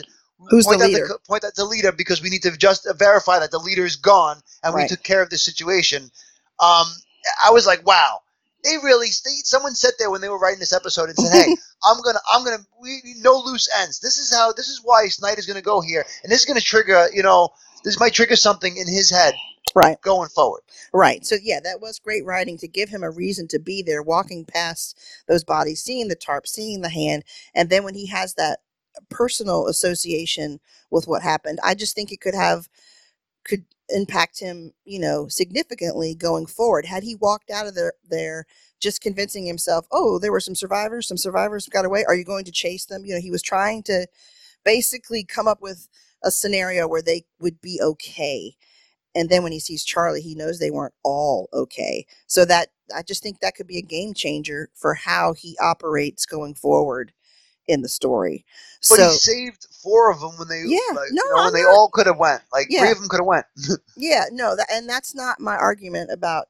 Who's 0.49 0.65
the 0.65 0.69
point 0.69 0.81
out 0.81 0.87
leader? 0.87 1.07
co- 1.07 1.17
point 1.27 1.43
at 1.43 1.55
the 1.55 1.65
leader 1.65 1.91
because 1.91 2.21
we 2.21 2.29
need 2.29 2.43
to 2.43 2.55
just 2.57 2.87
verify 2.97 3.39
that 3.39 3.51
the 3.51 3.59
leader 3.59 3.85
is 3.85 3.95
gone 3.95 4.37
and 4.63 4.73
we 4.75 4.85
took 4.85 5.03
care 5.03 5.21
of 5.21 5.29
this 5.29 5.43
situation. 5.43 6.11
Um, 6.59 6.87
I 7.45 7.51
was 7.51 7.65
like, 7.65 7.85
wow, 7.85 8.19
they 8.63 8.77
really. 8.83 9.07
They, 9.07 9.31
someone 9.43 9.75
sat 9.75 9.93
there 9.99 10.11
when 10.11 10.21
they 10.21 10.29
were 10.29 10.39
writing 10.39 10.59
this 10.59 10.73
episode 10.73 11.09
and 11.09 11.17
said, 11.17 11.31
hey, 11.33 11.53
I'm 11.85 12.01
gonna, 12.01 12.19
I'm 12.31 12.43
gonna, 12.43 12.63
we 12.81 13.01
no 13.19 13.37
loose 13.37 13.69
ends. 13.81 13.99
This 13.99 14.17
is 14.17 14.33
how, 14.33 14.53
this 14.53 14.69
is 14.69 14.81
why 14.83 15.07
Snyder's 15.07 15.45
gonna 15.45 15.61
go 15.61 15.81
here, 15.81 16.05
and 16.23 16.31
this 16.31 16.39
is 16.39 16.45
gonna 16.45 16.61
trigger, 16.61 17.07
you 17.13 17.23
know, 17.23 17.49
this 17.83 17.99
might 17.99 18.13
trigger 18.13 18.35
something 18.37 18.77
in 18.77 18.87
his 18.87 19.11
head 19.11 19.35
Right. 19.75 19.97
going 20.03 20.29
forward. 20.29 20.61
Right. 20.93 21.25
So 21.25 21.35
yeah, 21.41 21.59
that 21.63 21.81
was 21.81 21.99
great 21.99 22.25
writing 22.25 22.57
to 22.59 22.67
give 22.67 22.89
him 22.89 23.03
a 23.03 23.11
reason 23.11 23.47
to 23.49 23.59
be 23.59 23.83
there, 23.83 24.03
walking 24.03 24.45
past 24.45 24.99
those 25.27 25.43
bodies, 25.43 25.83
seeing 25.83 26.07
the 26.09 26.15
tarp, 26.15 26.47
seeing 26.47 26.81
the 26.81 26.89
hand, 26.89 27.23
and 27.55 27.69
then 27.69 27.83
when 27.83 27.95
he 27.95 28.07
has 28.07 28.35
that 28.35 28.59
personal 29.09 29.67
association 29.67 30.59
with 30.91 31.07
what 31.07 31.23
happened, 31.23 31.59
I 31.63 31.75
just 31.75 31.95
think 31.95 32.11
it 32.11 32.21
could 32.21 32.35
have 32.35 32.69
could 33.45 33.65
impact 33.89 34.39
him, 34.39 34.73
you 34.85 34.99
know, 34.99 35.27
significantly 35.29 36.15
going 36.15 36.45
forward. 36.47 36.85
Had 36.85 37.03
he 37.03 37.15
walked 37.15 37.51
out 37.51 37.67
of 37.67 37.75
there 37.75 37.93
there 38.09 38.45
just 38.79 39.01
convincing 39.01 39.45
himself, 39.45 39.87
"Oh, 39.91 40.19
there 40.19 40.31
were 40.33 40.39
some 40.41 40.55
survivors, 40.55 41.07
some 41.07 41.17
survivors 41.17 41.67
got 41.67 41.85
away. 41.85 42.05
Are 42.05 42.15
you 42.15 42.25
going 42.25 42.45
to 42.45 42.51
chase 42.53 42.85
them?" 42.85 43.05
You 43.05 43.15
know, 43.15 43.21
he 43.21 43.31
was 43.31 43.43
trying 43.43 43.83
to 43.85 44.07
basically 44.65 45.25
come 45.25 45.47
up 45.49 45.61
with 45.61 45.89
a 46.23 46.31
scenario 46.31 46.87
where 46.87 47.01
they 47.03 47.25
would 47.39 47.61
be 47.61 47.79
okay 47.81 48.53
and 49.15 49.29
then 49.29 49.43
when 49.43 49.51
he 49.51 49.59
sees 49.59 49.83
Charlie, 49.83 50.21
he 50.21 50.35
knows 50.35 50.59
they 50.59 50.71
weren't 50.71 50.93
all 51.03 51.49
okay. 51.53 52.05
So 52.27 52.45
that 52.45 52.69
I 52.95 53.01
just 53.03 53.21
think 53.21 53.39
that 53.39 53.55
could 53.55 53.67
be 53.67 53.77
a 53.77 53.81
game 53.81 54.13
changer 54.13 54.69
for 54.73 54.93
how 54.93 55.33
he 55.33 55.57
operates 55.61 56.25
going 56.25 56.55
forward 56.55 57.13
in 57.67 57.81
the 57.81 57.89
story. 57.89 58.45
But 58.89 58.97
so 58.97 59.03
he 59.03 59.09
saved 59.09 59.67
four 59.81 60.11
of 60.11 60.19
them 60.19 60.31
when 60.37 60.47
they, 60.47 60.63
Yeah, 60.67 60.77
like, 60.93 61.09
no, 61.11 61.21
you 61.23 61.29
know, 61.29 61.43
when 61.45 61.53
they 61.53 61.63
all 61.63 61.89
could 61.91 62.07
have 62.07 62.17
went. 62.17 62.41
Like 62.51 62.67
Yeah. 62.69 62.79
three 62.81 62.91
of 62.91 62.99
them 62.99 63.09
could 63.09 63.19
have 63.19 63.27
went. 63.27 63.45
yeah, 63.95 64.25
no, 64.31 64.55
that, 64.55 64.67
and 64.71 64.89
that's 64.89 65.13
not 65.15 65.39
my 65.39 65.55
argument 65.55 66.11
about 66.11 66.47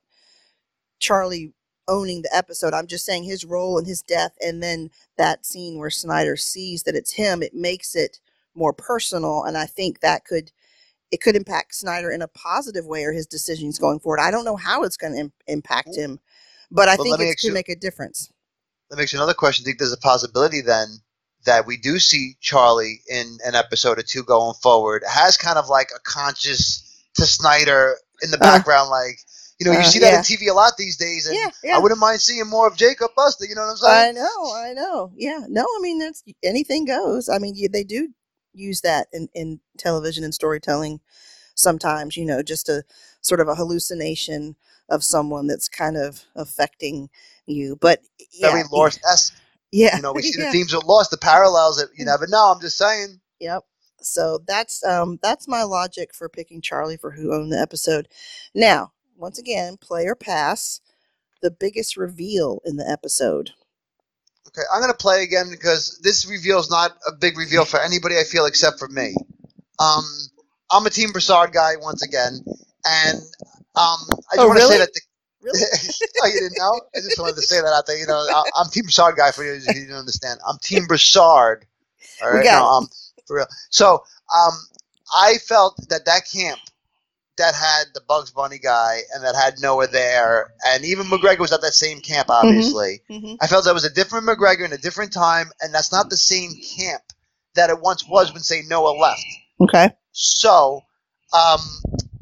Charlie 1.00 1.54
owning 1.88 2.22
the 2.22 2.36
episode. 2.36 2.74
I'm 2.74 2.88
just 2.88 3.06
saying 3.06 3.24
his 3.24 3.46
role 3.46 3.78
and 3.78 3.88
his 3.88 4.02
death, 4.02 4.34
and 4.42 4.64
then 4.64 4.90
that 5.18 5.46
scene 5.46 5.78
where 5.78 5.90
Snyder 5.90 6.38
sees 6.38 6.84
that 6.84 6.96
it's 6.96 7.14
him. 7.14 7.44
It 7.44 7.54
makes 7.54 7.96
it 7.96 8.20
more 8.56 8.74
personal, 8.74 9.44
and 9.44 9.58
I 9.58 9.66
think 9.66 10.00
that 10.02 10.26
could 10.26 10.52
it 11.12 11.22
could 11.22 11.36
impact 11.36 11.76
Snyder 11.76 12.10
in 12.10 12.24
a 12.24 12.28
positive 12.28 12.86
way 12.88 13.04
or 13.04 13.12
his 13.12 13.28
decisions 13.28 13.78
going 13.78 14.00
forward. 14.00 14.20
I 14.20 14.32
don't 14.32 14.46
know 14.46 14.56
how 14.56 14.84
it's 14.84 14.98
going 14.98 15.14
to 15.14 15.20
Im- 15.20 15.34
impact 15.46 15.96
him, 15.96 16.20
but 16.72 16.90
I 16.90 16.96
Well, 16.96 17.04
think 17.04 17.20
it 17.22 17.38
could 17.40 17.48
you- 17.50 17.54
make 17.54 17.70
a 17.70 17.76
difference. 17.76 18.32
that 18.90 18.98
makes 18.98 19.14
another 19.14 19.36
question. 19.36 19.64
I 19.64 19.66
Think 19.66 19.78
there's 19.80 19.92
a 19.94 19.98
possibility 19.98 20.62
then 20.62 20.88
that 21.46 21.68
we 21.68 21.78
do 21.78 22.00
see 22.00 22.36
Charlie 22.42 23.02
in 23.08 23.38
an 23.46 23.54
episode 23.54 24.00
or 24.00 24.02
two 24.04 24.24
going 24.24 24.56
forward 24.56 25.04
has 25.08 25.38
kind 25.38 25.58
of 25.60 25.68
like 25.70 25.90
a 25.96 26.00
conscious 26.00 26.82
to 27.16 27.26
Snyder 27.28 27.98
in 28.24 28.32
the 28.32 28.38
Uh, 28.38 28.42
background, 28.42 28.90
like 28.90 29.20
you 29.60 29.68
know, 29.68 29.72
you 29.74 29.80
uh, 29.80 29.84
see 29.84 30.00
that 30.00 30.12
yeah. 30.14 30.18
in 30.18 30.24
TV 30.24 30.50
a 30.50 30.54
lot 30.54 30.74
these 30.78 30.98
days, 30.98 31.28
and 31.28 31.38
Yeah, 31.38 31.76
I 31.76 31.80
wouldn't 31.80 32.00
mind 32.00 32.22
seeing 32.22 32.48
more 32.48 32.68
of 32.68 32.76
Jacob 32.76 33.12
Buster. 33.16 33.46
You 33.46 33.54
know 33.56 33.62
what 33.62 33.72
I'm 33.72 33.78
saying? 33.78 34.10
I 34.10 34.12
know, 34.20 34.54
I 34.56 34.74
know. 34.74 35.12
Yeah, 35.16 35.42
no, 35.48 35.62
I 35.62 35.80
mean 35.80 36.00
that's 36.00 36.24
anything 36.42 36.86
goes. 36.86 37.30
I 37.30 37.38
mean, 37.38 37.54
you, 37.56 37.70
they 37.70 37.84
do 37.84 38.10
use 38.54 38.82
that 38.82 39.08
in 39.14 39.30
in 39.34 39.60
television 39.78 40.24
and 40.24 40.34
storytelling 40.34 41.02
sometimes. 41.56 42.18
You 42.18 42.26
know, 42.26 42.44
just 42.44 42.70
a 42.70 42.84
sort 43.22 43.40
of 43.42 43.48
a 43.48 43.56
hallucination 43.56 44.56
of 44.90 45.04
someone 45.04 45.48
that's 45.48 45.70
kind 45.70 45.98
of 45.98 46.26
affecting 46.36 47.10
you. 47.48 47.78
But 47.82 48.02
yeah, 48.34 48.52
Very 48.52 48.64
lost 48.72 49.02
esque. 49.12 49.36
Yeah, 49.72 49.96
You 49.98 50.02
know, 50.04 50.14
we 50.14 50.22
see 50.24 50.40
yeah. 50.40 50.48
the 50.48 50.52
themes 50.52 50.74
of 50.74 50.84
lost, 50.86 51.12
the 51.12 51.18
parallels 51.18 51.78
that 51.78 51.90
you 51.98 52.06
never 52.08 52.28
know. 52.28 52.54
I'm 52.54 52.62
just 52.62 52.78
saying. 52.78 53.20
Yep. 53.40 53.64
So 54.02 54.40
that's 54.48 54.84
um 54.86 55.20
that's 55.24 55.48
my 55.48 55.64
logic 55.64 56.14
for 56.14 56.30
picking 56.30 56.62
Charlie 56.62 56.98
for 56.98 57.12
who 57.12 57.34
owned 57.34 57.52
the 57.54 57.60
episode. 57.60 58.08
Now, 58.56 58.94
once 59.18 59.40
again, 59.40 59.78
play 59.78 60.06
or 60.08 60.16
pass. 60.16 60.82
the 61.42 61.52
biggest 61.52 61.98
reveal 61.98 62.62
in 62.66 62.78
the 62.78 62.90
episode. 62.90 63.52
Okay, 64.58 64.66
I'm 64.74 64.82
gonna 64.82 64.94
play 64.94 65.24
again 65.24 65.50
because 65.52 66.00
this 66.04 66.28
reveal 66.28 66.60
is 66.60 66.70
not 66.70 66.98
a 67.08 67.14
big 67.14 67.38
reveal 67.38 67.66
for 67.66 67.80
anybody. 67.82 68.18
I 68.18 68.24
feel 68.24 68.46
except 68.46 68.80
for 68.80 68.88
me. 68.88 69.16
Um, 69.80 70.04
I'm 70.72 70.86
a 70.86 70.90
Team 70.92 71.12
Broussard 71.12 71.54
guy 71.54 71.74
once 71.82 72.04
again, 72.04 72.40
and 72.86 73.20
um, 73.76 74.00
I 74.32 74.36
just 74.36 74.46
Oh, 74.46 74.48
want 74.48 74.60
to 74.60 74.62
really? 74.62 74.66
say 74.66 74.78
that. 74.80 74.90
The, 74.94 75.02
Really? 75.42 75.64
oh, 76.24 76.28
you 76.28 76.40
didn't 76.40 76.58
know? 76.58 76.82
I 76.96 77.00
just 77.00 77.20
wanted 77.20 77.36
to 77.38 77.44
say 77.44 77.62
that 77.62 77.74
out 77.74 77.88
there. 77.88 77.98
You 77.98 78.08
know, 78.08 78.16
I, 78.18 78.44
I'm 78.58 78.70
Team 78.70 78.84
Broussard 78.84 79.16
guy 79.18 79.32
for 79.32 79.44
you 79.44 79.54
if 79.54 79.66
you 79.66 79.82
didn't 79.82 79.96
understand. 79.96 80.40
I'm 80.48 80.58
Team 80.60 80.88
Broussard. 80.88 81.66
All 82.22 82.32
We 82.32 82.40
right, 82.40 82.50
no, 82.52 82.66
um, 82.66 82.88
for 83.28 83.38
real. 83.38 83.48
So, 83.70 84.04
um, 84.36 84.54
I 85.16 85.36
felt 85.40 85.78
that 85.90 86.06
that 86.06 86.24
camp 86.32 86.62
that 87.38 87.56
had 87.56 87.86
the 87.94 88.02
Bugs 88.08 88.32
Bunny 88.32 88.60
guy 88.60 89.00
and 89.14 89.24
that 89.24 89.36
had 89.36 89.56
Noah 89.60 89.88
there, 89.88 90.54
and 90.66 90.86
even 90.86 91.08
McGregor 91.08 91.40
was 91.40 91.52
at 91.52 91.62
that 91.62 91.74
same 91.74 92.00
camp, 92.00 92.30
obviously. 92.30 93.02
hmm 93.10 93.36
I 93.42 93.48
felt 93.48 93.66
that 93.66 93.74
was 93.74 93.86
a 93.86 93.94
different 93.94 94.28
McGregor 94.28 94.66
in 94.66 94.74
a 94.74 94.78
different 94.78 95.14
time, 95.14 95.52
and 95.62 95.74
that's 95.74 95.92
not 95.92 96.10
the 96.10 96.18
same 96.18 96.52
camp 96.78 97.02
that 97.56 97.70
it 97.70 97.82
once 97.82 98.08
was 98.08 98.34
when, 98.34 98.42
say, 98.42 98.64
Noah 98.68 98.98
left. 98.98 99.26
Okay. 99.62 99.90
So, 100.12 100.82
um, 101.34 101.60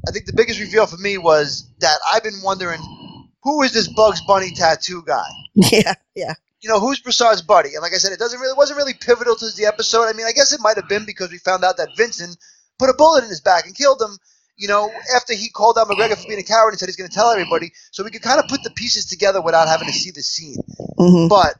I 0.07 0.11
think 0.11 0.25
the 0.25 0.33
biggest 0.33 0.59
reveal 0.59 0.85
for 0.87 0.97
me 0.97 1.17
was 1.17 1.69
that 1.79 1.97
I've 2.11 2.23
been 2.23 2.41
wondering 2.43 2.79
who 3.43 3.63
is 3.63 3.73
this 3.73 3.87
Bugs 3.87 4.21
Bunny 4.21 4.51
tattoo 4.51 5.03
guy? 5.05 5.27
Yeah. 5.53 5.95
Yeah. 6.15 6.33
You 6.61 6.69
know, 6.69 6.79
who's 6.79 6.99
Broussard's 6.99 7.41
buddy? 7.41 7.73
And 7.73 7.81
like 7.81 7.93
I 7.93 7.97
said, 7.97 8.13
it 8.13 8.19
doesn't 8.19 8.39
really 8.39 8.55
wasn't 8.55 8.77
really 8.77 8.93
pivotal 8.93 9.35
to 9.35 9.49
the 9.57 9.65
episode. 9.65 10.03
I 10.03 10.13
mean, 10.13 10.27
I 10.27 10.31
guess 10.31 10.53
it 10.53 10.61
might 10.61 10.77
have 10.77 10.87
been 10.87 11.05
because 11.05 11.31
we 11.31 11.39
found 11.39 11.63
out 11.63 11.75
that 11.77 11.89
Vincent 11.97 12.37
put 12.79 12.89
a 12.89 12.93
bullet 12.93 13.23
in 13.23 13.29
his 13.29 13.41
back 13.41 13.65
and 13.65 13.75
killed 13.75 14.01
him. 14.01 14.17
You 14.57 14.67
know, 14.67 14.91
after 15.15 15.33
he 15.33 15.49
called 15.49 15.77
out 15.79 15.87
McGregor 15.87 16.17
for 16.21 16.27
being 16.27 16.39
a 16.39 16.43
coward 16.43 16.69
and 16.71 16.79
said 16.79 16.87
he's 16.87 16.95
going 16.95 17.09
to 17.09 17.15
tell 17.15 17.31
everybody, 17.31 17.71
so 17.91 18.03
we 18.03 18.11
could 18.11 18.21
kind 18.21 18.39
of 18.39 18.47
put 18.47 18.63
the 18.63 18.69
pieces 18.71 19.05
together 19.07 19.41
without 19.41 19.67
having 19.67 19.87
to 19.87 19.93
see 19.93 20.11
the 20.11 20.21
scene 20.21 20.57
hmm 20.97 21.27
but 21.27 21.55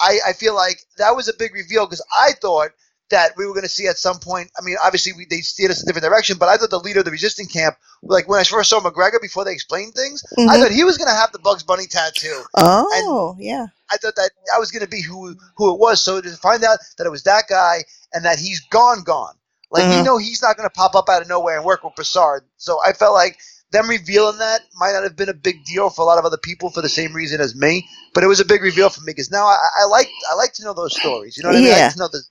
I, 0.00 0.18
I 0.28 0.32
feel 0.32 0.54
like 0.54 0.80
that 0.98 1.14
was 1.16 1.28
a 1.28 1.34
big 1.38 1.54
reveal 1.54 1.86
because 1.86 2.04
I 2.12 2.32
thought 2.32 2.70
that 3.10 3.32
we 3.36 3.46
were 3.46 3.52
going 3.52 3.64
to 3.64 3.68
see 3.68 3.86
at 3.86 3.98
some 3.98 4.18
point. 4.18 4.50
I 4.58 4.62
mean, 4.64 4.76
obviously 4.82 5.12
we, 5.12 5.26
they 5.26 5.40
steered 5.42 5.70
us 5.70 5.82
a 5.82 5.86
different 5.86 6.04
direction, 6.04 6.38
but 6.38 6.48
I 6.48 6.56
thought 6.56 6.70
the 6.70 6.80
leader 6.80 7.00
of 7.00 7.04
the 7.04 7.10
resistant 7.10 7.52
camp, 7.52 7.76
like 8.02 8.28
when 8.28 8.40
I 8.40 8.44
first 8.44 8.70
saw 8.70 8.80
McGregor 8.80 9.20
before 9.20 9.44
they 9.44 9.52
explained 9.52 9.94
things, 9.94 10.22
I 10.38 10.56
Mhm. 10.56 10.62
thought 10.62 10.72
he 10.72 10.84
was 10.84 10.98
going 10.98 11.08
to 11.08 11.14
have 11.14 11.32
the 11.32 11.38
Bugs 11.38 11.62
Bunny 11.62 11.86
tattoo. 11.86 12.42
Oh, 12.56 13.36
yeah. 13.38 13.66
I 13.90 13.96
thought 13.98 14.16
that 14.16 14.30
that 14.46 14.58
was 14.58 14.70
going 14.70 14.82
to 14.82 14.88
be 14.88 15.02
who 15.02 15.36
who 15.56 15.74
it 15.74 15.78
was. 15.78 16.02
So 16.02 16.20
to 16.20 16.30
find 16.36 16.64
out 16.64 16.78
that 16.96 17.06
it 17.06 17.10
was 17.10 17.24
that 17.24 17.44
guy 17.48 17.84
and 18.14 18.24
that 18.24 18.38
he's 18.38 18.60
gone, 18.60 19.02
gone, 19.02 19.34
like 19.72 19.90
you 19.90 20.02
Mhm. 20.02 20.04
know, 20.04 20.18
he's 20.18 20.42
not 20.42 20.56
going 20.58 20.68
to 20.68 20.74
pop 20.74 20.96
up 20.96 21.10
out 21.10 21.22
of 21.22 21.28
nowhere 21.28 21.56
and 21.56 21.66
work 21.66 21.84
with 21.84 21.96
Broussard. 21.96 22.44
So 22.58 22.80
I 22.86 22.94
felt 22.94 23.14
like 23.14 23.38
them 23.72 23.90
revealing 23.90 24.38
that 24.38 24.62
might 24.76 24.92
not 24.94 25.04
have 25.04 25.16
been 25.16 25.30
a 25.30 25.34
big 25.34 25.64
deal 25.66 25.90
for 25.90 26.02
a 26.02 26.06
lot 26.06 26.18
of 26.18 26.26
other 26.26 26.38
people 26.38 26.70
for 26.70 26.82
the 26.82 26.90
same 26.90 27.14
reason 27.14 27.40
as 27.42 27.56
me, 27.56 27.88
but 28.14 28.24
it 28.24 28.28
was 28.28 28.40
a 28.40 28.46
big 28.46 28.62
reveal 28.62 28.90
for 28.90 29.02
me 29.02 29.06
because 29.12 29.32
now 29.32 29.46
I, 29.46 29.58
I 29.82 29.86
like 29.86 30.08
I 30.32 30.36
like 30.36 30.54
to 30.54 30.64
know 30.64 30.74
those 30.74 30.96
stories. 30.96 31.36
You 31.38 31.44
know 31.44 31.50
what 31.50 31.58
I 31.58 31.62
mean? 31.62 31.74
I 31.74 31.80
Yeah. 31.80 31.94
know 31.98 32.08
the, 32.12 32.22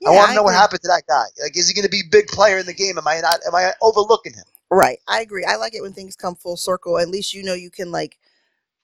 Yeah, 0.00 0.08
I 0.08 0.12
want 0.12 0.30
to 0.30 0.34
know 0.34 0.44
what 0.44 0.54
happened 0.54 0.82
to 0.82 0.88
that 0.88 1.04
guy. 1.08 1.24
Like, 1.42 1.56
is 1.58 1.68
he 1.68 1.74
going 1.74 1.84
to 1.86 1.90
be 1.90 2.02
a 2.02 2.10
big 2.12 2.28
player 2.28 2.58
in 2.58 2.66
the 2.66 2.74
game? 2.74 2.98
Am 2.98 3.08
I 3.08 3.20
not? 3.22 3.40
Am 3.46 3.54
I 3.56 3.72
overlooking 3.82 4.34
him? 4.34 4.44
Right. 4.70 5.00
I 5.08 5.22
agree. 5.22 5.44
I 5.46 5.56
like 5.56 5.74
it 5.74 5.82
when 5.82 5.94
things 5.94 6.16
come 6.16 6.36
full 6.36 6.58
circle. 6.58 6.98
At 6.98 7.08
least 7.10 7.34
you 7.34 7.44
know 7.44 7.54
you 7.54 7.70
can 7.70 7.92
like 7.92 8.18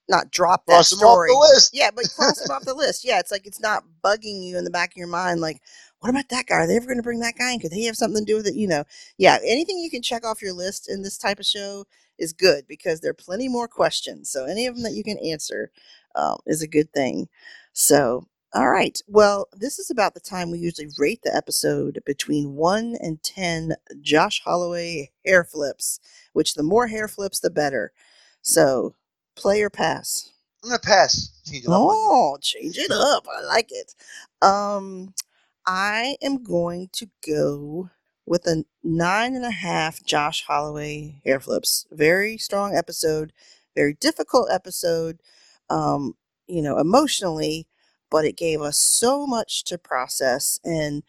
not 0.09 0.31
drop 0.33 0.67
that 0.67 0.87
Cross 0.87 0.93
him 0.93 1.01
off 1.01 1.21
story. 1.21 1.27
the 1.27 1.35
list. 1.55 1.73
Yeah, 1.73 1.91
but 1.95 2.11
cross 2.11 2.41
them 2.41 2.51
off 2.51 2.65
the 2.65 2.75
list. 2.75 3.05
Yeah, 3.05 3.21
it's 3.21 3.33
like 3.33 3.47
it's 3.47 3.61
not 3.61 3.85
bugging 4.05 4.43
you 4.45 4.59
in 4.59 4.65
the 4.65 4.71
back 4.71 4.93
of 4.93 4.97
your 4.99 5.09
mind. 5.09 5.41
Like, 5.41 5.63
what 6.05 6.11
about 6.11 6.29
that 6.29 6.45
guy? 6.47 6.57
Are 6.57 6.67
they 6.67 6.77
ever 6.77 6.85
going 6.85 6.99
to 6.99 7.03
bring 7.03 7.21
that 7.21 7.39
guy 7.39 7.53
in? 7.53 7.61
Could 7.61 7.73
he 7.73 7.87
have 7.87 7.97
something 7.97 8.27
to 8.27 8.31
do 8.31 8.37
with 8.37 8.47
it? 8.47 8.55
You 8.57 8.69
know, 8.69 8.85
yeah. 9.17 9.39
Anything 9.43 9.79
you 9.79 9.89
can 9.91 10.03
check 10.03 10.23
off 10.23 10.43
your 10.43 10.53
list 10.53 10.87
in 10.91 11.01
this 11.03 11.17
type 11.17 11.41
of 11.41 11.47
show 11.47 11.87
is 12.19 12.35
good 12.35 12.67
because 12.69 13.01
there 13.01 13.11
are 13.11 13.15
plenty 13.15 13.49
more 13.49 13.67
questions. 13.67 14.29
So 14.31 14.45
any 14.45 14.67
of 14.67 14.75
them 14.75 14.85
that 14.85 14.93
you 14.93 15.03
can 15.03 15.17
answer 15.19 15.71
um, 16.15 16.37
is 16.47 16.61
a 16.63 16.69
good 16.69 16.93
thing. 16.93 17.29
So. 17.73 18.27
All 18.53 18.71
right. 18.71 19.01
Well, 19.09 19.49
this 19.53 19.81
is 19.81 19.91
about 19.91 20.15
the 20.15 20.21
time 20.21 20.51
we 20.53 20.59
usually 20.61 20.89
rate 20.97 21.23
the 21.25 21.35
episode 21.35 22.01
between 22.07 22.55
1 22.55 22.97
and 23.01 23.21
10 23.25 23.75
Josh 24.01 24.43
Holloway 24.45 25.11
hair 25.27 25.43
flips, 25.43 25.99
which 26.35 26.55
the 26.55 26.63
more 26.63 26.87
hair 26.87 27.09
flips, 27.09 27.41
the 27.41 27.51
better. 27.51 27.93
So, 28.43 28.95
play 29.35 29.63
or 29.63 29.71
pass? 29.71 30.31
I'm 30.63 30.71
going 30.71 30.81
to 30.81 30.87
pass. 30.87 31.33
Change 31.47 31.65
it 31.65 31.69
up. 31.69 31.75
Oh, 31.75 32.39
change 32.41 32.79
it 32.79 32.93
up. 32.93 33.27
I 33.29 33.43
like 33.43 33.71
it. 33.71 33.95
Um, 34.41 35.13
I 35.67 36.17
am 36.23 36.43
going 36.43 36.89
to 36.93 37.09
go 37.27 37.91
with 38.27 38.47
a 38.47 38.65
nine 38.83 39.35
and 39.35 39.45
a 39.45 39.51
half 39.51 40.03
Josh 40.05 40.45
Holloway 40.45 41.21
hair 41.25 41.41
flips. 41.41 41.87
Very 41.91 42.39
strong 42.39 42.75
episode, 42.75 43.33
very 43.75 43.95
difficult 43.95 44.51
episode, 44.51 45.21
um, 45.71 46.15
you 46.47 46.63
know, 46.63 46.79
emotionally, 46.79 47.67
but 48.11 48.25
it 48.25 48.37
gave 48.37 48.61
us 48.61 48.79
so 48.79 49.27
much 49.27 49.65
to 49.65 49.79
process. 49.79 50.59
And 50.65 51.03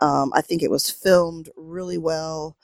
um, 0.00 0.32
I 0.34 0.40
think 0.42 0.62
it 0.62 0.70
was 0.70 0.90
filmed 0.90 1.50
really 1.56 1.98
well. 1.98 2.56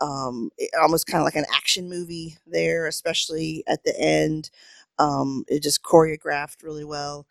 Um, 0.00 0.50
it, 0.58 0.70
almost 0.80 1.06
kind 1.06 1.20
of 1.20 1.24
like 1.24 1.36
an 1.36 1.46
action 1.54 1.88
movie 1.88 2.36
there, 2.46 2.86
especially 2.86 3.62
at 3.66 3.84
the 3.84 3.98
end. 3.98 4.50
Um, 4.98 5.44
it 5.48 5.62
just 5.62 5.82
choreographed 5.82 6.62
really 6.62 6.84
well 6.84 7.26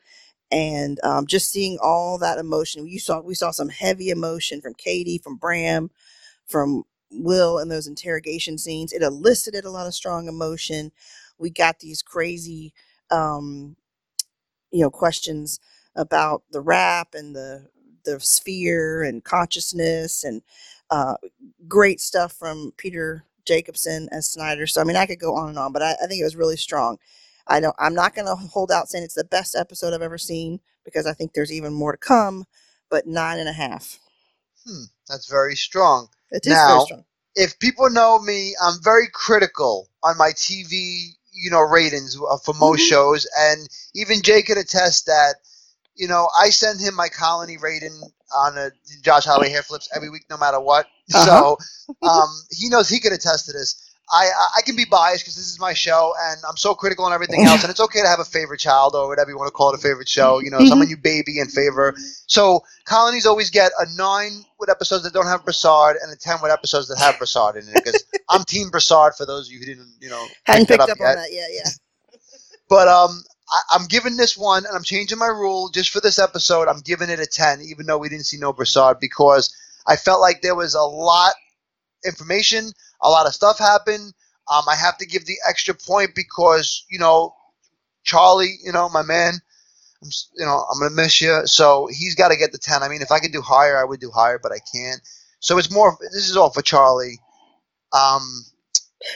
and 0.54 1.00
um, 1.04 1.28
just 1.28 1.52
seeing 1.52 1.80
all 1.84 2.20
that 2.20 2.40
emotion 2.40 2.88
you 2.88 3.00
saw 3.00 3.22
we 3.22 3.36
saw 3.36 3.52
some 3.52 3.70
heavy 3.70 4.12
emotion 4.12 4.62
from 4.62 4.76
katie 4.76 5.20
from 5.20 5.38
bram 5.38 5.90
from 6.48 6.84
will 7.12 7.60
in 7.60 7.70
those 7.70 7.88
interrogation 7.88 8.58
scenes. 8.58 8.94
It 8.94 9.04
elicited 9.04 9.66
a 9.66 9.72
lot 9.72 9.88
of 9.88 9.96
strong 9.96 10.28
emotion. 10.30 10.92
We 11.40 11.52
got 11.52 11.80
these 11.80 12.04
crazy 12.04 12.74
um, 13.12 13.76
you 14.72 14.82
know 14.82 14.90
questions 14.90 15.60
about 15.96 16.44
the 16.52 16.62
rap 16.62 17.10
and 17.14 17.36
the 17.36 17.68
the 18.06 18.20
sphere 18.20 19.04
and 19.04 19.24
consciousness 19.24 20.24
and 20.24 20.42
uh, 20.90 21.16
great 21.68 22.02
stuff 22.02 22.34
from 22.34 22.74
peter 22.78 23.26
jacobson 23.46 24.08
as 24.12 24.30
snyder. 24.30 24.68
So 24.68 24.82
i 24.82 24.84
mean 24.84 24.96
i 24.98 25.06
could 25.06 25.20
go 25.20 25.36
on 25.36 25.50
and 25.50 25.60
on 25.60 25.74
but 25.74 25.82
i, 25.82 25.94
I 26.04 26.08
think 26.08 26.22
it 26.22 26.26
was 26.26 26.36
really 26.36 26.58
strong 26.58 26.98
I 27.48 27.60
don't. 27.60 27.76
I'm 27.80 27.94
not 27.96 28.16
going 28.16 28.28
to 28.28 28.36
hold 28.36 28.72
out 28.72 28.90
saying 28.90 29.04
it's 29.04 29.16
the 29.16 29.24
best 29.24 29.56
episode 29.56 29.94
I've 29.94 30.02
ever 30.02 30.18
seen 30.18 30.60
because 30.86 31.06
I 31.06 31.14
think 31.14 31.34
there's 31.34 31.52
even 31.52 31.74
more 31.74 31.92
to 31.94 31.98
come. 31.98 32.46
But 32.90 33.08
nine 33.08 33.40
and 33.40 33.50
a 33.50 33.54
half. 33.54 34.00
Hmm, 34.66 34.84
that's 35.10 35.30
very 35.30 35.56
strong. 35.56 36.10
It 36.32 36.46
is 36.48 36.64
very 36.64 36.80
strong. 36.82 37.04
if 37.36 37.60
people 37.60 37.90
know 37.90 38.20
me, 38.20 38.56
I'm 38.62 38.82
very 38.84 39.08
critical 39.12 39.90
on 40.04 40.18
my 40.18 40.32
TV, 40.32 41.10
you 41.34 41.50
know, 41.52 41.62
ratings 41.62 42.18
uh, 42.30 42.38
for 42.38 42.54
most 42.54 42.82
Mhm. 42.82 42.88
shows, 42.88 43.28
and 43.38 43.68
even 43.96 44.22
Jay 44.22 44.42
could 44.44 44.58
attest 44.58 45.06
that, 45.08 45.36
you 45.96 46.08
know, 46.08 46.30
I 46.40 46.50
send 46.50 46.80
him 46.82 46.96
my 46.96 47.10
colony 47.10 47.58
rating 47.58 47.94
on 48.36 48.58
a 48.58 48.72
Josh 49.04 49.26
Holloway 49.26 49.50
hair 49.50 49.64
flips 49.64 49.90
every 49.96 50.10
week, 50.10 50.26
no 50.30 50.38
matter 50.38 50.60
what. 50.60 50.88
Uh-huh. 51.14 51.44
So 51.44 51.58
um, 52.04 52.30
he 52.52 52.70
knows 52.70 52.90
he 52.90 53.00
could 53.00 53.14
attest 53.14 53.48
to 53.48 53.54
this. 53.54 53.93
I 54.12 54.30
I- 54.58 54.62
can 54.62 54.76
be 54.76 54.86
biased 54.86 55.24
because 55.24 55.36
this 55.36 55.48
is 55.50 55.60
my 55.60 55.74
show, 55.74 56.14
and 56.22 56.40
I'm 56.48 56.58
so 56.58 56.76
critical 56.76 57.06
on 57.06 57.14
everything 57.14 57.46
else, 57.46 57.64
and 57.64 57.72
it's 57.72 57.80
okay 57.80 58.02
to 58.02 58.08
have 58.08 58.20
a 58.20 58.26
favorite 58.26 58.60
child 58.60 58.96
or 58.96 59.08
whatever 59.08 59.30
you 59.32 59.38
want 59.38 59.48
to 59.48 59.52
call 59.52 59.72
it, 59.74 59.76
a 59.76 59.82
favorite 59.82 60.10
show. 60.10 60.40
You 60.40 60.52
know, 60.52 60.60
Mhm. 60.60 60.68
someone 60.70 60.90
you 60.90 60.98
baby 60.98 61.40
in 61.40 61.48
favor. 61.48 61.96
So 62.28 62.64
colonies 62.86 63.26
always 63.26 63.50
get 63.50 63.72
a 63.80 63.86
nine 63.96 64.46
with 64.60 64.70
episodes 64.70 65.04
that 65.04 65.14
don't 65.14 65.28
have 65.28 65.44
Broussard 65.44 65.98
and 66.02 66.12
a 66.12 66.16
ten 66.16 66.38
with 66.42 66.52
episodes 66.52 66.88
that 66.90 66.98
have 67.00 67.18
Broussard 67.18 67.56
in 67.56 67.68
it. 67.70 67.76
Because 67.76 68.04
I'm 68.30 68.44
Team 68.44 68.70
Broussard 68.70 69.16
for 69.16 69.26
those 69.26 69.48
of 69.48 69.54
you 69.54 69.60
who 69.60 69.66
didn't, 69.66 69.94
you 70.00 70.10
know, 70.10 70.28
Hadn't 70.44 70.68
picked 70.68 70.82
up, 70.82 70.90
yet. 70.90 71.00
on 71.08 71.16
that 71.16 71.32
yet. 71.32 71.50
Yeah. 71.54 71.70
But 72.70 72.88
um, 72.88 73.24
I, 73.50 73.76
I'm 73.76 73.86
giving 73.86 74.18
this 74.18 74.36
one, 74.38 74.66
and 74.66 74.76
I'm 74.76 74.84
changing 74.84 75.18
my 75.20 75.28
rule 75.28 75.70
just 75.70 75.90
for 75.92 76.00
this 76.02 76.18
episode. 76.18 76.68
I'm 76.68 76.80
giving 76.80 77.10
it 77.10 77.20
a 77.20 77.26
ten, 77.28 77.62
even 77.62 77.86
though 77.86 77.98
we 77.98 78.10
didn't 78.10 78.26
see 78.26 78.38
no 78.38 78.54
Broussard, 78.54 79.00
because 79.00 79.54
I 79.86 79.96
felt 79.96 80.22
like 80.22 80.42
there 80.42 80.56
was 80.56 80.74
a 80.74 80.82
lot 80.82 81.34
information, 82.06 82.72
a 83.02 83.10
lot 83.10 83.28
of 83.28 83.34
stuff 83.34 83.60
happened. 83.60 84.14
Um, 84.54 84.64
I 84.70 84.76
have 84.76 84.98
to 85.00 85.06
give 85.08 85.26
the 85.26 85.38
extra 85.48 85.76
point 85.76 86.16
because 86.16 86.86
you 86.90 87.00
know 87.00 87.36
Charlie, 88.04 88.58
you 88.64 88.72
know 88.72 88.90
my 88.90 89.04
man. 89.04 89.36
I'm, 90.04 90.10
you 90.38 90.46
know 90.46 90.66
I'm 90.72 90.80
gonna 90.80 90.96
miss 90.96 91.22
you, 91.22 91.48
so 91.48 91.88
he's 91.92 92.16
got 92.16 92.30
to 92.30 92.38
get 92.38 92.52
the 92.54 92.60
ten. 92.60 92.84
I 92.84 92.90
mean, 92.90 93.02
if 93.02 93.12
I 93.12 93.20
could 93.20 93.34
do 93.34 93.42
higher, 93.42 93.80
I 93.80 93.86
would 93.86 94.00
do 94.02 94.12
higher, 94.12 94.40
but 94.42 94.52
I 94.54 94.60
can't. 94.74 95.02
So 95.40 95.58
it's 95.58 95.72
more. 95.72 95.98
This 96.02 96.30
is 96.30 96.38
all 96.38 96.52
for 96.52 96.62
Charlie. 96.64 97.20
Um, 97.94 98.46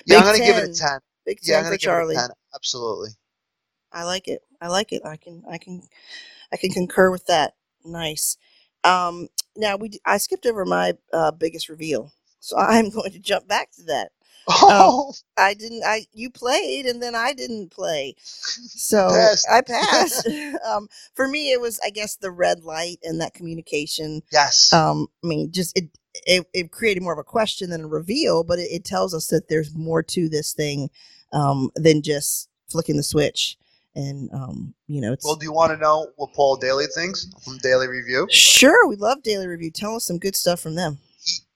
yeah, 0.06 0.18
Big 0.18 0.20
I'm 0.20 0.26
gonna 0.26 0.42
give 0.42 0.58
it 0.58 0.66
a 0.66 0.70
10. 0.70 0.80
ten. 0.80 1.00
Big 1.26 1.42
Yeah, 1.42 1.58
I'm 1.58 1.64
ten 1.64 1.66
gonna 1.66 1.78
for 1.78 1.78
give 1.78 1.92
Charlie. 1.92 2.14
it 2.14 2.20
a 2.20 2.20
ten. 2.28 2.30
Absolutely. 2.56 3.10
I 3.94 4.04
like 4.06 4.28
it. 4.28 4.42
I 4.62 4.70
like 4.70 4.94
it. 4.94 5.04
I 5.06 5.18
can. 5.18 5.44
I 5.50 5.58
can. 5.60 5.84
I 6.54 6.58
can 6.58 6.72
concur 6.72 7.12
with 7.12 7.28
that. 7.28 7.56
Nice. 7.86 8.38
Um. 8.84 9.30
Now 9.58 9.78
we. 9.78 9.92
I 10.06 10.18
skipped 10.18 10.46
over 10.48 10.66
my 10.66 10.96
uh, 11.14 11.32
biggest 11.32 11.70
reveal, 11.70 12.14
so 12.48 12.58
I'm 12.58 12.90
going 12.90 13.12
to 13.12 13.20
jump 13.20 13.48
back 13.48 13.72
to 13.74 13.84
that. 13.84 14.12
Oh, 14.50 15.14
I 15.38 15.54
didn't. 15.54 15.84
I 15.86 16.06
you 16.14 16.30
played 16.30 16.86
and 16.86 17.04
then 17.04 17.16
I 17.16 17.34
didn't 17.34 17.70
play, 17.70 18.16
so 18.18 19.10
Passed. 19.10 19.48
I 19.52 19.62
passed. 19.62 20.30
um, 20.66 20.88
for 21.16 21.28
me, 21.28 21.52
it 21.52 21.60
was 21.60 21.82
I 21.84 21.90
guess 21.90 22.16
the 22.16 22.32
red 22.32 22.64
light 22.64 23.00
and 23.04 23.20
that 23.20 23.34
communication. 23.34 24.22
yes. 24.32 24.72
Um, 24.72 25.08
I 25.22 25.28
mean, 25.28 25.52
just 25.52 25.78
it 25.78 25.90
it, 26.26 26.48
it 26.54 26.72
created 26.72 27.04
more 27.04 27.12
of 27.12 27.20
a 27.20 27.24
question 27.26 27.70
than 27.70 27.82
a 27.82 27.88
reveal, 27.88 28.46
but 28.46 28.58
it, 28.58 28.70
it 28.72 28.86
tells 28.86 29.14
us 29.14 29.28
that 29.28 29.50
there's 29.50 29.76
more 29.76 30.02
to 30.04 30.30
this 30.30 30.54
thing 30.54 30.90
um, 31.34 31.70
than 31.76 32.02
just 32.02 32.48
flicking 32.70 32.96
the 32.96 33.04
switch 33.04 33.58
and 33.98 34.30
um, 34.32 34.74
you 34.88 35.02
know, 35.02 35.12
it's 35.12 35.26
Well, 35.26 35.36
do 35.36 35.46
you 35.46 35.52
want 35.52 35.72
to 35.72 35.78
know 35.78 36.08
what 36.16 36.32
Paul 36.34 36.56
Daly 36.56 36.86
thinks 36.94 37.28
from 37.44 37.58
Daily 37.58 37.88
Review? 37.88 38.28
sure 38.30 38.88
we 38.88 38.96
love 38.96 39.24
Daily 39.24 39.48
Review. 39.48 39.72
Tell 39.72 39.96
us 39.96 40.06
some 40.06 40.20
good 40.20 40.36
stuff 40.36 40.60
from 40.60 40.76
them. 40.76 41.00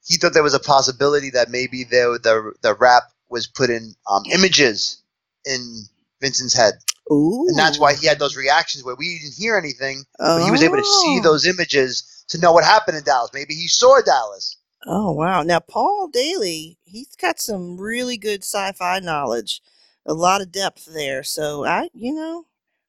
He, 0.05 0.17
thought 0.17 0.33
there 0.33 0.43
was 0.43 0.53
a 0.53 0.59
possibility 0.59 1.29
that 1.31 1.49
maybe 1.49 1.83
there, 1.83 2.17
the 2.17 2.53
the 2.61 2.75
rap 2.75 3.03
was 3.29 3.47
put 3.47 3.69
in 3.69 3.95
um, 4.09 4.23
images 4.33 5.03
in 5.45 5.83
Vincent's 6.21 6.55
head, 6.55 6.73
Ooh, 7.11 7.45
and 7.47 7.57
that's 7.57 7.79
why 7.79 7.93
he 7.95 8.07
had 8.07 8.19
those 8.19 8.37
reactions 8.37 8.83
where 8.83 8.95
we 8.95 9.19
didn't 9.19 9.35
hear 9.35 9.57
anything, 9.57 10.03
but 10.35 10.43
he 10.43 10.51
was 10.51 10.63
able 10.63 10.77
to 10.77 10.83
see 10.83 11.19
Oh. 11.19 11.23
those 11.23 11.45
images 11.47 12.25
to 12.29 12.39
know 12.39 12.51
what 12.51 12.63
happened 12.63 12.97
in 12.97 13.03
Dallas. 13.03 13.31
Maybe 13.33 13.53
he 13.55 13.67
saw 13.67 14.01
Dallas. 14.01 14.57
Oh 14.85 15.11
wow! 15.11 15.43
Now 15.43 15.59
Paul 15.59 16.07
Daly, 16.07 16.77
he's 16.83 17.15
got 17.15 17.39
some 17.39 17.77
really 17.79 18.17
good 18.17 18.43
sci-fi 18.43 18.99
knowledge, 18.99 19.61
a 20.05 20.13
lot 20.13 20.41
of 20.41 20.51
depth 20.51 20.85
there. 20.91 21.23
So 21.23 21.65
I, 21.65 21.89
you 21.93 22.13
know, 22.13 22.45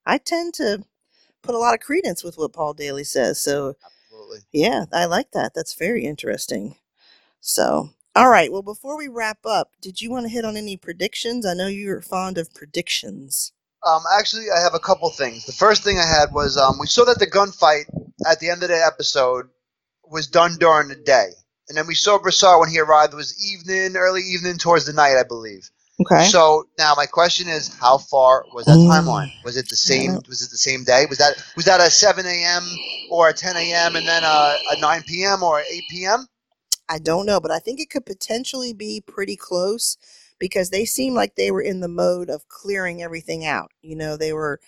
I 0.07 0.19
tend 0.19 0.55
to 0.55 0.85
put 1.43 1.55
a 1.55 1.59
lot 1.59 1.75
of 1.75 1.81
credence 1.81 2.25
with 2.25 2.39
what 2.39 2.53
Paul 2.55 2.75
Daly 2.75 3.05
says. 3.05 3.41
So 3.41 3.77
Absolutely. 3.85 4.39
yeah, 4.53 4.87
I 4.93 5.05
like 5.07 5.33
that. 5.33 5.53
That's 5.55 5.75
very 5.75 6.05
interesting. 6.07 6.77
So 7.43 7.91
all 8.15 8.29
right, 8.29 8.53
well, 8.53 8.63
before 8.63 8.97
we 8.97 9.09
wrap 9.09 9.39
up, 9.47 9.73
did 9.81 10.01
you 10.03 10.11
want 10.11 10.25
to 10.27 10.31
hit 10.31 10.45
on 10.45 10.57
any 10.57 10.77
predictions? 10.77 11.47
I 11.47 11.55
know 11.55 11.67
you're 11.67 12.03
fond 12.03 12.37
of 12.39 12.53
predictions. 12.55 13.53
Um, 13.87 14.03
actually, 14.19 14.47
I 14.55 14.61
have 14.61 14.75
a 14.75 14.79
couple 14.79 15.09
things. 15.11 15.45
The 15.47 15.53
first 15.53 15.83
thing 15.83 15.99
I 15.99 16.07
had 16.07 16.33
was 16.33 16.57
um, 16.57 16.79
we 16.79 16.87
saw 16.87 17.05
that 17.07 17.19
the 17.19 17.27
gunfight 17.27 17.85
at 18.31 18.39
the 18.39 18.51
end 18.51 18.63
of 18.63 18.69
the 18.69 18.77
episode 18.85 19.47
was 20.05 20.27
done 20.27 20.57
during 20.61 20.89
the 20.89 20.95
day, 20.95 21.29
and 21.69 21.77
then 21.77 21.87
we 21.87 21.95
saw 21.95 22.19
Broussard 22.19 22.61
when 22.61 22.69
he 22.69 22.79
arrived 22.79 23.15
was 23.15 23.35
evening, 23.45 23.97
early 23.97 24.23
evening 24.23 24.59
towards 24.59 24.85
the 24.85 24.93
night, 24.93 25.17
I 25.19 25.25
believe. 25.27 25.69
Okay. 26.01 26.25
So 26.25 26.65
now 26.79 26.95
my 26.97 27.07
question 27.07 27.49
is, 27.49 27.75
how 27.81 27.99
far 27.99 28.45
was 28.55 28.67
that 28.67 28.77
Mm. 28.77 28.89
timeline? 28.89 29.33
Was 29.45 29.57
it 29.57 29.69
the 29.69 29.77
same? 29.77 30.19
Was 30.29 30.43
it 30.43 30.51
the 30.51 30.59
same 30.59 30.85
day? 30.85 31.07
Was 31.09 31.19
that 31.19 31.43
was 31.57 31.65
that 31.65 31.81
a 31.81 31.91
seven 31.91 32.27
a.m. 32.27 32.63
or 33.11 33.31
a 33.31 33.33
ten 33.33 33.57
a.m. 33.57 33.97
and 33.97 34.07
then 34.07 34.23
a, 34.23 34.59
a 34.73 34.81
nine 34.81 35.03
p.m. 35.09 35.43
or 35.43 35.61
eight 35.61 35.85
p.m.? 35.91 36.29
I 36.93 37.01
don't 37.01 37.27
know, 37.27 37.41
but 37.41 37.53
I 37.53 37.61
think 37.61 37.81
it 37.81 37.91
could 37.91 38.07
potentially 38.07 38.75
be 38.75 39.03
pretty 39.07 39.37
close 39.37 39.99
because 40.41 40.71
they 40.71 40.87
seem 40.87 41.15
like 41.15 41.37
they 41.37 41.53
were 41.53 41.63
in 41.63 41.81
the 41.81 41.89
mode 41.89 42.31
of 42.31 42.49
clearing 42.49 43.03
everything 43.03 43.47
out. 43.47 43.73
You 43.83 43.97
know, 43.97 44.17
they 44.19 44.35
were, 44.35 44.61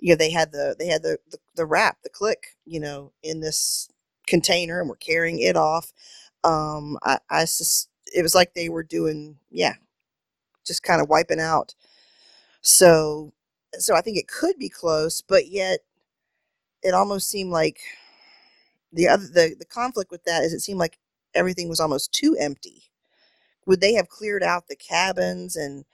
you 0.00 0.10
know, 0.12 0.16
they 0.16 0.30
had 0.30 0.52
the 0.52 0.76
they 0.78 0.88
had 0.88 1.02
the 1.02 1.18
the, 1.30 1.38
the 1.56 1.66
rap, 1.66 1.98
the 2.04 2.10
click, 2.10 2.56
you 2.66 2.80
know, 2.80 3.12
in 3.22 3.40
this 3.40 3.88
container, 4.26 4.80
and 4.80 4.88
were 4.90 4.96
carrying 4.96 5.40
it 5.40 5.56
off. 5.56 5.92
Um, 6.44 6.98
I, 7.04 7.18
I 7.30 7.46
sus- 7.46 7.88
it 8.14 8.22
was 8.22 8.34
like 8.34 8.54
they 8.54 8.68
were 8.70 8.84
doing, 8.84 9.38
yeah, 9.50 9.74
just 10.66 10.82
kind 10.84 11.02
of 11.02 11.08
wiping 11.08 11.40
out. 11.40 11.74
So, 12.62 13.32
so 13.78 13.96
I 13.96 14.02
think 14.02 14.18
it 14.18 14.28
could 14.28 14.58
be 14.58 14.68
close, 14.70 15.22
but 15.22 15.48
yet 15.48 15.80
it 16.82 16.94
almost 16.94 17.28
seemed 17.28 17.50
like 17.50 17.80
the 18.92 19.08
other 19.08 19.24
the 19.26 19.54
the 19.58 19.64
conflict 19.66 20.10
with 20.10 20.24
that 20.24 20.42
is 20.44 20.52
it 20.52 20.60
seemed 20.60 20.78
like 20.78 20.98
everything 21.34 21.68
was 21.68 21.80
almost 21.80 22.12
too 22.12 22.36
empty. 22.38 22.84
Would 23.66 23.80
they 23.80 23.94
have 23.94 24.08
cleared 24.08 24.42
out 24.42 24.68
the 24.68 24.76
cabins 24.76 25.56
and 25.56 25.84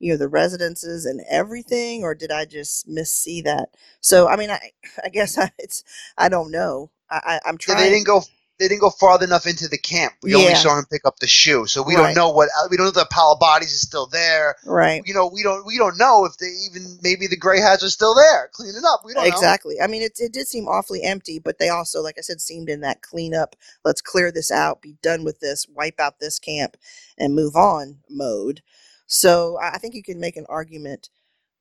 you 0.00 0.12
know 0.12 0.18
the 0.18 0.28
residences 0.28 1.06
and 1.06 1.22
everything, 1.30 2.02
or 2.04 2.14
did 2.14 2.30
I 2.32 2.44
just 2.46 2.88
missee 2.88 3.44
that? 3.44 3.70
So 4.00 4.28
I 4.28 4.36
mean, 4.36 4.50
I 4.50 4.72
I 5.04 5.08
guess 5.10 5.38
I, 5.38 5.52
it's 5.58 5.84
I 6.18 6.28
don't 6.28 6.50
know. 6.50 6.90
I, 7.10 7.40
I 7.44 7.48
I'm 7.48 7.58
So 7.60 7.74
trying. 7.74 7.76
they 7.76 7.90
didn't 7.90 8.06
go. 8.06 8.22
They 8.60 8.68
didn't 8.68 8.82
go 8.82 8.90
far 8.90 9.22
enough 9.24 9.46
into 9.46 9.68
the 9.68 9.78
camp. 9.78 10.12
We 10.22 10.34
only 10.36 10.54
saw 10.54 10.78
him 10.78 10.84
pick 10.84 11.06
up 11.06 11.18
the 11.18 11.26
shoe, 11.26 11.66
so 11.66 11.82
we 11.82 11.96
Right. 11.96 12.04
don't 12.04 12.14
know 12.14 12.30
what. 12.30 12.50
We 12.70 12.76
don't 12.76 12.84
know 12.84 12.90
if 12.90 12.94
the 12.94 13.06
pile 13.10 13.32
of 13.32 13.40
bodies 13.40 13.72
is 13.72 13.80
still 13.80 14.06
there. 14.06 14.56
right. 14.66 15.02
You 15.06 15.14
know, 15.14 15.28
we 15.28 15.42
don't. 15.42 15.64
We 15.66 15.78
don't 15.78 15.96
know 15.98 16.26
if 16.26 16.36
they 16.36 16.48
even 16.70 16.98
maybe 17.02 17.26
the 17.26 17.38
gray 17.38 17.58
hats 17.60 17.82
are 17.82 17.90
still 17.90 18.14
there, 18.14 18.50
cleaning 18.52 18.82
up. 18.86 19.00
We 19.02 19.14
don't 19.14 19.22
know. 19.24 19.28
Exactly. 19.30 19.80
I 19.80 19.86
mean, 19.86 20.02
it, 20.02 20.12
it 20.20 20.34
did 20.34 20.46
seem 20.46 20.68
awfully 20.68 21.02
empty, 21.02 21.38
but 21.38 21.58
they 21.58 21.70
also, 21.70 22.02
like 22.02 22.16
I 22.18 22.20
said, 22.20 22.40
seemed 22.42 22.68
in 22.68 22.82
that 22.82 23.02
cleanup, 23.02 23.56
let's 23.82 24.02
clear 24.02 24.30
this 24.30 24.50
out, 24.50 24.82
be 24.82 24.96
done 25.02 25.24
with 25.24 25.40
this, 25.40 25.66
wipe 25.66 25.98
out 25.98 26.20
this 26.20 26.38
camp, 26.38 26.76
and 27.16 27.34
move 27.34 27.56
on 27.56 28.00
mode. 28.10 28.62
So 29.06 29.58
I 29.60 29.78
think 29.78 29.94
you 29.94 30.02
can 30.02 30.20
make 30.20 30.36
an 30.36 30.46
argument 30.50 31.08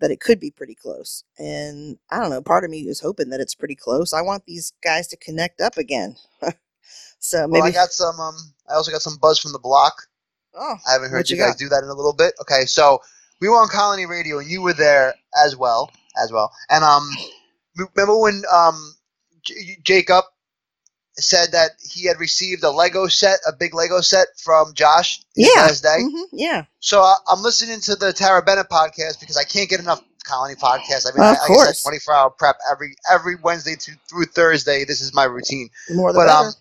that 0.01 0.11
it 0.11 0.19
could 0.19 0.39
be 0.39 0.51
pretty 0.51 0.75
close. 0.75 1.23
And 1.37 1.97
I 2.11 2.19
don't 2.19 2.29
know, 2.29 2.41
part 2.41 2.65
of 2.65 2.69
me 2.69 2.81
is 2.81 2.99
hoping 3.01 3.29
that 3.29 3.39
it's 3.39 3.55
pretty 3.55 3.75
close. 3.75 4.13
I 4.13 4.21
want 4.21 4.45
these 4.45 4.73
guys 4.83 5.07
to 5.09 5.17
connect 5.17 5.61
up 5.61 5.77
again. 5.77 6.17
so 7.19 7.47
Well, 7.47 7.63
I 7.63 7.71
got 7.71 7.91
some. 7.91 8.19
Um, 8.19 8.35
I 8.69 8.73
also 8.75 8.91
got 8.91 9.01
some 9.01 9.17
buzz 9.17 9.39
from 9.39 9.51
the 9.53 9.59
block. 9.59 9.93
oh, 10.55 10.75
I 10.87 10.93
haven't 10.93 11.11
heard 11.11 11.29
you, 11.29 11.37
you 11.37 11.43
guys 11.43 11.55
do 11.55 11.69
that 11.69 11.83
in 11.83 11.89
a 11.89 11.93
little 11.93 12.13
bit. 12.13 12.33
Okay, 12.41 12.65
so 12.65 12.99
we 13.41 13.47
were 13.49 13.55
on 13.55 13.67
Colony 13.69 14.05
Radio, 14.05 14.39
and 14.39 14.49
you 14.49 14.61
were 14.61 14.73
there 14.73 15.13
as 15.43 15.55
well, 15.55 15.91
as 16.21 16.31
well. 16.31 16.51
And 16.69 16.83
um, 16.83 17.09
remember 17.77 18.17
when 18.19 18.43
um, 18.51 18.93
J- 19.43 19.77
Jacob 19.83 20.25
said 21.17 21.51
that 21.51 21.71
he 21.81 22.05
had 22.07 22.19
received 22.19 22.63
a 22.63 22.69
Lego 22.71 23.07
set, 23.07 23.39
a 23.47 23.51
big 23.51 23.73
Lego 23.73 23.99
set 24.01 24.27
from 24.41 24.73
Josh 24.73 25.19
Yeah. 25.35 25.67
mhm, 25.67 26.23
yeah. 26.31 26.63
So 26.79 27.01
I, 27.01 27.15
I'm 27.29 27.41
listening 27.41 27.81
to 27.81 27.95
the 27.95 28.13
Tara 28.13 28.41
Bennett 28.41 28.69
podcast 28.69 29.19
because 29.19 29.35
I 29.35 29.43
can't 29.43 29.69
get 29.69 29.79
enough 29.81 30.01
Colony 30.23 30.55
podcasts. 30.55 31.05
I 31.07 31.11
mean, 31.17 31.25
Of 31.25 31.37
I, 31.37 31.43
I 31.43 31.47
course. 31.47 31.67
guess 31.67 31.83
24 31.83 32.13
hour 32.13 32.29
prep 32.29 32.55
every 32.71 32.95
every 33.11 33.35
Wednesday 33.35 33.75
to, 33.75 33.91
through 34.09 34.25
Thursday. 34.25 34.85
This 34.85 35.01
is 35.01 35.13
my 35.13 35.25
routine. 35.25 35.69
The 35.89 35.95
more 35.95 36.13
the 36.13 36.19
But 36.19 36.27
better. 36.27 36.37
um, 36.47 36.53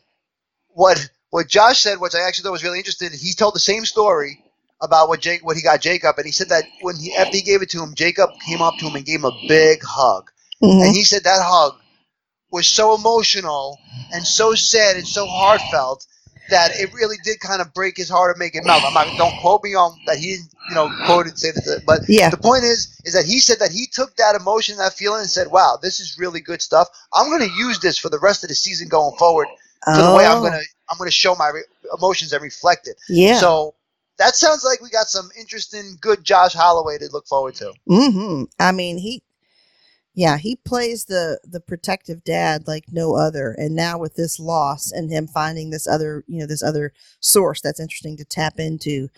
what 0.79 1.11
what 1.31 1.49
Josh 1.49 1.81
said, 1.81 1.99
which 2.01 2.15
I 2.15 2.21
actually 2.21 2.45
thought 2.45 2.53
was 2.53 2.65
really 2.65 2.79
interesting, 2.79 3.11
he 3.13 3.33
told 3.33 3.55
the 3.55 3.61
same 3.61 3.85
story 3.85 4.45
about 4.81 5.09
what 5.09 5.21
Jake 5.21 5.45
what 5.45 5.57
he 5.57 5.63
got 5.63 5.81
Jacob, 5.81 6.17
and 6.17 6.25
he 6.25 6.31
said 6.33 6.49
that 6.51 6.65
when 6.83 6.95
he 6.97 7.15
after 7.17 7.37
he 7.37 7.43
gave 7.43 7.63
it 7.63 7.71
to 7.71 7.83
him, 7.83 7.95
Jacob 7.95 8.31
came 8.47 8.63
up 8.63 8.79
to 8.79 8.87
him 8.87 8.95
and 8.95 9.05
gave 9.05 9.19
him 9.19 9.25
a 9.25 9.37
big 9.49 9.83
hug, 9.83 10.31
Mhm. 10.63 10.87
and 10.87 10.95
he 10.95 11.03
said 11.03 11.25
that 11.25 11.43
hug 11.43 11.75
was 12.53 12.69
so 12.69 12.95
emotional 12.95 13.77
and 14.13 14.25
so 14.25 14.55
sad 14.55 14.97
and 14.97 15.07
so 15.07 15.27
heartfelt 15.27 16.07
that 16.49 16.71
it 16.77 16.95
really 16.95 17.17
did 17.25 17.41
kind 17.41 17.61
of 17.61 17.75
break 17.75 17.97
his 17.97 18.09
heart 18.09 18.31
and 18.31 18.39
make 18.39 18.55
it 18.55 18.65
melt. 18.65 18.85
I'm 18.85 18.95
not 18.95 19.09
don't 19.19 19.37
quote 19.41 19.65
me 19.65 19.75
on 19.75 19.99
that 20.07 20.17
he 20.19 20.37
didn't 20.37 20.53
you 20.69 20.77
know 20.77 20.89
quote 21.07 21.27
it 21.27 21.39
say 21.39 21.51
that, 21.51 21.83
but 21.87 22.03
yeah. 22.09 22.31
the 22.31 22.37
point 22.37 22.63
is 22.63 22.89
is 23.05 23.15
that 23.15 23.25
he 23.25 23.41
said 23.41 23.59
that 23.59 23.73
he 23.73 23.87
took 23.87 24.15
that 24.17 24.37
emotion, 24.37 24.77
that 24.77 24.95
feeling, 24.95 25.23
and 25.23 25.31
said, 25.31 25.49
"Wow, 25.49 25.77
this 25.83 25.99
is 25.99 26.17
really 26.19 26.41
good 26.41 26.63
stuff. 26.63 26.87
I'm 27.13 27.29
going 27.31 27.47
to 27.49 27.57
use 27.57 27.81
this 27.81 27.99
for 27.99 28.11
the 28.11 28.21
rest 28.21 28.45
of 28.45 28.49
the 28.49 28.55
season 28.55 28.87
going 28.87 29.17
forward." 29.19 29.49
To 29.95 30.03
the 30.03 30.11
way 30.11 30.25
I'm 30.27 30.41
Oh, 30.41 30.43
gonna 30.43 30.61
I'm 30.91 30.99
gonna 30.99 31.11
show 31.11 31.35
my 31.37 31.49
re- 31.49 31.65
emotions 31.97 32.33
and 32.33 32.43
reflect 32.43 32.89
it. 32.89 32.97
Yeah. 33.09 33.39
So 33.39 33.75
that 34.19 34.37
sounds 34.37 34.65
like 34.65 34.81
we 34.83 34.91
got 34.91 35.09
some 35.09 35.31
interesting, 35.39 35.97
good 36.01 36.25
Josh 36.25 36.55
Holloway 36.55 36.99
to 36.99 37.09
look 37.13 37.27
forward 37.27 37.55
to. 37.57 37.73
hmm 37.89 38.45
I 38.59 38.73
mean, 38.73 38.99
he, 38.99 39.23
yeah, 40.15 40.39
he 40.39 40.57
plays 40.57 41.07
the 41.07 41.41
the 41.45 41.61
protective 41.61 42.25
dad 42.25 42.67
like 42.69 42.87
no 42.93 43.17
other. 43.17 43.53
And 43.59 43.77
now 43.77 43.99
with 43.99 44.17
this 44.17 44.41
loss 44.41 44.91
and 44.93 45.11
him 45.11 45.29
finding 45.29 45.71
this 45.71 45.87
other, 45.87 46.25
you 46.29 46.41
know, 46.41 46.47
this 46.47 46.63
other 46.63 46.93
source 47.21 47.61
that's 47.61 47.81
interesting 47.81 48.17
to 48.19 48.25
tap 48.25 48.59
into 48.59 49.09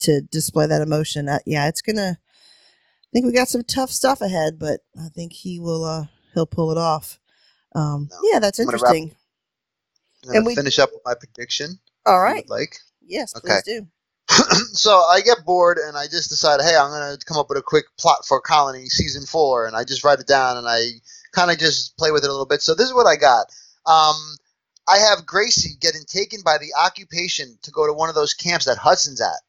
to 0.00 0.20
display 0.22 0.66
that 0.66 0.82
emotion. 0.82 1.28
Uh, 1.28 1.40
yeah, 1.46 1.68
it's 1.68 1.82
gonna. 1.82 2.18
I 2.18 3.10
think 3.12 3.26
we 3.26 3.32
got 3.32 3.48
some 3.48 3.64
tough 3.64 3.90
stuff 3.90 4.20
ahead, 4.20 4.58
but 4.58 4.80
I 4.98 5.08
think 5.08 5.32
he 5.32 5.60
will. 5.60 5.84
uh 5.84 6.06
He'll 6.34 6.46
pull 6.46 6.72
it 6.72 6.78
off. 6.78 7.20
Um, 7.76 8.08
No, 8.10 8.18
yeah, 8.32 8.40
that's 8.40 8.58
interesting. 8.60 9.14
I'm 10.28 10.36
And 10.36 10.46
we- 10.46 10.54
finish 10.54 10.78
up 10.78 10.90
with 10.92 11.02
my 11.04 11.14
prediction. 11.14 11.78
All 12.06 12.20
right. 12.20 12.48
like. 12.48 12.78
Yes, 13.06 13.34
Okay. 13.36 13.48
please 13.48 13.62
do. 13.64 13.86
so 14.72 15.02
I 15.02 15.20
get 15.20 15.44
bored 15.44 15.78
and 15.78 15.96
I 15.96 16.06
just 16.06 16.30
decide, 16.30 16.60
hey, 16.62 16.74
I'm 16.76 16.90
gonna 16.90 17.18
come 17.26 17.36
up 17.36 17.48
with 17.50 17.58
a 17.58 17.62
quick 17.62 17.84
plot 17.98 18.24
for 18.26 18.40
Colony 18.40 18.86
season 18.88 19.26
four, 19.26 19.66
and 19.66 19.76
I 19.76 19.84
just 19.84 20.02
write 20.04 20.20
it 20.20 20.26
down 20.26 20.56
and 20.56 20.66
I 20.66 20.80
kind 21.32 21.50
of 21.50 21.58
just 21.58 21.96
play 21.98 22.10
with 22.10 22.24
it 22.24 22.28
a 22.28 22.32
little 22.32 22.46
bit. 22.46 22.62
So 22.62 22.74
this 22.74 22.86
is 22.86 22.94
what 22.94 23.06
I 23.06 23.16
got. 23.16 23.46
Um, 23.86 24.16
I 24.88 24.98
have 24.98 25.26
Gracie 25.26 25.76
getting 25.80 26.04
taken 26.06 26.40
by 26.42 26.56
the 26.58 26.72
occupation 26.78 27.58
to 27.62 27.70
go 27.70 27.86
to 27.86 27.92
one 27.92 28.08
of 28.08 28.14
those 28.14 28.32
camps 28.34 28.64
that 28.66 28.78
Hudson's 28.78 29.20
at. 29.20 29.40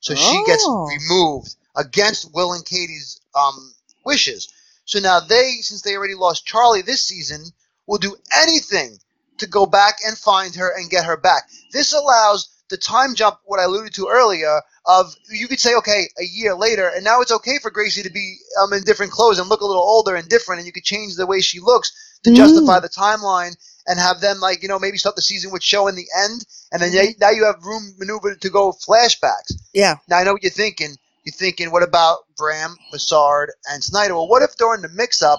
So 0.00 0.14
she 0.14 0.42
gets 0.46 0.64
Oh. 0.66 0.86
removed 0.86 1.54
against 1.76 2.32
Will 2.34 2.52
and 2.52 2.64
Katie's 2.64 3.20
um, 3.34 3.74
wishes. 4.04 4.48
So 4.84 4.98
now 4.98 5.20
they, 5.20 5.58
since 5.62 5.82
they 5.82 5.96
already 5.96 6.14
lost 6.14 6.44
Charlie 6.46 6.82
this 6.82 7.02
season, 7.02 7.44
will 7.86 7.98
do 7.98 8.16
anything 8.36 8.98
to 9.40 9.46
go 9.46 9.66
back 9.66 9.96
and 10.06 10.16
find 10.16 10.54
her 10.54 10.72
and 10.76 10.90
get 10.90 11.04
her 11.04 11.16
back. 11.16 11.44
This 11.72 11.92
allows 11.92 12.48
the 12.70 12.76
time 12.76 13.14
jump, 13.14 13.38
what 13.44 13.58
I 13.60 13.64
alluded 13.64 13.92
to 13.94 14.08
earlier, 14.08 14.60
of 14.86 15.14
you 15.30 15.48
could 15.48 15.58
say, 15.60 15.74
okay, 15.74 16.08
a 16.18 16.24
year 16.24 16.54
later, 16.54 16.88
and 16.94 17.04
now 17.04 17.20
it's 17.20 17.32
okay 17.32 17.58
for 17.60 17.70
Gracie 17.70 18.02
to 18.02 18.10
be 18.10 18.36
um, 18.62 18.72
in 18.72 18.84
different 18.84 19.12
clothes 19.12 19.38
and 19.40 19.48
look 19.48 19.60
a 19.60 19.66
little 19.66 19.82
older 19.82 20.14
and 20.14 20.28
different, 20.28 20.60
and 20.60 20.66
you 20.66 20.72
could 20.72 20.84
change 20.84 21.16
the 21.16 21.26
way 21.26 21.40
she 21.40 21.58
looks 21.60 21.92
to 22.22 22.30
Mm. 22.30 22.36
justify 22.36 22.78
the 22.78 22.88
timeline 22.88 23.56
and 23.86 23.98
have 23.98 24.20
them 24.20 24.38
like 24.40 24.62
you 24.62 24.68
know 24.68 24.78
maybe 24.78 24.98
start 24.98 25.16
the 25.16 25.22
season 25.22 25.50
with 25.50 25.62
show 25.64 25.88
in 25.88 25.96
the 25.96 26.06
end, 26.16 26.46
and 26.70 26.80
then 26.80 26.92
Mhm. 26.92 27.18
now 27.18 27.30
you 27.30 27.44
have 27.44 27.64
room 27.64 27.94
maneuver 27.98 28.36
to 28.36 28.50
go 28.50 28.72
flashbacks. 28.72 29.52
Yeah. 29.72 29.96
Now 30.08 30.18
I 30.18 30.24
know 30.24 30.32
what 30.32 30.42
you're 30.42 30.52
thinking. 30.52 30.96
You're 31.24 31.34
thinking, 31.34 31.70
what 31.70 31.82
about 31.82 32.20
Bram, 32.36 32.76
Broussard, 32.90 33.52
and 33.70 33.82
Snyder? 33.84 34.14
Well, 34.14 34.28
what 34.28 34.42
if 34.42 34.56
during 34.56 34.80
the 34.80 34.88
mix-up, 34.88 35.38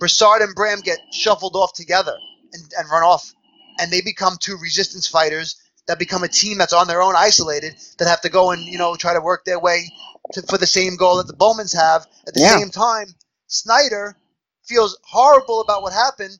Broussard 0.00 0.42
and 0.42 0.54
Bram 0.56 0.80
get 0.80 0.98
shuffled 1.12 1.54
off 1.54 1.72
together 1.74 2.16
and, 2.52 2.62
and 2.76 2.90
run 2.90 3.04
off, 3.04 3.32
and 3.80 3.90
they 3.90 4.00
become 4.00 4.36
two 4.38 4.56
resistance 4.56 5.06
fighters 5.06 5.56
that 5.86 5.98
become 5.98 6.22
a 6.22 6.28
team 6.28 6.58
that's 6.58 6.72
on 6.72 6.86
their 6.86 7.02
own, 7.02 7.14
isolated, 7.16 7.74
that 7.98 8.08
have 8.08 8.20
to 8.20 8.28
go 8.28 8.50
and 8.50 8.62
you 8.64 8.78
know 8.78 8.94
try 8.96 9.14
to 9.14 9.20
work 9.20 9.44
their 9.44 9.58
way 9.60 9.90
to, 10.32 10.42
for 10.42 10.58
the 10.58 10.66
same 10.66 10.96
goal 10.96 11.16
that 11.16 11.26
the 11.26 11.34
Bowmans 11.36 11.72
have. 11.72 12.06
At 12.26 12.34
the 12.34 12.40
Yeah. 12.40 12.58
same 12.58 12.70
time, 12.70 13.14
Snyder 13.46 14.16
feels 14.64 14.96
horrible 15.02 15.60
about 15.60 15.82
what 15.82 15.92
happened, 15.92 16.38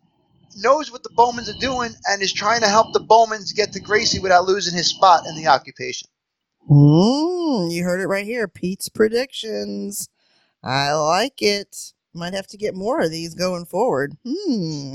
knows 0.56 0.92
what 0.92 1.02
the 1.02 1.10
Bowmans 1.10 1.48
are 1.48 1.58
doing, 1.58 1.90
and 2.06 2.22
is 2.22 2.32
trying 2.32 2.60
to 2.60 2.68
help 2.68 2.92
the 2.92 3.00
Bowmans 3.00 3.52
get 3.52 3.72
to 3.72 3.80
Gracie 3.80 4.20
without 4.20 4.46
losing 4.46 4.74
his 4.74 4.88
spot 4.88 5.26
in 5.26 5.34
the 5.34 5.48
occupation. 5.48 6.08
Mm, 6.70 7.72
you 7.72 7.82
heard 7.82 8.00
it 8.00 8.06
right 8.06 8.24
here. 8.24 8.46
Pete's 8.46 8.88
predictions. 8.88 10.08
I 10.62 10.92
like 10.92 11.42
it. 11.42 11.92
Might 12.14 12.34
have 12.34 12.46
to 12.48 12.56
get 12.56 12.74
more 12.74 13.00
of 13.00 13.10
these 13.10 13.34
going 13.34 13.64
forward. 13.64 14.16
Hmm. 14.24 14.94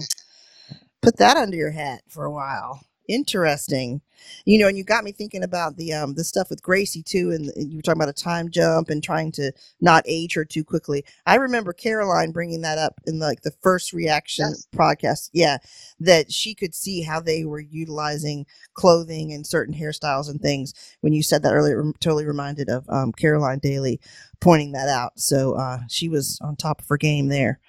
Put 1.06 1.18
that 1.18 1.38
under 1.38 1.56
your 1.58 1.72
hat 1.72 2.02
for 2.10 2.26
a 2.26 2.32
while. 2.32 2.82
Interesting. 3.08 4.02
You 4.46 4.58
know, 4.58 4.68
and 4.68 4.76
you 4.76 4.84
got 4.84 5.04
me 5.04 5.12
thinking 5.12 5.44
about 5.44 5.78
the 5.78 5.94
um 5.94 6.16
the 6.16 6.24
stuff 6.24 6.50
with 6.50 6.64
Gracie 6.64 7.04
too, 7.04 7.30
and 7.32 7.52
you 7.56 7.78
were 7.78 7.82
talking 7.84 8.02
about 8.02 8.10
a 8.10 8.14
time 8.24 8.50
jump 8.50 8.90
and 8.90 9.04
trying 9.04 9.32
to 9.34 9.52
not 9.80 10.04
age 10.08 10.34
her 10.34 10.44
too 10.44 10.64
quickly. 10.64 11.06
I 11.28 11.36
remember 11.36 11.72
Caroline 11.74 12.32
bringing 12.32 12.62
that 12.62 12.80
up 12.80 13.00
in 13.06 13.20
like 13.20 13.42
the 13.42 13.54
first 13.62 13.94
reaction 13.94 14.46
Yes. 14.50 14.68
podcast. 14.76 15.30
Yeah, 15.34 15.58
that 16.00 16.32
she 16.32 16.56
could 16.56 16.74
see 16.74 17.04
how 17.04 17.20
they 17.20 17.46
were 17.46 17.60
utilizing 17.60 18.48
clothing 18.74 19.32
and 19.32 19.46
certain 19.46 19.76
hairstyles 19.76 20.28
and 20.28 20.42
things. 20.42 20.74
When 21.02 21.14
you 21.14 21.22
said 21.22 21.44
that 21.44 21.54
earlier, 21.54 21.80
I'm 21.80 21.94
totally 21.94 22.26
reminded 22.26 22.70
of 22.70 22.90
um, 22.90 23.12
Caroline 23.12 23.60
Daly 23.60 24.00
pointing 24.40 24.72
that 24.72 24.90
out. 24.90 25.20
So 25.20 25.54
uh, 25.54 25.82
she 25.90 26.10
was 26.10 26.40
on 26.42 26.56
top 26.56 26.82
of 26.82 26.88
her 26.88 26.98
game 26.98 27.28
there 27.28 27.60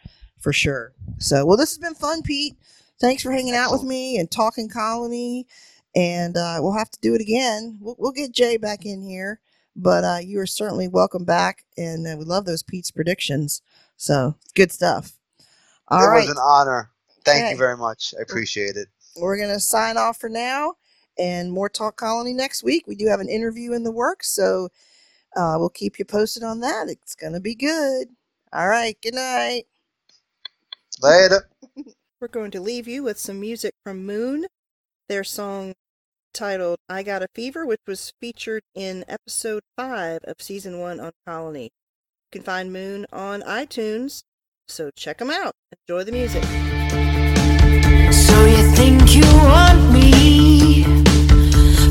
for 0.40 0.52
sure. 0.54 0.92
So, 1.18 1.44
well, 1.44 1.58
this 1.58 1.70
has 1.72 1.78
been 1.78 1.94
fun, 1.94 2.22
Pete. 2.22 2.54
Thanks 3.00 3.22
for 3.22 3.32
hanging 3.32 3.54
out 3.54 3.72
with 3.72 3.82
me 3.82 4.18
and 4.18 4.30
talking 4.30 4.68
colony. 4.68 5.46
And 5.94 6.36
uh, 6.36 6.58
we'll 6.60 6.76
have 6.78 6.90
to 6.90 7.00
do 7.00 7.14
it 7.14 7.20
again. 7.20 7.78
We'll, 7.80 7.96
we'll 7.98 8.12
get 8.12 8.32
Jay 8.32 8.56
back 8.58 8.86
in 8.86 9.02
here, 9.02 9.40
but 9.76 10.04
uh, 10.04 10.18
you 10.22 10.40
are 10.40 10.46
certainly 10.46 10.88
welcome 10.88 11.24
back. 11.24 11.64
And 11.76 12.06
uh, 12.06 12.16
we 12.18 12.24
love 12.24 12.46
those 12.46 12.62
Pete's 12.62 12.90
predictions. 12.90 13.62
So 13.96 14.36
good 14.54 14.72
stuff. 14.72 15.14
All 15.88 16.06
it 16.06 16.10
right, 16.10 16.24
was 16.26 16.30
an 16.30 16.38
honor. 16.42 16.90
Thank 17.24 17.38
Okay. 17.40 17.52
you 17.52 17.56
very 17.58 17.76
much. 17.76 18.14
I 18.18 18.22
appreciate 18.22 18.76
it. 18.76 18.88
we're 19.16 19.38
gonna 19.38 19.60
sign 19.60 19.96
off 19.96 20.18
for 20.18 20.28
now, 20.28 20.74
and 21.18 21.52
more 21.52 21.68
talk 21.68 21.96
colony 21.96 22.32
next 22.34 22.62
week. 22.64 22.86
We 22.86 22.96
do 22.96 23.08
have 23.08 23.20
an 23.20 23.28
interview 23.28 23.72
in 23.72 23.84
the 23.84 23.92
works, 23.92 24.30
so 24.30 24.70
uh, 25.36 25.56
we'll 25.58 25.70
keep 25.70 25.98
you 25.98 26.04
posted 26.04 26.42
on 26.44 26.60
that. 26.60 26.88
It's 26.88 27.14
gonna 27.16 27.40
be 27.40 27.54
good. 27.54 28.08
All 28.52 28.68
right, 28.68 28.96
good 29.02 29.14
night. 29.14 29.64
Later. 31.02 31.48
We're 32.18 32.28
going 32.28 32.50
to 32.52 32.62
leave 32.62 32.88
you 32.88 33.02
with 33.02 33.18
some 33.18 33.40
music 33.40 33.74
from 33.84 34.06
Moon, 34.06 34.46
their 35.06 35.22
song 35.22 35.74
titled 36.32 36.78
I 36.88 37.02
Got 37.02 37.22
a 37.22 37.28
Fever, 37.34 37.66
which 37.66 37.82
was 37.86 38.14
featured 38.22 38.62
in 38.74 39.04
episode 39.06 39.60
5 39.76 40.20
of 40.24 40.36
season 40.40 40.78
1 40.78 40.98
on 40.98 41.12
Colony. 41.26 41.64
You 41.64 41.68
can 42.32 42.42
find 42.42 42.72
Moon 42.72 43.04
on 43.12 43.42
iTunes, 43.42 44.22
so 44.66 44.90
check 44.96 45.18
them 45.18 45.30
out. 45.30 45.52
Enjoy 45.86 46.04
the 46.04 46.12
music. 46.12 46.42
So 48.14 48.46
you 48.46 48.74
think 48.74 49.14
you 49.14 49.26
want 49.44 49.92
me? 49.92 50.84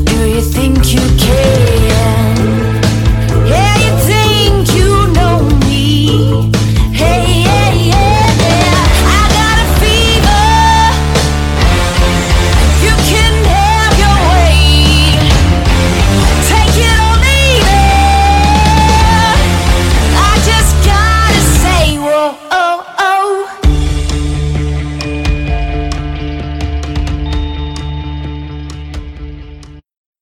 Do 0.05 0.27
you 0.27 0.41
think 0.41 0.91
you 0.91 1.01
care? 1.19 1.64